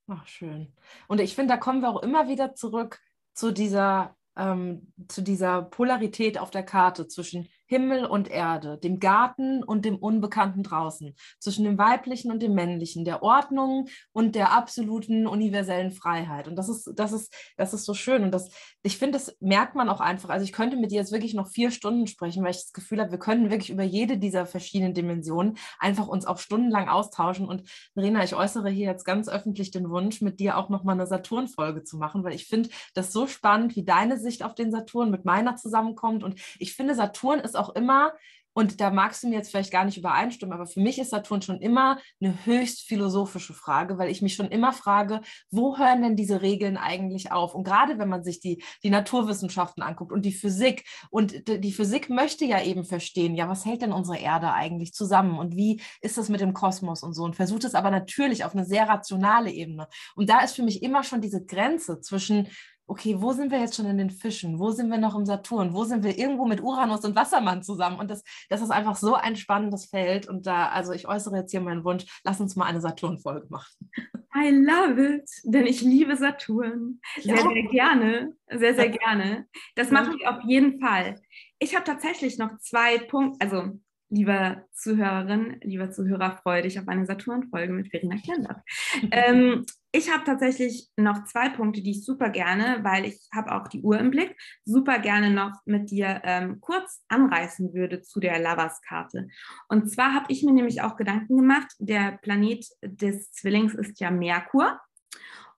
[0.09, 0.72] Ach, schön.
[1.09, 3.01] Und ich finde, da kommen wir auch immer wieder zurück
[3.34, 9.62] zu dieser, ähm, zu dieser Polarität auf der Karte zwischen Himmel und Erde, dem Garten
[9.62, 15.27] und dem Unbekannten draußen, zwischen dem Weiblichen und dem Männlichen, der Ordnung und der absoluten
[15.27, 16.49] universellen Freiheit.
[16.49, 18.23] Und das ist, das ist, das ist so schön.
[18.23, 18.51] Und das,
[18.83, 20.31] ich finde, das merkt man auch einfach.
[20.31, 23.01] Also ich könnte mit dir jetzt wirklich noch vier Stunden sprechen, weil ich das Gefühl
[23.01, 27.49] habe, wir können wirklich über jede dieser verschiedenen Dimensionen einfach uns auch stundenlang austauschen.
[27.49, 31.07] Und Verena, ich äußere hier jetzt ganz öffentlich den Wunsch, mit dir auch nochmal eine
[31.07, 35.11] Saturn-Folge zu machen, weil ich finde das so spannend, wie deine Sicht auf den Saturn
[35.11, 36.23] mit meiner zusammenkommt.
[36.23, 38.13] Und ich finde, Saturn ist auch immer,
[38.57, 41.43] und da magst du mir jetzt vielleicht gar nicht übereinstimmen, aber für mich ist Saturn
[41.43, 46.17] schon immer eine höchst philosophische Frage, weil ich mich schon immer frage, wo hören denn
[46.17, 47.55] diese Regeln eigentlich auf?
[47.55, 52.09] Und gerade wenn man sich die, die Naturwissenschaften anguckt und die Physik, und die Physik
[52.09, 56.17] möchte ja eben verstehen, ja, was hält denn unsere Erde eigentlich zusammen und wie ist
[56.17, 59.51] das mit dem Kosmos und so und versucht es aber natürlich auf eine sehr rationale
[59.51, 59.87] Ebene.
[60.15, 62.49] Und da ist für mich immer schon diese Grenze zwischen
[62.87, 64.59] okay, wo sind wir jetzt schon in den Fischen?
[64.59, 65.74] Wo sind wir noch im Saturn?
[65.74, 67.99] Wo sind wir irgendwo mit Uranus und Wassermann zusammen?
[67.99, 70.28] Und das, das ist einfach so ein spannendes Feld.
[70.28, 73.91] Und da, also ich äußere jetzt hier meinen Wunsch, lass uns mal eine Saturn-Folge machen.
[74.37, 77.01] I love it, denn ich liebe Saturn.
[77.16, 77.43] Sehr, ja.
[77.43, 78.32] sehr gerne.
[78.51, 79.47] Sehr, sehr gerne.
[79.74, 81.20] Das machen wir auf jeden Fall.
[81.59, 83.78] Ich habe tatsächlich noch zwei Punkte, also
[84.09, 88.59] liebe Zuhörerin, lieber Zuhörer, freue dich auf eine Saturn-Folge mit Verena Klendorf.
[89.11, 93.67] ähm, ich habe tatsächlich noch zwei Punkte, die ich super gerne, weil ich habe auch
[93.69, 98.39] die Uhr im Blick, super gerne noch mit dir ähm, kurz anreißen würde zu der
[98.39, 99.29] Lavas-Karte.
[99.69, 104.11] Und zwar habe ich mir nämlich auch Gedanken gemacht, der Planet des Zwillings ist ja
[104.11, 104.79] Merkur.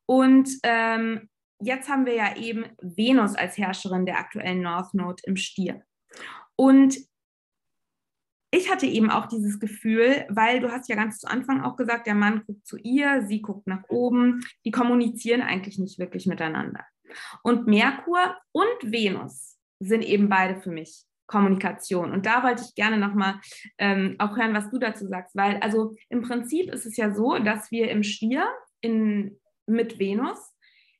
[0.07, 1.29] Und ähm,
[1.61, 5.83] jetzt haben wir ja eben Venus als Herrscherin der aktuellen North Node im Stier.
[6.57, 6.97] Und
[8.51, 12.07] ich hatte eben auch dieses Gefühl, weil du hast ja ganz zu Anfang auch gesagt,
[12.07, 16.85] der Mann guckt zu ihr, sie guckt nach oben, die kommunizieren eigentlich nicht wirklich miteinander.
[17.43, 22.13] Und Merkur und Venus sind eben beide für mich Kommunikation.
[22.13, 23.39] Und da wollte ich gerne nochmal
[23.77, 27.39] ähm, auch hören, was du dazu sagst, weil also im Prinzip ist es ja so,
[27.39, 28.49] dass wir im Stier
[28.81, 30.39] in, mit Venus,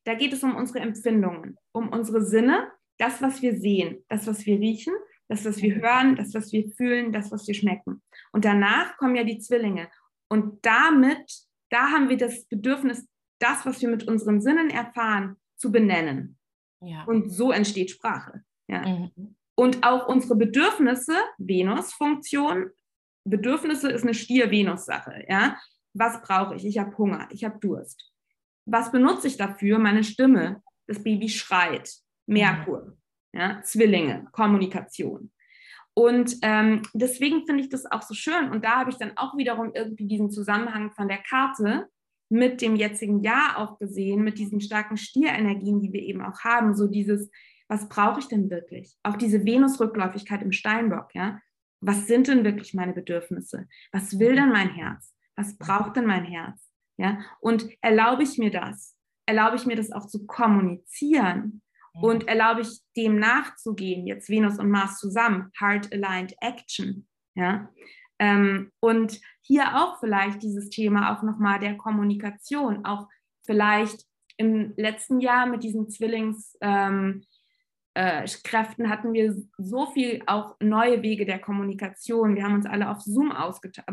[0.05, 4.45] da geht es um unsere Empfindungen, um unsere Sinne, das, was wir sehen, das, was
[4.45, 4.95] wir riechen
[5.29, 8.03] das, was wir hören, das, was wir fühlen, das, was wir schmecken.
[8.33, 9.89] Und danach kommen ja die Zwillinge.
[10.29, 11.33] Und damit,
[11.71, 13.07] da haben wir das Bedürfnis,
[13.39, 16.39] das, was wir mit unseren Sinnen erfahren, zu benennen.
[16.81, 17.05] Ja.
[17.05, 18.43] Und so entsteht Sprache.
[18.69, 18.87] Ja.
[18.87, 19.37] Mhm.
[19.55, 22.71] Und auch unsere Bedürfnisse, Venus-Funktion,
[23.25, 25.25] Bedürfnisse ist eine Stier-Venus-Sache.
[25.29, 25.59] Ja?
[25.95, 26.65] Was brauche ich?
[26.65, 28.13] Ich habe Hunger, ich habe Durst.
[28.67, 29.79] Was benutze ich dafür?
[29.79, 30.63] Meine Stimme.
[30.87, 31.91] Das Baby schreit.
[32.27, 32.97] Merkur
[33.33, 35.31] ja, Zwillinge, Kommunikation.
[35.95, 38.51] Und ähm, deswegen finde ich das auch so schön.
[38.51, 41.89] Und da habe ich dann auch wiederum irgendwie diesen Zusammenhang von der Karte
[42.29, 46.75] mit dem jetzigen Jahr auch gesehen, mit diesen starken Stierenergien, die wir eben auch haben.
[46.75, 47.31] So dieses,
[47.69, 48.97] was brauche ich denn wirklich?
[49.03, 51.41] Auch diese Venus-Rückläufigkeit im Steinbock, ja.
[51.81, 53.69] Was sind denn wirklich meine Bedürfnisse?
[53.93, 55.15] Was will denn mein Herz?
[55.37, 56.69] Was braucht denn mein Herz?
[56.97, 57.21] Ja.
[57.41, 58.97] Und erlaube ich mir das?
[59.27, 61.63] Erlaube ich mir das auch zu kommunizieren?
[62.01, 67.07] Und erlaube ich dem nachzugehen, jetzt Venus und Mars zusammen, Heart-Aligned Action.
[67.35, 67.69] Ja?
[68.19, 73.09] Ähm, und hier auch vielleicht dieses Thema auch nochmal der Kommunikation, auch
[73.45, 74.05] vielleicht
[74.37, 77.25] im letzten Jahr mit diesen Zwillingskräften ähm,
[77.95, 82.37] äh, hatten wir so viel auch neue Wege der Kommunikation.
[82.37, 83.33] Wir haben uns alle auf Zoom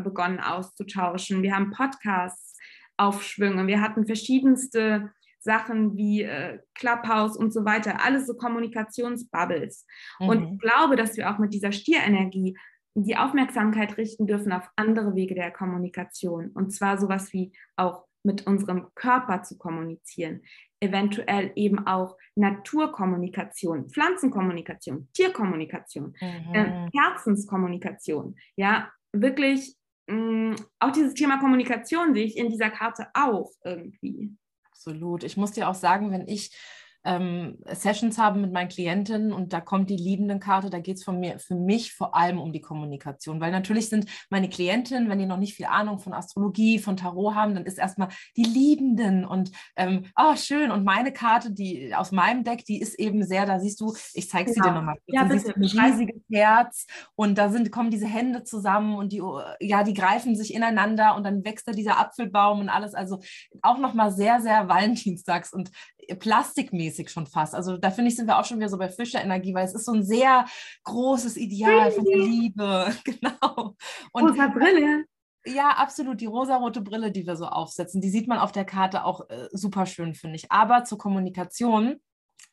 [0.02, 1.42] begonnen auszutauschen.
[1.42, 2.56] Wir haben Podcasts
[2.96, 3.66] aufschwünge.
[3.66, 5.12] Wir hatten verschiedenste
[5.46, 9.86] Sachen wie äh, Clubhouse und so weiter, alles so Kommunikationsbubbles.
[10.20, 10.28] Mhm.
[10.28, 12.58] Und ich glaube, dass wir auch mit dieser Stierenergie
[12.94, 16.50] die Aufmerksamkeit richten dürfen auf andere Wege der Kommunikation.
[16.50, 20.42] Und zwar sowas wie auch mit unserem Körper zu kommunizieren,
[20.80, 26.54] eventuell eben auch Naturkommunikation, Pflanzenkommunikation, Tierkommunikation, mhm.
[26.54, 28.36] äh, Herzenskommunikation.
[28.56, 29.76] Ja, wirklich
[30.08, 34.36] mh, mm, auch dieses Thema Kommunikation sehe ich in dieser Karte auch irgendwie.
[34.86, 35.24] Absolut.
[35.24, 36.50] Ich muss dir auch sagen, wenn ich
[37.06, 41.20] ähm, Sessions habe mit meinen Klientinnen und da kommt die Liebendenkarte, da geht es von
[41.20, 45.26] mir für mich vor allem um die Kommunikation, weil natürlich sind meine Klientinnen, wenn die
[45.26, 49.52] noch nicht viel Ahnung von Astrologie, von Tarot haben, dann ist erstmal die Liebenden und
[49.76, 50.70] ähm, oh schön.
[50.70, 54.28] Und meine Karte, die aus meinem Deck, die ist eben sehr, da siehst du, ich
[54.28, 54.68] zeige sie genau.
[54.68, 54.96] dir nochmal.
[55.06, 59.22] Ja, du siehst ein riesiges Herz und da sind kommen diese Hände zusammen und die
[59.60, 63.20] ja die greifen sich ineinander und dann wächst da dieser Apfelbaum und alles, also
[63.62, 65.70] auch nochmal sehr sehr Valentinstags und
[66.18, 67.54] plastikmäßig schon fast.
[67.54, 69.84] Also da finde ich, sind wir auch schon wieder so bei Fischerenergie, weil es ist
[69.84, 70.46] so ein sehr
[70.84, 72.94] großes Ideal von der Liebe.
[73.04, 73.76] genau.
[74.12, 75.04] Und Rosa Brille.
[75.46, 76.20] Ja, absolut.
[76.20, 79.48] Die rosarote Brille, die wir so aufsetzen, die sieht man auf der Karte auch äh,
[79.52, 80.50] super schön, finde ich.
[80.50, 82.00] Aber zur Kommunikation,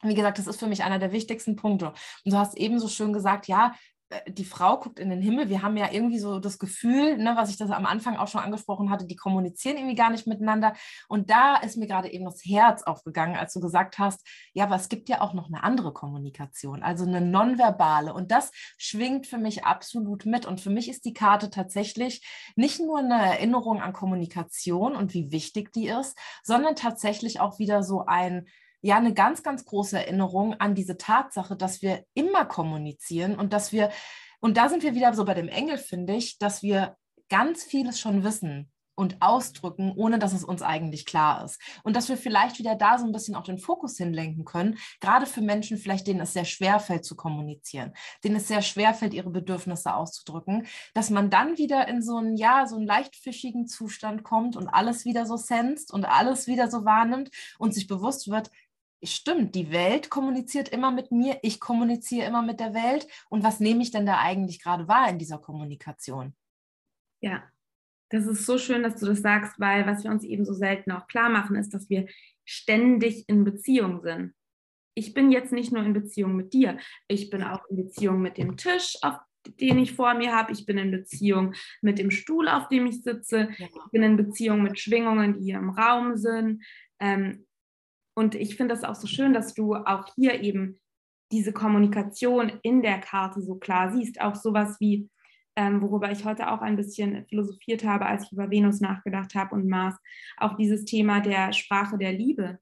[0.04, 1.88] wie gesagt, das ist für mich einer der wichtigsten Punkte.
[1.88, 3.74] Und du hast eben so schön gesagt, ja,
[4.28, 5.50] die Frau guckt in den Himmel.
[5.50, 8.42] Wir haben ja irgendwie so das Gefühl, ne, was ich das am Anfang auch schon
[8.42, 10.74] angesprochen hatte, die kommunizieren irgendwie gar nicht miteinander.
[11.08, 14.76] Und da ist mir gerade eben das Herz aufgegangen, als du gesagt hast, ja, aber
[14.76, 18.14] es gibt ja auch noch eine andere Kommunikation, also eine nonverbale.
[18.14, 20.46] Und das schwingt für mich absolut mit.
[20.46, 25.32] Und für mich ist die Karte tatsächlich nicht nur eine Erinnerung an Kommunikation und wie
[25.32, 28.48] wichtig die ist, sondern tatsächlich auch wieder so ein
[28.84, 33.72] ja eine ganz, ganz große Erinnerung an diese Tatsache, dass wir immer kommunizieren und dass
[33.72, 33.90] wir,
[34.42, 36.96] und da sind wir wieder so bei dem Engel, finde ich, dass wir
[37.30, 41.60] ganz vieles schon wissen und ausdrücken, ohne dass es uns eigentlich klar ist.
[41.84, 45.26] Und dass wir vielleicht wieder da so ein bisschen auch den Fokus hinlenken können, gerade
[45.26, 49.14] für Menschen vielleicht, denen es sehr schwer fällt zu kommunizieren, denen es sehr schwer fällt,
[49.14, 53.68] ihre Bedürfnisse auszudrücken, dass man dann wieder in so einen, ja, so einen leicht fischigen
[53.68, 58.30] Zustand kommt und alles wieder so senst und alles wieder so wahrnimmt und sich bewusst
[58.30, 58.52] wird,
[59.04, 63.08] stimmt, die Welt kommuniziert immer mit mir, ich kommuniziere immer mit der Welt.
[63.30, 66.34] Und was nehme ich denn da eigentlich gerade wahr in dieser Kommunikation?
[67.22, 67.44] Ja,
[68.10, 70.92] das ist so schön, dass du das sagst, weil was wir uns eben so selten
[70.92, 72.08] auch klar machen, ist, dass wir
[72.46, 74.34] ständig in Beziehung sind.
[74.96, 76.78] Ich bin jetzt nicht nur in Beziehung mit dir,
[77.08, 79.18] ich bin auch in Beziehung mit dem Tisch, auf
[79.60, 80.52] den ich vor mir habe.
[80.52, 83.50] Ich bin in Beziehung mit dem Stuhl, auf dem ich sitze.
[83.58, 83.68] Ja.
[83.68, 86.64] Ich bin in Beziehung mit Schwingungen, die hier im Raum sind.
[87.00, 87.46] Ähm,
[88.16, 90.80] und ich finde das auch so schön, dass du auch hier eben
[91.32, 94.22] diese Kommunikation in der Karte so klar siehst.
[94.22, 95.10] Auch sowas wie,
[95.56, 99.56] ähm, worüber ich heute auch ein bisschen philosophiert habe, als ich über Venus nachgedacht habe
[99.56, 99.96] und Mars,
[100.38, 102.60] auch dieses Thema der Sprache der Liebe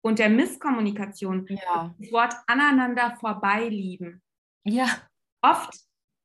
[0.00, 1.46] und der Misskommunikation.
[1.48, 1.94] Ja.
[1.98, 4.22] Das Wort aneinander vorbeilieben.
[4.64, 4.86] Ja.
[5.42, 5.74] Oft.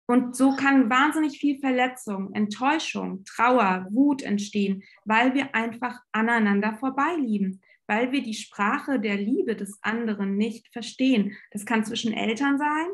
[0.07, 7.61] Und so kann wahnsinnig viel Verletzung, Enttäuschung, Trauer, Wut entstehen, weil wir einfach aneinander vorbeilieben
[7.89, 11.35] weil wir die Sprache der Liebe des anderen nicht verstehen.
[11.49, 12.85] Das kann zwischen Eltern sein,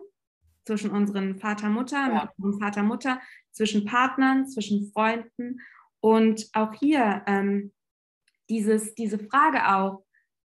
[0.66, 2.34] zwischen unseren Vater, Mutter, ja.
[2.38, 3.20] mit Vater, Mutter,
[3.52, 5.60] zwischen Partnern, zwischen Freunden.
[6.00, 7.74] Und auch hier ähm,
[8.50, 10.06] dieses, diese Frage auch,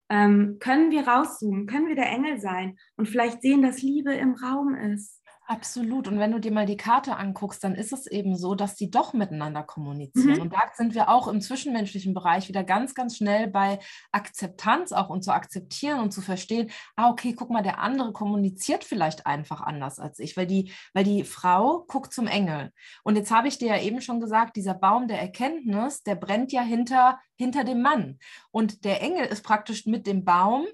[0.09, 4.35] ähm, können wir rauszoomen, können wir der Engel sein und vielleicht sehen, dass Liebe im
[4.35, 5.23] Raum ist.
[5.47, 6.07] Absolut.
[6.07, 8.89] Und wenn du dir mal die Karte anguckst, dann ist es eben so, dass die
[8.89, 10.37] doch miteinander kommunizieren.
[10.37, 10.41] Mhm.
[10.41, 13.77] Und da sind wir auch im zwischenmenschlichen Bereich wieder ganz, ganz schnell bei
[14.11, 18.83] Akzeptanz auch und zu akzeptieren und zu verstehen, ah, okay, guck mal, der andere kommuniziert
[18.83, 22.71] vielleicht einfach anders als ich, weil die, weil die Frau guckt zum Engel.
[23.03, 26.53] Und jetzt habe ich dir ja eben schon gesagt, dieser Baum der Erkenntnis, der brennt
[26.53, 28.17] ja hinter, hinter dem Mann.
[28.49, 30.65] Und der Engel ist praktisch mit dem Baum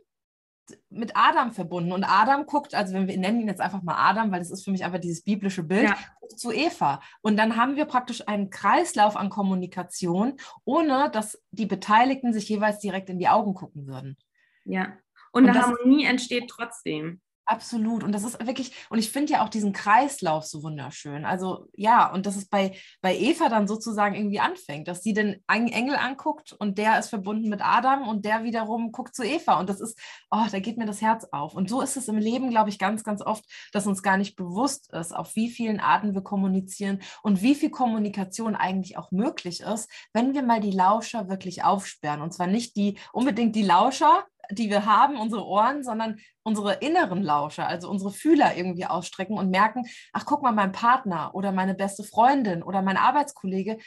[0.89, 1.91] mit Adam verbunden.
[1.91, 4.63] Und Adam guckt, also wenn wir nennen ihn jetzt einfach mal Adam, weil das ist
[4.63, 5.97] für mich einfach dieses biblische Bild, ja.
[6.35, 7.01] zu Eva.
[7.21, 12.79] Und dann haben wir praktisch einen Kreislauf an Kommunikation, ohne dass die Beteiligten sich jeweils
[12.79, 14.17] direkt in die Augen gucken würden.
[14.65, 14.97] Ja.
[15.31, 17.21] Und, Und eine Harmonie entsteht trotzdem.
[17.51, 18.05] Absolut.
[18.05, 21.25] Und das ist wirklich, und ich finde ja auch diesen Kreislauf so wunderschön.
[21.25, 25.43] Also ja, und dass es bei, bei Eva dann sozusagen irgendwie anfängt, dass sie den
[25.49, 29.59] Engel anguckt und der ist verbunden mit Adam und der wiederum guckt zu Eva.
[29.59, 29.99] Und das ist,
[30.29, 31.53] oh, da geht mir das Herz auf.
[31.53, 34.37] Und so ist es im Leben, glaube ich, ganz, ganz oft, dass uns gar nicht
[34.37, 39.59] bewusst ist, auf wie vielen Arten wir kommunizieren und wie viel Kommunikation eigentlich auch möglich
[39.59, 42.21] ist, wenn wir mal die Lauscher wirklich aufsperren.
[42.21, 47.23] Und zwar nicht die unbedingt die Lauscher, die wir haben, unsere Ohren, sondern unsere inneren
[47.23, 51.75] Lauscher, also unsere Fühler irgendwie ausstrecken und merken, ach guck mal, mein Partner oder meine
[51.75, 53.77] beste Freundin oder mein Arbeitskollege,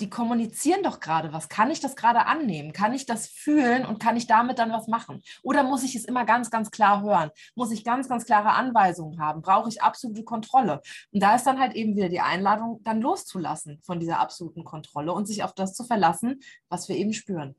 [0.00, 1.48] die kommunizieren doch gerade was.
[1.48, 2.72] Kann ich das gerade annehmen?
[2.72, 5.22] Kann ich das fühlen und kann ich damit dann was machen?
[5.42, 7.30] Oder muss ich es immer ganz, ganz klar hören?
[7.54, 9.42] Muss ich ganz, ganz klare Anweisungen haben?
[9.42, 10.80] Brauche ich absolute Kontrolle?
[11.12, 15.12] Und da ist dann halt eben wieder die Einladung, dann loszulassen von dieser absoluten Kontrolle
[15.12, 17.54] und sich auf das zu verlassen, was wir eben spüren.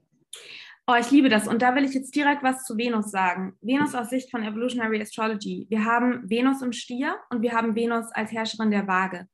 [0.88, 1.48] Oh, ich liebe das.
[1.48, 3.54] Und da will ich jetzt direkt was zu Venus sagen.
[3.62, 5.68] Venus aus Sicht von Evolutionary Astrology.
[5.70, 9.28] Wir haben Venus im Stier und wir haben Venus als Herrscherin der Waage.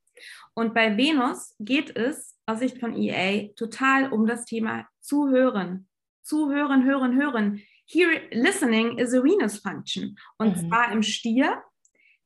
[0.53, 5.87] Und bei Venus geht es aus Sicht von EA total um das Thema Zuhören.
[6.21, 7.61] Zuhören, hören, hören.
[7.85, 10.17] Here, listening is a Venus function.
[10.37, 10.67] Und mhm.
[10.67, 11.63] zwar im Stier,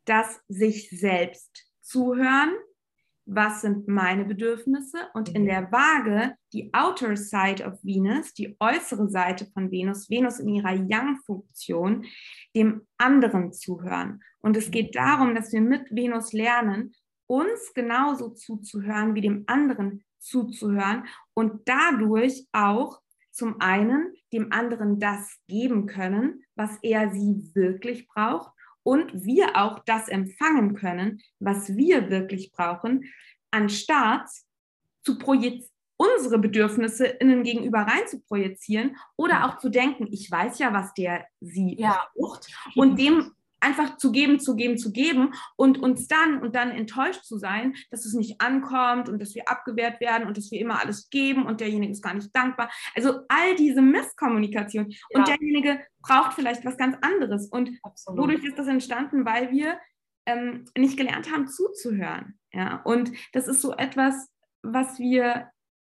[0.06, 2.56] das sich selbst zuhören,
[3.26, 5.48] was sind meine Bedürfnisse und in mhm.
[5.48, 10.74] der Waage die outer side of Venus, die äußere Seite von Venus, Venus in ihrer
[10.74, 12.06] Yang-Funktion,
[12.56, 14.22] dem anderen zuhören.
[14.40, 16.94] Und es geht darum, dass wir mit Venus lernen,
[17.28, 25.40] uns genauso zuzuhören wie dem anderen zuzuhören und dadurch auch zum einen dem anderen das
[25.48, 28.52] geben können, was er sie wirklich braucht
[28.84, 33.06] und wir auch das empfangen können, was wir wirklich brauchen,
[33.52, 34.30] anstatt
[35.04, 35.72] zu projizieren
[36.02, 40.94] unsere Bedürfnisse innen gegenüber rein zu projizieren oder auch zu denken, ich weiß ja, was
[40.96, 42.08] der sie ja.
[42.16, 42.48] braucht.
[42.76, 43.32] Und dem
[43.62, 47.76] einfach zu geben, zu geben, zu geben und uns dann und dann enttäuscht zu sein,
[47.90, 51.46] dass es nicht ankommt und dass wir abgewehrt werden und dass wir immer alles geben
[51.46, 52.70] und derjenige ist gar nicht dankbar.
[52.96, 54.98] Also all diese Misskommunikation ja.
[55.14, 57.48] und derjenige braucht vielleicht was ganz anderes.
[57.48, 58.20] Und Absolut.
[58.20, 59.26] wodurch ist das entstanden?
[59.26, 59.80] Weil wir
[60.26, 62.40] ähm, nicht gelernt haben, zuzuhören.
[62.54, 64.30] Ja, und das ist so etwas,
[64.62, 65.50] was wir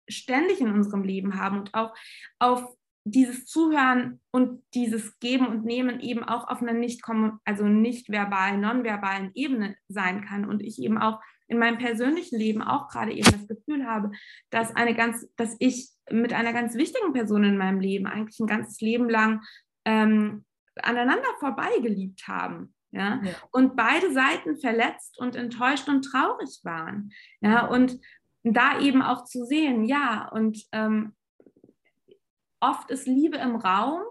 [0.09, 1.95] ständig in unserem Leben haben und auch
[2.39, 7.03] auf dieses Zuhören und dieses Geben und Nehmen eben auch auf einer nicht
[7.45, 12.61] also nicht verbalen, nonverbalen Ebene sein kann und ich eben auch in meinem persönlichen Leben
[12.61, 14.11] auch gerade eben das Gefühl habe,
[14.51, 18.47] dass eine ganz, dass ich mit einer ganz wichtigen Person in meinem Leben eigentlich ein
[18.47, 19.41] ganzes Leben lang
[19.85, 20.45] ähm,
[20.75, 22.73] aneinander vorbeigeliebt haben.
[22.91, 23.21] Ja?
[23.23, 23.31] ja?
[23.51, 27.11] Und beide Seiten verletzt und enttäuscht und traurig waren.
[27.41, 27.99] Ja, und
[28.43, 31.13] da eben auch zu sehen, ja, und ähm,
[32.59, 34.01] oft ist Liebe im Raum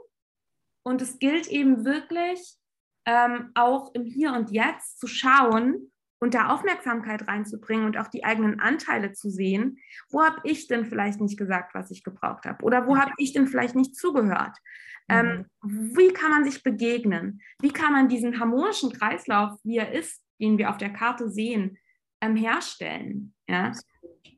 [0.82, 2.56] Und es gilt eben wirklich
[3.04, 8.24] ähm, auch im Hier und Jetzt zu schauen und da Aufmerksamkeit reinzubringen und auch die
[8.24, 9.78] eigenen Anteile zu sehen.
[10.10, 12.62] Wo habe ich denn vielleicht nicht gesagt, was ich gebraucht habe?
[12.64, 14.56] Oder wo habe ich denn vielleicht nicht zugehört?
[15.10, 15.96] Ähm, mhm.
[15.96, 17.40] wie kann man sich begegnen?
[17.60, 21.78] Wie kann man diesen harmonischen Kreislauf, wie er ist, den wir auf der Karte sehen,
[22.20, 23.34] ähm, herstellen?
[23.48, 23.72] Ja?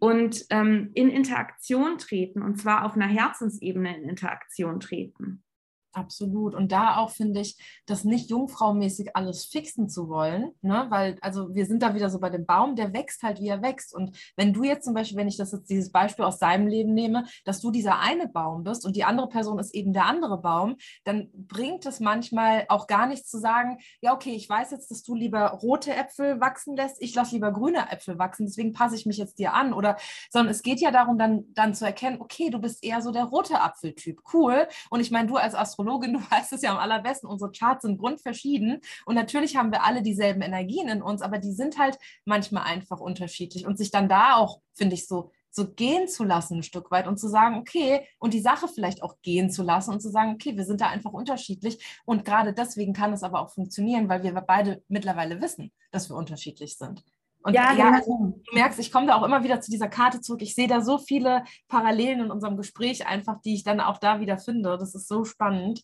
[0.01, 5.45] Und ähm, in Interaktion treten, und zwar auf einer Herzensebene in Interaktion treten.
[5.93, 6.55] Absolut.
[6.55, 7.57] Und da auch finde ich,
[7.87, 10.87] das nicht jungfraumäßig alles fixen zu wollen, ne?
[10.89, 13.61] weil, also wir sind da wieder so bei dem Baum, der wächst halt, wie er
[13.61, 13.93] wächst.
[13.93, 16.95] Und wenn du jetzt zum Beispiel, wenn ich das jetzt dieses Beispiel aus deinem Leben
[16.95, 20.41] nehme, dass du dieser eine Baum bist und die andere Person ist eben der andere
[20.41, 24.93] Baum, dann bringt es manchmal auch gar nichts zu sagen, ja, okay, ich weiß jetzt,
[24.93, 28.95] dass du lieber rote Äpfel wachsen lässt, ich lasse lieber grüne Äpfel wachsen, deswegen passe
[28.95, 29.73] ich mich jetzt dir an.
[29.73, 29.97] Oder,
[30.31, 33.25] sondern es geht ja darum, dann, dann zu erkennen, okay, du bist eher so der
[33.25, 34.21] rote Apfeltyp.
[34.33, 34.69] Cool.
[34.91, 37.83] Und ich meine, du als Astro Astrologin, du weißt es ja am allerbesten, unsere Charts
[37.83, 41.99] sind grundverschieden und natürlich haben wir alle dieselben Energien in uns, aber die sind halt
[42.25, 46.59] manchmal einfach unterschiedlich und sich dann da auch, finde ich, so so gehen zu lassen
[46.59, 49.91] ein Stück weit und zu sagen, okay, und die Sache vielleicht auch gehen zu lassen
[49.91, 53.41] und zu sagen, okay, wir sind da einfach unterschiedlich und gerade deswegen kann es aber
[53.41, 57.03] auch funktionieren, weil wir beide mittlerweile wissen, dass wir unterschiedlich sind.
[57.43, 58.35] Und ja, ja genau.
[58.45, 60.43] du merkst, ich komme da auch immer wieder zu dieser Karte zurück.
[60.43, 64.21] Ich sehe da so viele Parallelen in unserem Gespräch einfach, die ich dann auch da
[64.21, 64.77] wieder finde.
[64.79, 65.83] Das ist so spannend.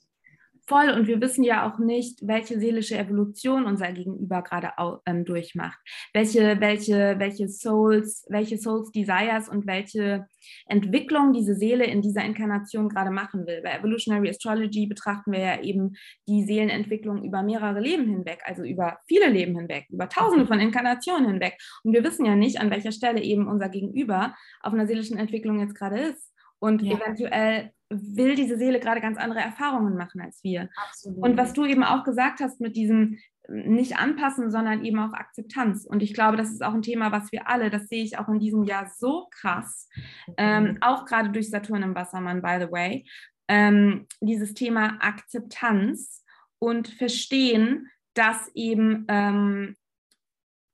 [0.68, 0.90] Voll.
[0.90, 4.72] Und wir wissen ja auch nicht, welche seelische Evolution unser Gegenüber gerade
[5.06, 5.78] ähm, durchmacht.
[6.12, 10.26] Welche, welche, welche Souls, welche Souls Desires und welche
[10.66, 13.62] Entwicklung diese Seele in dieser Inkarnation gerade machen will.
[13.62, 15.94] Bei Evolutionary Astrology betrachten wir ja eben
[16.26, 21.28] die Seelenentwicklung über mehrere Leben hinweg, also über viele Leben hinweg, über tausende von Inkarnationen
[21.30, 21.58] hinweg.
[21.84, 25.60] Und wir wissen ja nicht, an welcher Stelle eben unser Gegenüber auf einer seelischen Entwicklung
[25.60, 26.32] jetzt gerade ist.
[26.58, 26.96] Und ja.
[26.96, 30.68] eventuell will diese Seele gerade ganz andere Erfahrungen machen als wir.
[30.88, 31.22] Absolut.
[31.22, 33.18] Und was du eben auch gesagt hast mit diesem
[33.48, 35.86] nicht anpassen, sondern eben auch Akzeptanz.
[35.86, 38.28] Und ich glaube, das ist auch ein Thema, was wir alle, das sehe ich auch
[38.28, 39.88] in diesem Jahr so krass,
[40.36, 40.78] ähm, mhm.
[40.80, 43.06] auch gerade durch Saturn im Wassermann, by the way,
[43.48, 46.24] ähm, dieses Thema Akzeptanz
[46.58, 49.76] und verstehen, dass eben, ähm,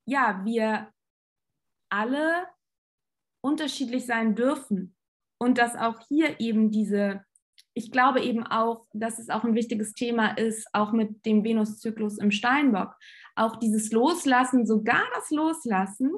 [0.07, 0.91] ja, wir
[1.91, 2.47] alle
[3.43, 4.95] unterschiedlich sein dürfen
[5.43, 7.25] und dass auch hier eben diese,
[7.75, 12.19] ich glaube eben auch, dass es auch ein wichtiges Thema ist, auch mit dem Venuszyklus
[12.19, 12.95] im Steinbock,
[13.35, 16.13] auch dieses Loslassen, sogar das Loslassen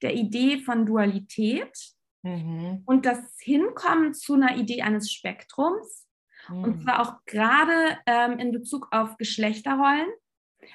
[0.00, 1.76] der Idee von Dualität
[2.22, 2.82] mhm.
[2.86, 6.06] und das Hinkommen zu einer Idee eines Spektrums.
[6.48, 6.62] Mhm.
[6.62, 10.06] Und zwar auch gerade ähm, in Bezug auf Geschlechterrollen.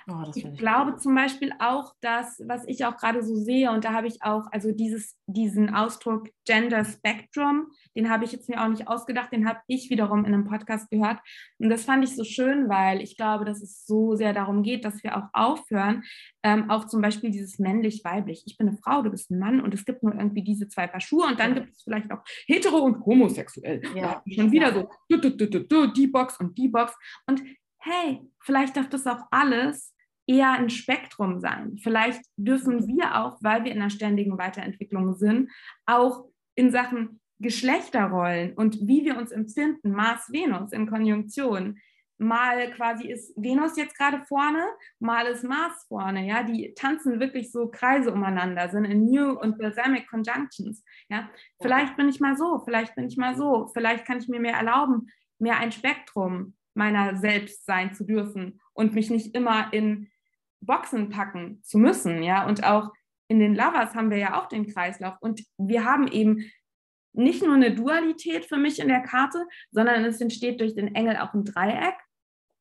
[0.07, 3.85] Oh, ich, ich glaube zum Beispiel auch, dass, was ich auch gerade so sehe, und
[3.85, 8.63] da habe ich auch, also dieses, diesen Ausdruck Gender Spectrum, den habe ich jetzt mir
[8.63, 11.19] auch nicht ausgedacht, den habe ich wiederum in einem Podcast gehört.
[11.57, 14.85] Und das fand ich so schön, weil ich glaube, dass es so sehr darum geht,
[14.85, 16.03] dass wir auch aufhören,
[16.43, 18.43] ähm, auch zum Beispiel dieses männlich-weiblich.
[18.45, 20.87] Ich bin eine Frau, du bist ein Mann und es gibt nur irgendwie diese zwei
[20.87, 23.81] Paar Schuhe und dann gibt es vielleicht auch hetero und homosexuell.
[23.95, 24.89] Ja, schon wieder so
[25.95, 26.95] die Box und die Box.
[27.27, 27.41] Und
[27.83, 29.93] hey, vielleicht darf das auch alles
[30.25, 31.77] eher ein Spektrum sein.
[31.77, 35.51] Vielleicht dürfen wir auch, weil wir in einer ständigen Weiterentwicklung sind,
[35.85, 41.77] auch in Sachen Geschlechterrollen und wie wir uns empfinden, Mars, Venus in Konjunktion.
[42.17, 44.63] Mal quasi ist Venus jetzt gerade vorne,
[44.99, 49.57] mal ist Mars vorne, ja, die tanzen wirklich so Kreise umeinander, sind in New und
[49.57, 51.29] Balsamic Conjunctions, ja.
[51.61, 54.55] Vielleicht bin ich mal so, vielleicht bin ich mal so, vielleicht kann ich mir mehr
[54.55, 60.09] erlauben, mehr ein Spektrum meiner selbst sein zu dürfen und mich nicht immer in
[60.61, 62.45] Boxen packen zu müssen, ja.
[62.47, 62.91] Und auch
[63.27, 66.51] in den Lovers haben wir ja auch den Kreislauf und wir haben eben
[67.13, 71.17] nicht nur eine Dualität für mich in der Karte, sondern es entsteht durch den Engel
[71.17, 71.95] auch ein Dreieck.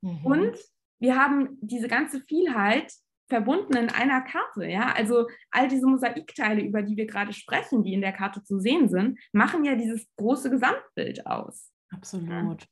[0.02, 0.26] Mhm.
[0.26, 0.58] Und
[1.00, 2.92] wir haben diese ganze Vielheit
[3.28, 4.66] verbunden in einer Karte.
[4.66, 4.92] Ja?
[4.92, 8.88] Also all diese Mosaikteile, über die wir gerade sprechen, die in der Karte zu sehen
[8.88, 11.72] sind, machen ja dieses große Gesamtbild aus.
[11.90, 12.66] Absolut.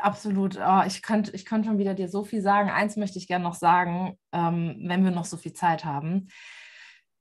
[0.00, 0.58] Absolut.
[0.58, 2.70] Oh, ich könnte ich könnt schon wieder dir so viel sagen.
[2.70, 6.28] Eins möchte ich gerne noch sagen, ähm, wenn wir noch so viel Zeit haben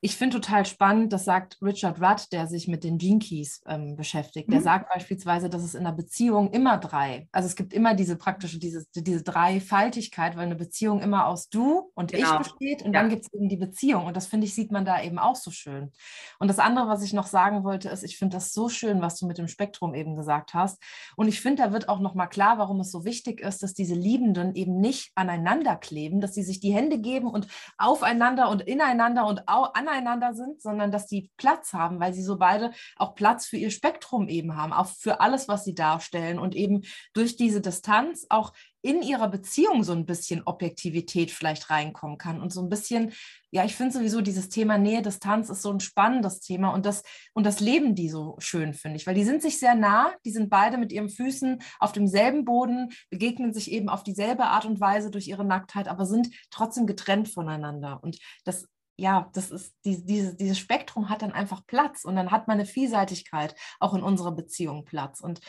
[0.04, 3.96] ich finde total spannend, das sagt Richard Rudd, der sich mit den Gene Keys ähm,
[3.96, 4.52] beschäftigt.
[4.52, 4.64] Der mhm.
[4.64, 8.58] sagt beispielsweise, dass es in einer Beziehung immer drei, also es gibt immer diese praktische,
[8.58, 12.32] diese, diese Dreifaltigkeit, weil eine Beziehung immer aus du und genau.
[12.32, 13.00] ich besteht und ja.
[13.00, 14.08] dann gibt es eben die Beziehung.
[14.08, 15.92] Und das finde ich, sieht man da eben auch so schön.
[16.40, 19.20] Und das andere, was ich noch sagen wollte, ist, ich finde das so schön, was
[19.20, 20.82] du mit dem Spektrum eben gesagt hast.
[21.16, 23.94] Und ich finde, da wird auch nochmal klar, warum es so wichtig ist, dass diese
[23.94, 27.46] Liebenden eben nicht aneinander kleben, dass sie sich die Hände geben und
[27.78, 32.38] aufeinander und ineinander und aneinander aneinander sind, sondern dass die Platz haben, weil sie so
[32.38, 36.56] beide auch Platz für ihr Spektrum eben haben, auch für alles, was sie darstellen und
[36.56, 36.82] eben
[37.14, 38.54] durch diese Distanz auch
[38.84, 43.14] in ihrer Beziehung so ein bisschen Objektivität vielleicht reinkommen kann und so ein bisschen,
[43.52, 47.04] ja, ich finde sowieso dieses Thema Nähe, Distanz ist so ein spannendes Thema und das,
[47.34, 50.32] und das leben die so schön, finde ich, weil die sind sich sehr nah, die
[50.32, 54.80] sind beide mit ihren Füßen auf demselben Boden, begegnen sich eben auf dieselbe Art und
[54.80, 58.68] Weise durch ihre Nacktheit, aber sind trotzdem getrennt voneinander und das
[59.02, 62.60] ja, das ist, die, diese, dieses Spektrum hat dann einfach Platz und dann hat man
[62.60, 65.22] eine Vielseitigkeit auch in unserer Beziehung Platz.
[65.22, 65.42] Und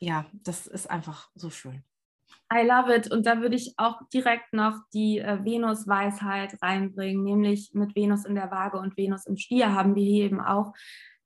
[0.00, 1.84] ja, das ist einfach so schön.
[2.52, 3.08] I love it.
[3.12, 8.34] Und da würde ich auch direkt noch die äh, Venus-Weisheit reinbringen, nämlich mit Venus in
[8.34, 10.72] der Waage und Venus im Stier haben wir hier eben auch.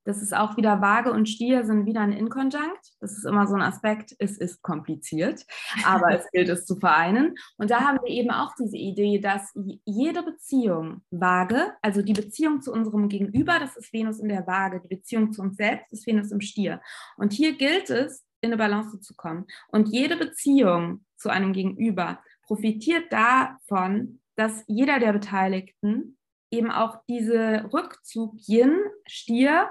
[0.04, 2.92] Das ist auch wieder Waage und Stier sind wieder ein Inkonjunkt.
[3.00, 4.14] Das ist immer so ein Aspekt.
[4.18, 5.44] Es ist kompliziert,
[5.84, 7.34] aber es gilt es zu vereinen.
[7.56, 9.52] Und da haben wir eben auch diese Idee, dass
[9.84, 14.80] jede Beziehung Waage, also die Beziehung zu unserem Gegenüber, das ist Venus in der Waage,
[14.80, 16.80] die Beziehung zu uns selbst ist Venus im Stier.
[17.16, 19.46] Und hier gilt es, in eine Balance zu kommen.
[19.68, 26.18] Und jede Beziehung zu einem Gegenüber profitiert davon, dass jeder der Beteiligten
[26.50, 29.70] eben auch diese Rückzug Yin, Stier,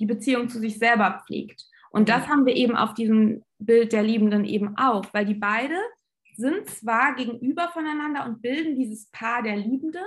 [0.00, 1.66] die Beziehung zu sich selber pflegt.
[1.90, 5.76] Und das haben wir eben auf diesem Bild der Liebenden eben auch, weil die beide
[6.36, 10.04] sind zwar gegenüber voneinander und bilden dieses Paar der Liebenden,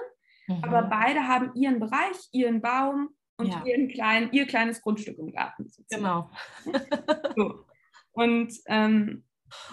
[0.48, 0.64] mhm.
[0.64, 3.64] aber beide haben ihren Bereich, ihren Baum und ja.
[3.66, 5.70] ihren kleinen, ihr kleines Grundstück im Garten.
[5.70, 6.02] Sozusagen.
[6.02, 6.32] Genau.
[7.36, 7.66] so.
[8.14, 9.24] Und ähm,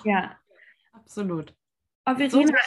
[0.04, 0.36] ja.
[0.92, 1.54] Absolut.
[2.06, 2.58] Oh, Verena,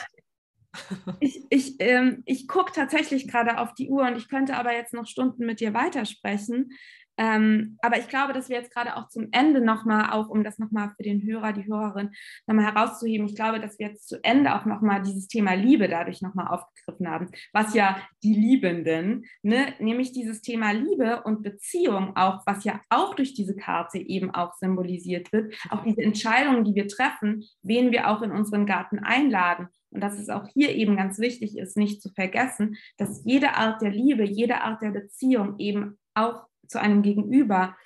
[1.19, 4.93] ich, ich, ähm, ich gucke tatsächlich gerade auf die Uhr und ich könnte aber jetzt
[4.93, 6.71] noch Stunden mit dir weitersprechen.
[7.17, 10.57] Ähm, aber ich glaube, dass wir jetzt gerade auch zum Ende nochmal, auch um das
[10.57, 12.11] nochmal für den Hörer, die Hörerin
[12.47, 16.21] nochmal herauszuheben, ich glaube, dass wir jetzt zu Ende auch nochmal dieses Thema Liebe dadurch
[16.21, 22.41] nochmal aufgegriffen haben, was ja die Liebenden, ne, nämlich dieses Thema Liebe und Beziehung auch,
[22.45, 26.87] was ja auch durch diese Karte eben auch symbolisiert wird, auch diese Entscheidungen, die wir
[26.87, 29.67] treffen, wen wir auch in unseren Garten einladen.
[29.91, 33.81] Und dass es auch hier eben ganz wichtig ist, nicht zu vergessen, dass jede Art
[33.83, 37.77] der Liebe, jede Art der Beziehung eben auch zu einem Gegenüber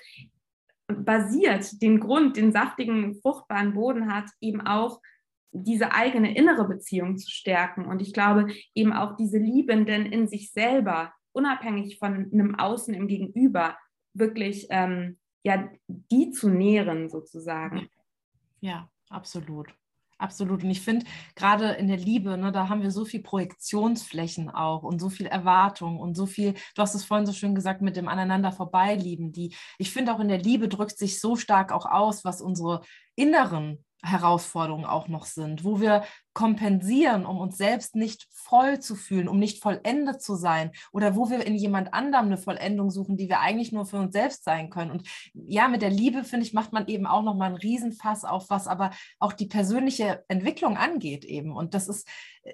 [0.87, 5.01] basiert, den Grund, den saftigen, fruchtbaren Boden hat, eben auch
[5.51, 7.85] diese eigene innere Beziehung zu stärken.
[7.85, 13.07] Und ich glaube, eben auch diese Liebenden in sich selber, unabhängig von einem Außen im
[13.07, 13.77] Gegenüber,
[14.13, 17.89] wirklich ähm, ja, die zu nähren sozusagen.
[18.59, 19.67] Ja, absolut.
[20.19, 20.63] Absolut.
[20.63, 24.81] Und ich finde, gerade in der Liebe, ne, da haben wir so viel Projektionsflächen auch
[24.81, 27.95] und so viel Erwartung und so viel, du hast es vorhin so schön gesagt, mit
[27.95, 29.31] dem Aneinander vorbeilieben.
[29.31, 32.81] Die, ich finde auch in der Liebe drückt sich so stark auch aus, was unsere
[33.15, 36.03] inneren Herausforderungen auch noch sind, wo wir
[36.37, 41.31] kompensieren, um uns selbst nicht voll zu fühlen, um nicht vollendet zu sein oder wo
[41.31, 44.69] wir in jemand anderem eine Vollendung suchen, die wir eigentlich nur für uns selbst sein
[44.69, 44.91] können.
[44.91, 48.51] Und ja, mit der Liebe, finde ich, macht man eben auch nochmal einen Riesenfass auf,
[48.51, 51.57] was aber auch die persönliche Entwicklung angeht eben.
[51.57, 52.07] Und das ist,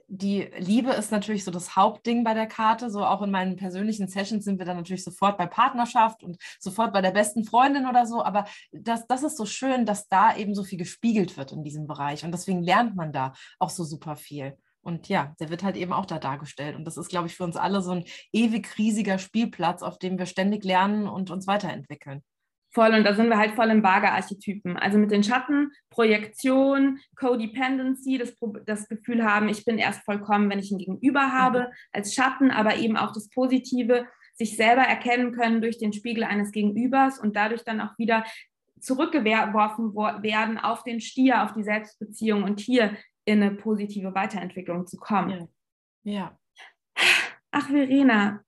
[0.08, 2.90] die Liebe ist natürlich so das Hauptding bei der Karte.
[2.90, 6.94] So auch in meinen persönlichen Sessions sind wir dann natürlich sofort bei Partnerschaft und sofort
[6.94, 8.24] bei der besten Freundin oder so.
[8.24, 11.86] Aber das, das ist so schön, dass da eben so viel gespiegelt wird in diesem
[11.86, 12.24] Bereich.
[12.24, 14.58] Und deswegen lernt man da auch so super viel.
[14.82, 16.76] Und ja, der wird halt eben auch da dargestellt.
[16.76, 20.20] Und das ist, glaube ich, für uns alle so ein ewig riesiger Spielplatz, auf dem
[20.20, 22.22] wir ständig lernen und uns weiterentwickeln.
[22.70, 24.78] Voll, und da sind wir halt voll im Waage-Archetypen.
[24.78, 28.34] Also mit den Schatten, Projektion, Codependency, das,
[28.66, 31.74] das Gefühl haben, ich bin erst vollkommen, wenn ich ein Gegenüber habe, mhm.
[31.94, 36.52] als Schatten, aber eben auch das Positive, sich selber erkennen können durch den Spiegel eines
[36.52, 38.26] Gegenübers und dadurch dann auch wieder
[38.80, 44.98] zurückgeworfen werden auf den Stier, auf die Selbstbeziehung und hier in eine positive Weiterentwicklung zu
[44.98, 45.50] kommen.
[46.04, 46.12] Ja.
[46.12, 46.40] ja.
[47.52, 48.44] Ach, Verena,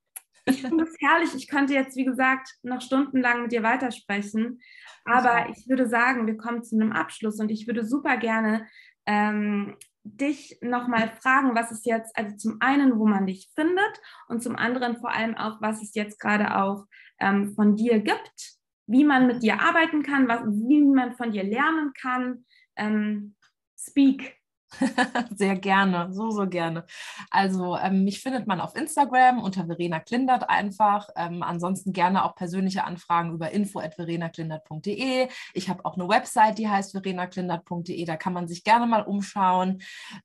[0.46, 1.34] ich finde es herrlich.
[1.36, 4.62] Ich könnte jetzt, wie gesagt, noch stundenlang mit dir weitersprechen.
[5.04, 8.68] Aber ich würde sagen, wir kommen zu einem Abschluss und ich würde super gerne
[9.06, 14.44] ähm, dich nochmal fragen, was es jetzt, also zum einen, wo man dich findet und
[14.44, 16.86] zum anderen vor allem auch, was es jetzt gerade auch
[17.20, 18.58] ähm, von dir gibt,
[18.88, 22.46] wie man mit dir arbeiten kann, was, wie man von dir lernen kann.
[22.76, 23.36] Ähm,
[23.78, 24.38] speak.
[25.36, 26.86] Sehr gerne, so, so gerne.
[27.32, 31.10] Also ähm, mich findet man auf Instagram unter Verena Klindert einfach.
[31.16, 35.30] Ähm, ansonsten gerne auch persönliche Anfragen über info.verenaklindert.de.
[35.54, 38.04] Ich habe auch eine Website, die heißt verenaklindert.de.
[38.06, 39.82] Da kann man sich gerne mal umschauen.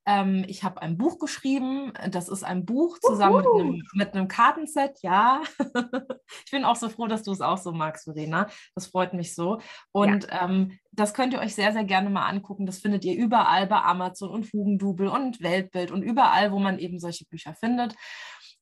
[0.07, 1.93] Ähm, ich habe ein Buch geschrieben.
[2.11, 4.99] Das ist ein Buch zusammen mit einem, mit einem, Kartenset.
[5.03, 5.43] Ja,
[6.45, 8.49] ich bin auch so froh, dass du es auch so magst, Verena.
[8.75, 9.61] Das freut mich so.
[9.93, 12.67] Und ja ähm, das könnt ihr euch sehr, sehr gerne mal angucken.
[12.67, 16.99] Das findet ihr überall bei Amazon und Fugendubel und Weltbild und überall, wo man eben
[16.99, 17.95] solche Bücher findet.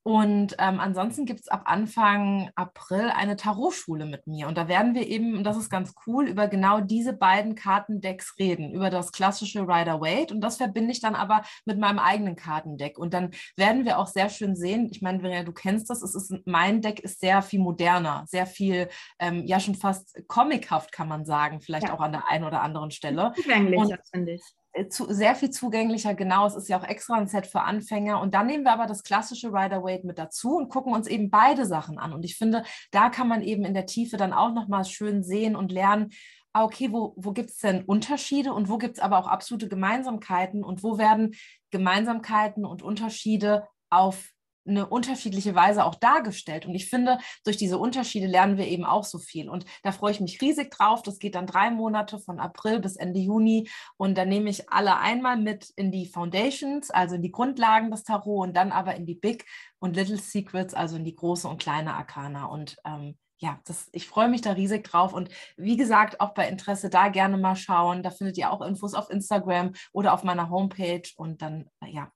[0.02, 4.48] Und ähm, ansonsten gibt es ab Anfang April eine Tarotschule mit mir.
[4.48, 8.38] Und da werden wir eben, und das ist ganz cool, über genau diese beiden Kartendecks
[8.38, 10.32] reden, über das klassische Rider-Waite.
[10.32, 12.98] Und das verbinde ich dann aber mit meinem eigenen Kartendeck.
[12.98, 16.14] Und dann werden wir auch sehr schön sehen, ich meine, Verena, du kennst das, es
[16.14, 18.88] ist, mein Deck ist sehr viel moderner, sehr viel,
[19.18, 21.94] ähm, ja schon fast comichaft, kann man sagen, vielleicht ja.
[21.94, 23.32] auch an der einen oder anderen Stelle.
[23.36, 24.42] Zugänglicher, finde ich.
[24.72, 26.46] Äh, zu, sehr viel zugänglicher, genau.
[26.46, 28.20] Es ist ja auch extra ein Set für Anfänger.
[28.20, 31.30] Und dann nehmen wir aber das klassische Rider Waite mit dazu und gucken uns eben
[31.30, 32.12] beide Sachen an.
[32.12, 35.56] Und ich finde, da kann man eben in der Tiefe dann auch nochmal schön sehen
[35.56, 36.10] und lernen,
[36.52, 39.68] ah, okay, wo, wo gibt es denn Unterschiede und wo gibt es aber auch absolute
[39.68, 41.34] Gemeinsamkeiten und wo werden
[41.70, 44.30] Gemeinsamkeiten und Unterschiede auf
[44.68, 46.66] eine unterschiedliche Weise auch dargestellt.
[46.66, 49.48] Und ich finde, durch diese Unterschiede lernen wir eben auch so viel.
[49.48, 51.02] Und da freue ich mich riesig drauf.
[51.02, 53.68] Das geht dann drei Monate von April bis Ende Juni.
[53.96, 58.04] Und da nehme ich alle einmal mit in die Foundations, also in die Grundlagen des
[58.04, 59.46] Tarot und dann aber in die Big
[59.78, 62.46] und Little Secrets, also in die große und kleine Arkana.
[62.46, 65.12] Und ähm, ja, das, ich freue mich da riesig drauf.
[65.12, 68.02] Und wie gesagt, auch bei Interesse da gerne mal schauen.
[68.02, 71.08] Da findet ihr auch Infos auf Instagram oder auf meiner Homepage.
[71.16, 72.10] Und dann, ja,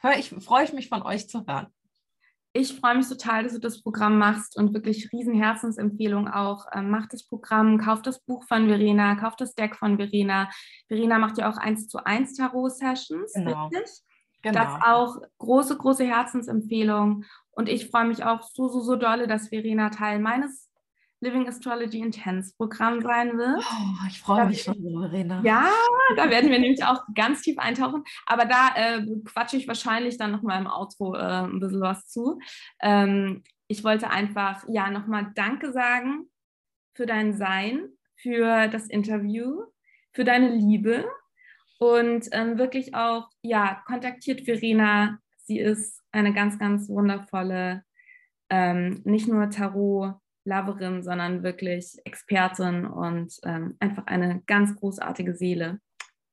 [0.00, 1.68] höre ich, freue ich mich von euch zu hören
[2.52, 6.66] ich freue mich total, dass du das Programm machst und wirklich riesen Herzensempfehlung auch.
[6.72, 10.48] Ähm, mach das Programm, kauf das Buch von Verena, kauf das Deck von Verena.
[10.88, 13.68] Verena macht ja auch eins zu eins Tarot-Sessions, genau.
[13.68, 14.02] richtig?
[14.42, 14.54] Genau.
[14.54, 17.24] Das auch große, große Herzensempfehlung.
[17.50, 20.67] Und ich freue mich auch so, so, so dolle, dass Verena Teil meines
[21.20, 23.58] Living Astrology Intense Programm sein wird.
[23.58, 25.42] Oh, ich freue mich schon, Verena.
[25.42, 25.68] Ja,
[26.16, 28.04] da werden wir nämlich auch ganz tief eintauchen.
[28.26, 32.38] Aber da äh, quatsche ich wahrscheinlich dann nochmal im Outro äh, ein bisschen was zu.
[32.80, 36.30] Ähm, ich wollte einfach ja nochmal Danke sagen
[36.94, 39.64] für dein Sein, für das Interview,
[40.12, 41.04] für deine Liebe
[41.78, 45.18] und ähm, wirklich auch, ja, kontaktiert Verena.
[45.44, 47.82] Sie ist eine ganz, ganz wundervolle,
[48.50, 55.80] ähm, nicht nur Tarot- Loverin, sondern wirklich Expertin und ähm, einfach eine ganz großartige Seele.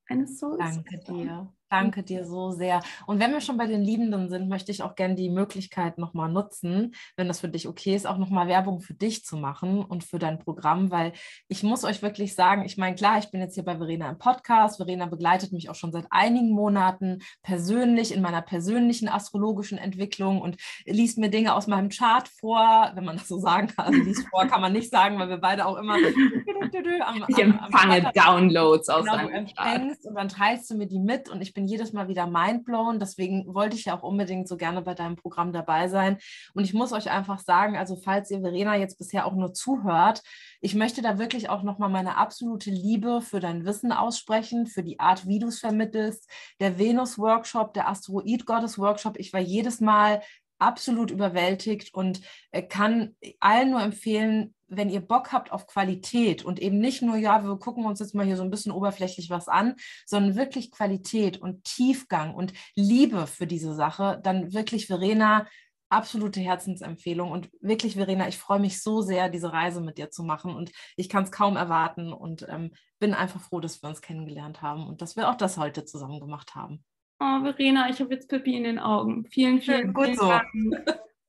[0.07, 0.57] Eine Soul.
[0.57, 1.53] Danke dir.
[1.70, 2.82] Danke dir so sehr.
[3.08, 6.32] Und wenn wir schon bei den Liebenden sind, möchte ich auch gerne die Möglichkeit nochmal
[6.32, 10.04] nutzen, wenn das für dich okay ist, auch nochmal Werbung für dich zu machen und
[10.04, 11.14] für dein Programm, weil
[11.48, 14.20] ich muss euch wirklich sagen, ich meine, klar, ich bin jetzt hier bei Verena im
[14.20, 14.78] Podcast.
[14.78, 20.58] Verena begleitet mich auch schon seit einigen Monaten persönlich in meiner persönlichen astrologischen Entwicklung und
[20.86, 23.88] liest mir Dinge aus meinem Chart vor, wenn man das so sagen kann.
[23.88, 25.96] Also liest vor kann man nicht sagen, weil wir beide auch immer
[27.06, 29.82] am, ich empfange am Downloads aus genau, deinem Chart.
[30.04, 32.99] Und dann teilst du mir die mit und ich bin jedes Mal wieder mindblown.
[32.99, 36.19] Deswegen wollte ich ja auch unbedingt so gerne bei deinem Programm dabei sein.
[36.53, 40.22] Und ich muss euch einfach sagen, also falls ihr Verena jetzt bisher auch nur zuhört,
[40.61, 44.99] ich möchte da wirklich auch nochmal meine absolute Liebe für dein Wissen aussprechen, für die
[44.99, 46.30] Art, wie du es vermittelst.
[46.60, 50.22] Der Venus-Workshop, der Asteroid-Gottes-Workshop, ich war jedes Mal
[50.60, 52.22] absolut überwältigt und
[52.52, 57.18] äh, kann allen nur empfehlen, wenn ihr Bock habt auf Qualität und eben nicht nur,
[57.18, 59.76] ja, wir gucken uns jetzt mal hier so ein bisschen oberflächlich was an,
[60.06, 65.45] sondern wirklich Qualität und Tiefgang und Liebe für diese Sache, dann wirklich Verena,
[65.90, 70.23] absolute Herzensempfehlung und wirklich Verena, ich freue mich so sehr, diese Reise mit dir zu
[70.23, 74.02] machen und ich kann es kaum erwarten und ähm, bin einfach froh, dass wir uns
[74.02, 76.84] kennengelernt haben und dass wir auch das heute zusammen gemacht haben.
[77.20, 79.26] Oh, Verena, ich habe jetzt Pippi in den Augen.
[79.26, 80.28] Vielen, vielen, Gut vielen so.
[80.28, 80.46] Dank.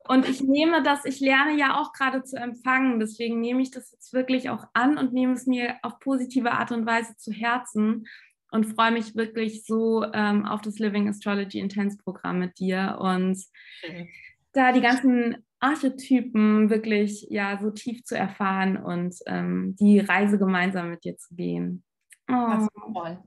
[0.08, 3.90] Und ich nehme das, ich lerne ja auch gerade zu empfangen, deswegen nehme ich das
[3.90, 8.06] jetzt wirklich auch an und nehme es mir auf positive Art und Weise zu Herzen
[8.50, 13.36] und freue mich wirklich so ähm, auf das Living Astrology Intense Programm mit dir und
[13.82, 14.08] okay.
[14.52, 20.90] da die ganzen Archetypen wirklich ja so tief zu erfahren und ähm, die Reise gemeinsam
[20.90, 21.82] mit dir zu gehen.
[22.28, 22.46] Oh.
[22.50, 23.18] Das ist toll.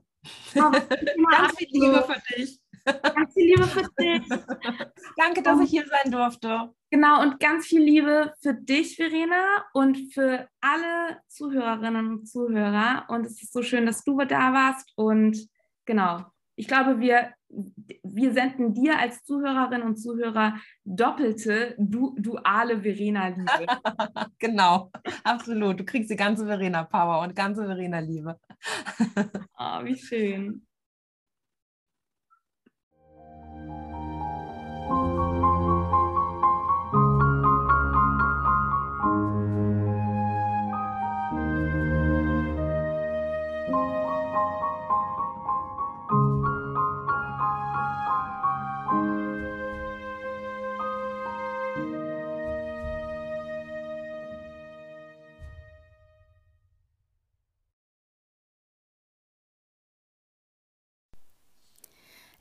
[0.56, 2.60] Oh, Ganz viel Liebe für dich.
[2.84, 4.22] Ganz viel Liebe für dich.
[5.16, 6.72] Danke, dass ich hier sein durfte.
[6.90, 13.06] Genau, und ganz viel Liebe für dich, Verena, und für alle Zuhörerinnen und Zuhörer.
[13.08, 14.92] Und es ist so schön, dass du da warst.
[14.96, 15.48] Und
[15.84, 16.24] genau,
[16.60, 17.32] ich glaube, wir,
[18.02, 23.66] wir senden dir als Zuhörerinnen und Zuhörer doppelte, du, duale Verena-Liebe.
[24.38, 24.90] genau,
[25.24, 25.80] absolut.
[25.80, 28.38] Du kriegst die ganze Verena-Power und ganze Verena-Liebe.
[29.58, 30.66] oh, wie schön.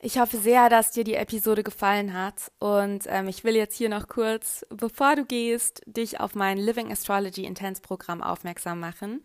[0.02, 3.90] Ich hoffe sehr, dass dir die Episode gefallen hat und ähm, ich will jetzt hier
[3.90, 9.22] noch kurz, bevor du gehst, dich auf mein Living Astrology Intense Programm aufmerksam machen.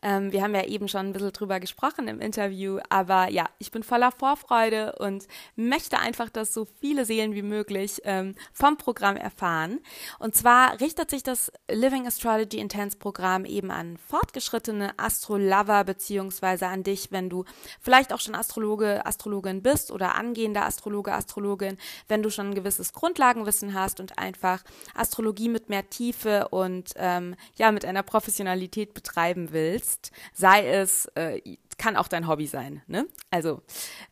[0.00, 3.70] Ähm, wir haben ja eben schon ein bisschen drüber gesprochen im Interview, aber ja, ich
[3.70, 9.16] bin voller Vorfreude und möchte einfach, dass so viele Seelen wie möglich ähm, vom Programm
[9.16, 9.80] erfahren.
[10.18, 16.82] Und zwar richtet sich das Living Astrology Intense Programm eben an fortgeschrittene Astrolover beziehungsweise an
[16.82, 17.44] dich, wenn du
[17.78, 21.78] vielleicht auch schon Astrologe, Astrologin bist oder angehender Astrologe, Astrologin,
[22.08, 24.62] wenn du schon ein gewisses Grundlagenwissen hast und einfach
[24.94, 31.40] Astrologie mit mehr Tiefe und ähm, ja mit einer Professionalität betreiben willst, sei es äh,
[31.76, 32.82] kann auch dein Hobby sein.
[32.86, 33.06] Ne?
[33.30, 33.62] Also,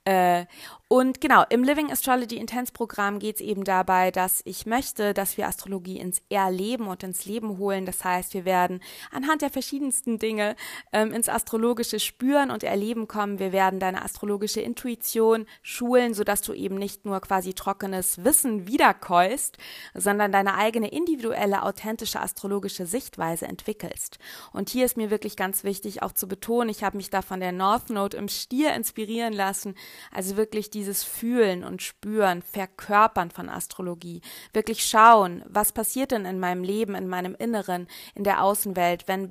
[0.05, 0.47] äh,
[0.93, 5.39] und genau, im Living Astrology Intense Programm geht es eben dabei, dass ich möchte, dass
[5.39, 7.87] wir Astrologie ins Erleben und ins Leben holen.
[7.87, 10.55] Das heißt, wir werden anhand der verschiedensten Dinge
[10.93, 13.39] ähm, ins astrologische Spüren und Erleben kommen.
[13.39, 19.57] Wir werden deine astrologische Intuition schulen, sodass du eben nicht nur quasi trockenes Wissen wiederkäust,
[19.95, 24.19] sondern deine eigene individuelle, authentische astrologische Sichtweise entwickelst.
[24.53, 27.41] Und hier ist mir wirklich ganz wichtig auch zu betonen, ich habe mich da von
[27.41, 29.75] der North Node im Stier inspirieren lassen.
[30.11, 34.21] Also wirklich dieses Fühlen und Spüren, Verkörpern von Astrologie.
[34.53, 37.87] Wirklich schauen, was passiert denn in meinem Leben, in meinem Inneren,
[38.17, 39.29] in der Außenwelt, wenn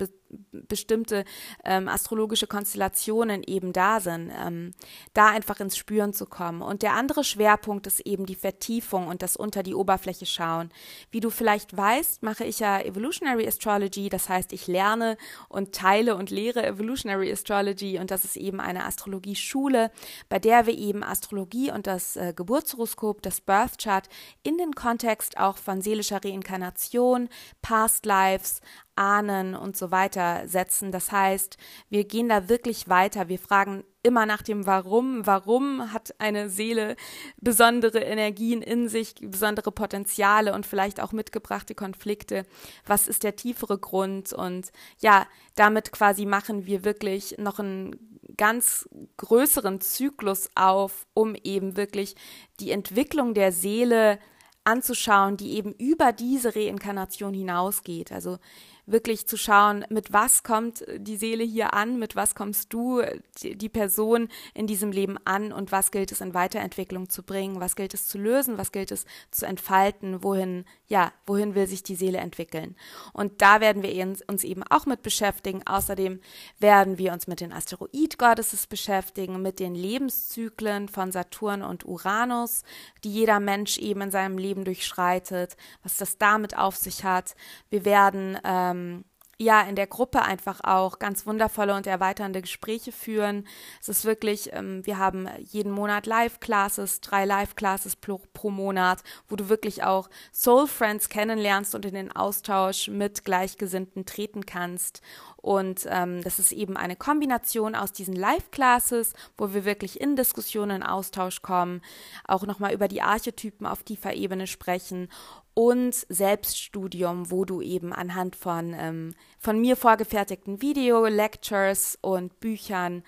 [0.52, 1.24] bestimmte
[1.64, 4.72] ähm, astrologische Konstellationen eben da sind, ähm,
[5.14, 6.62] da einfach ins Spüren zu kommen.
[6.62, 10.70] Und der andere Schwerpunkt ist eben die Vertiefung und das unter die Oberfläche schauen.
[11.10, 15.16] Wie du vielleicht weißt, mache ich ja Evolutionary Astrology, das heißt, ich lerne
[15.48, 19.90] und teile und lehre Evolutionary Astrology und das ist eben eine Astrologieschule,
[20.28, 24.08] bei der wir eben Astrologie und das äh, Geburtshoroskop, das Birth Chart
[24.42, 27.28] in den Kontext auch von seelischer Reinkarnation,
[27.60, 28.60] Past Lives,
[28.96, 30.92] Ahnen und so weiter setzen.
[30.92, 31.56] Das heißt,
[31.88, 33.28] wir gehen da wirklich weiter.
[33.28, 35.26] Wir fragen immer nach dem Warum.
[35.26, 36.96] Warum hat eine Seele
[37.38, 42.44] besondere Energien in sich, besondere Potenziale und vielleicht auch mitgebrachte Konflikte?
[42.86, 44.32] Was ist der tiefere Grund?
[44.32, 51.76] Und ja, damit quasi machen wir wirklich noch einen ganz größeren Zyklus auf, um eben
[51.76, 52.16] wirklich
[52.60, 54.18] die Entwicklung der Seele
[54.64, 58.12] anzuschauen, die eben über diese Reinkarnation hinausgeht.
[58.12, 58.38] Also
[58.86, 63.00] wirklich zu schauen, mit was kommt die Seele hier an, mit was kommst du,
[63.42, 67.76] die Person in diesem Leben an und was gilt es in Weiterentwicklung zu bringen, was
[67.76, 71.94] gilt es zu lösen, was gilt es zu entfalten, wohin, ja, wohin will sich die
[71.94, 72.74] Seele entwickeln.
[73.12, 73.92] Und da werden wir
[74.26, 75.62] uns eben auch mit beschäftigen.
[75.64, 76.20] Außerdem
[76.58, 82.62] werden wir uns mit den Asteroid-Goddesses beschäftigen, mit den Lebenszyklen von Saturn und Uranus,
[83.04, 87.36] die jeder Mensch eben in seinem Leben durchschreitet, was das damit auf sich hat.
[87.70, 89.04] Wir werden äh, ähm,
[89.42, 93.46] ja, in der Gruppe einfach auch ganz wundervolle und erweiternde Gespräche führen.
[93.80, 99.36] Es ist wirklich, ähm, wir haben jeden Monat Live-Classes, drei Live-Classes pro, pro, Monat, wo
[99.36, 105.02] du wirklich auch Soul Friends kennenlernst und in den Austausch mit Gleichgesinnten treten kannst.
[105.36, 110.84] Und ähm, das ist eben eine Kombination aus diesen Live-Classes, wo wir wirklich in Diskussionen,
[110.84, 111.82] Austausch kommen,
[112.24, 115.08] auch nochmal über die Archetypen auf tiefer Ebene sprechen
[115.54, 123.02] und Selbststudium, wo du eben anhand von, ähm, von mir vorgefertigten Video, Lectures und Büchern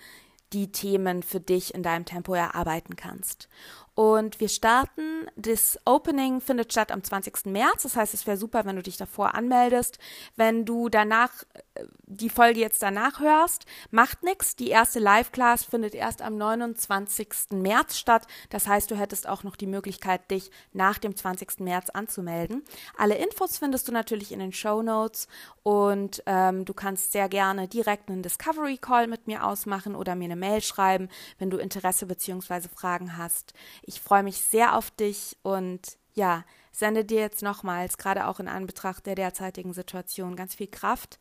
[0.53, 3.49] die Themen für dich in deinem Tempo erarbeiten kannst.
[3.95, 7.45] Und wir starten, das Opening findet statt am 20.
[7.45, 9.99] März, das heißt, es wäre super, wenn du dich davor anmeldest.
[10.35, 14.57] Wenn du danach äh, die Folge jetzt danach hörst, macht nichts.
[14.57, 17.29] Die erste Live-Class findet erst am 29.
[17.51, 18.27] März statt.
[18.49, 21.61] Das heißt, du hättest auch noch die Möglichkeit, dich nach dem 20.
[21.61, 22.63] März anzumelden.
[22.97, 25.27] Alle Infos findest du natürlich in den Show Notes
[25.63, 30.25] und ähm, du kannst sehr gerne direkt einen Discovery Call mit mir ausmachen oder mir
[30.25, 31.09] eine Mail schreiben,
[31.39, 32.67] wenn du Interesse bzw.
[32.75, 33.53] Fragen hast.
[33.87, 38.47] Ich freue mich sehr auf dich und ja, sende dir jetzt nochmals, gerade auch in
[38.47, 41.19] Anbetracht der derzeitigen Situation, ganz viel Kraft,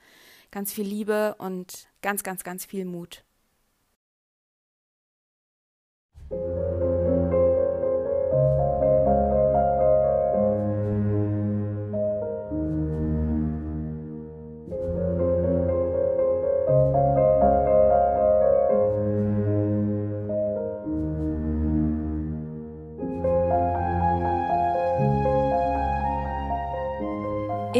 [0.51, 3.23] ganz viel Liebe und ganz, ganz, ganz viel Mut.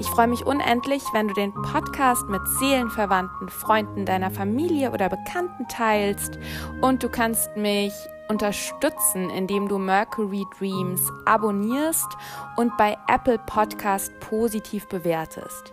[0.00, 5.66] Ich freue mich unendlich, wenn du den Podcast mit Seelenverwandten, Freunden deiner Familie oder Bekannten
[5.66, 6.38] teilst
[6.80, 7.92] und du kannst mich
[8.28, 12.06] unterstützen, indem du Mercury Dreams abonnierst
[12.56, 15.72] und bei Apple Podcast positiv bewertest.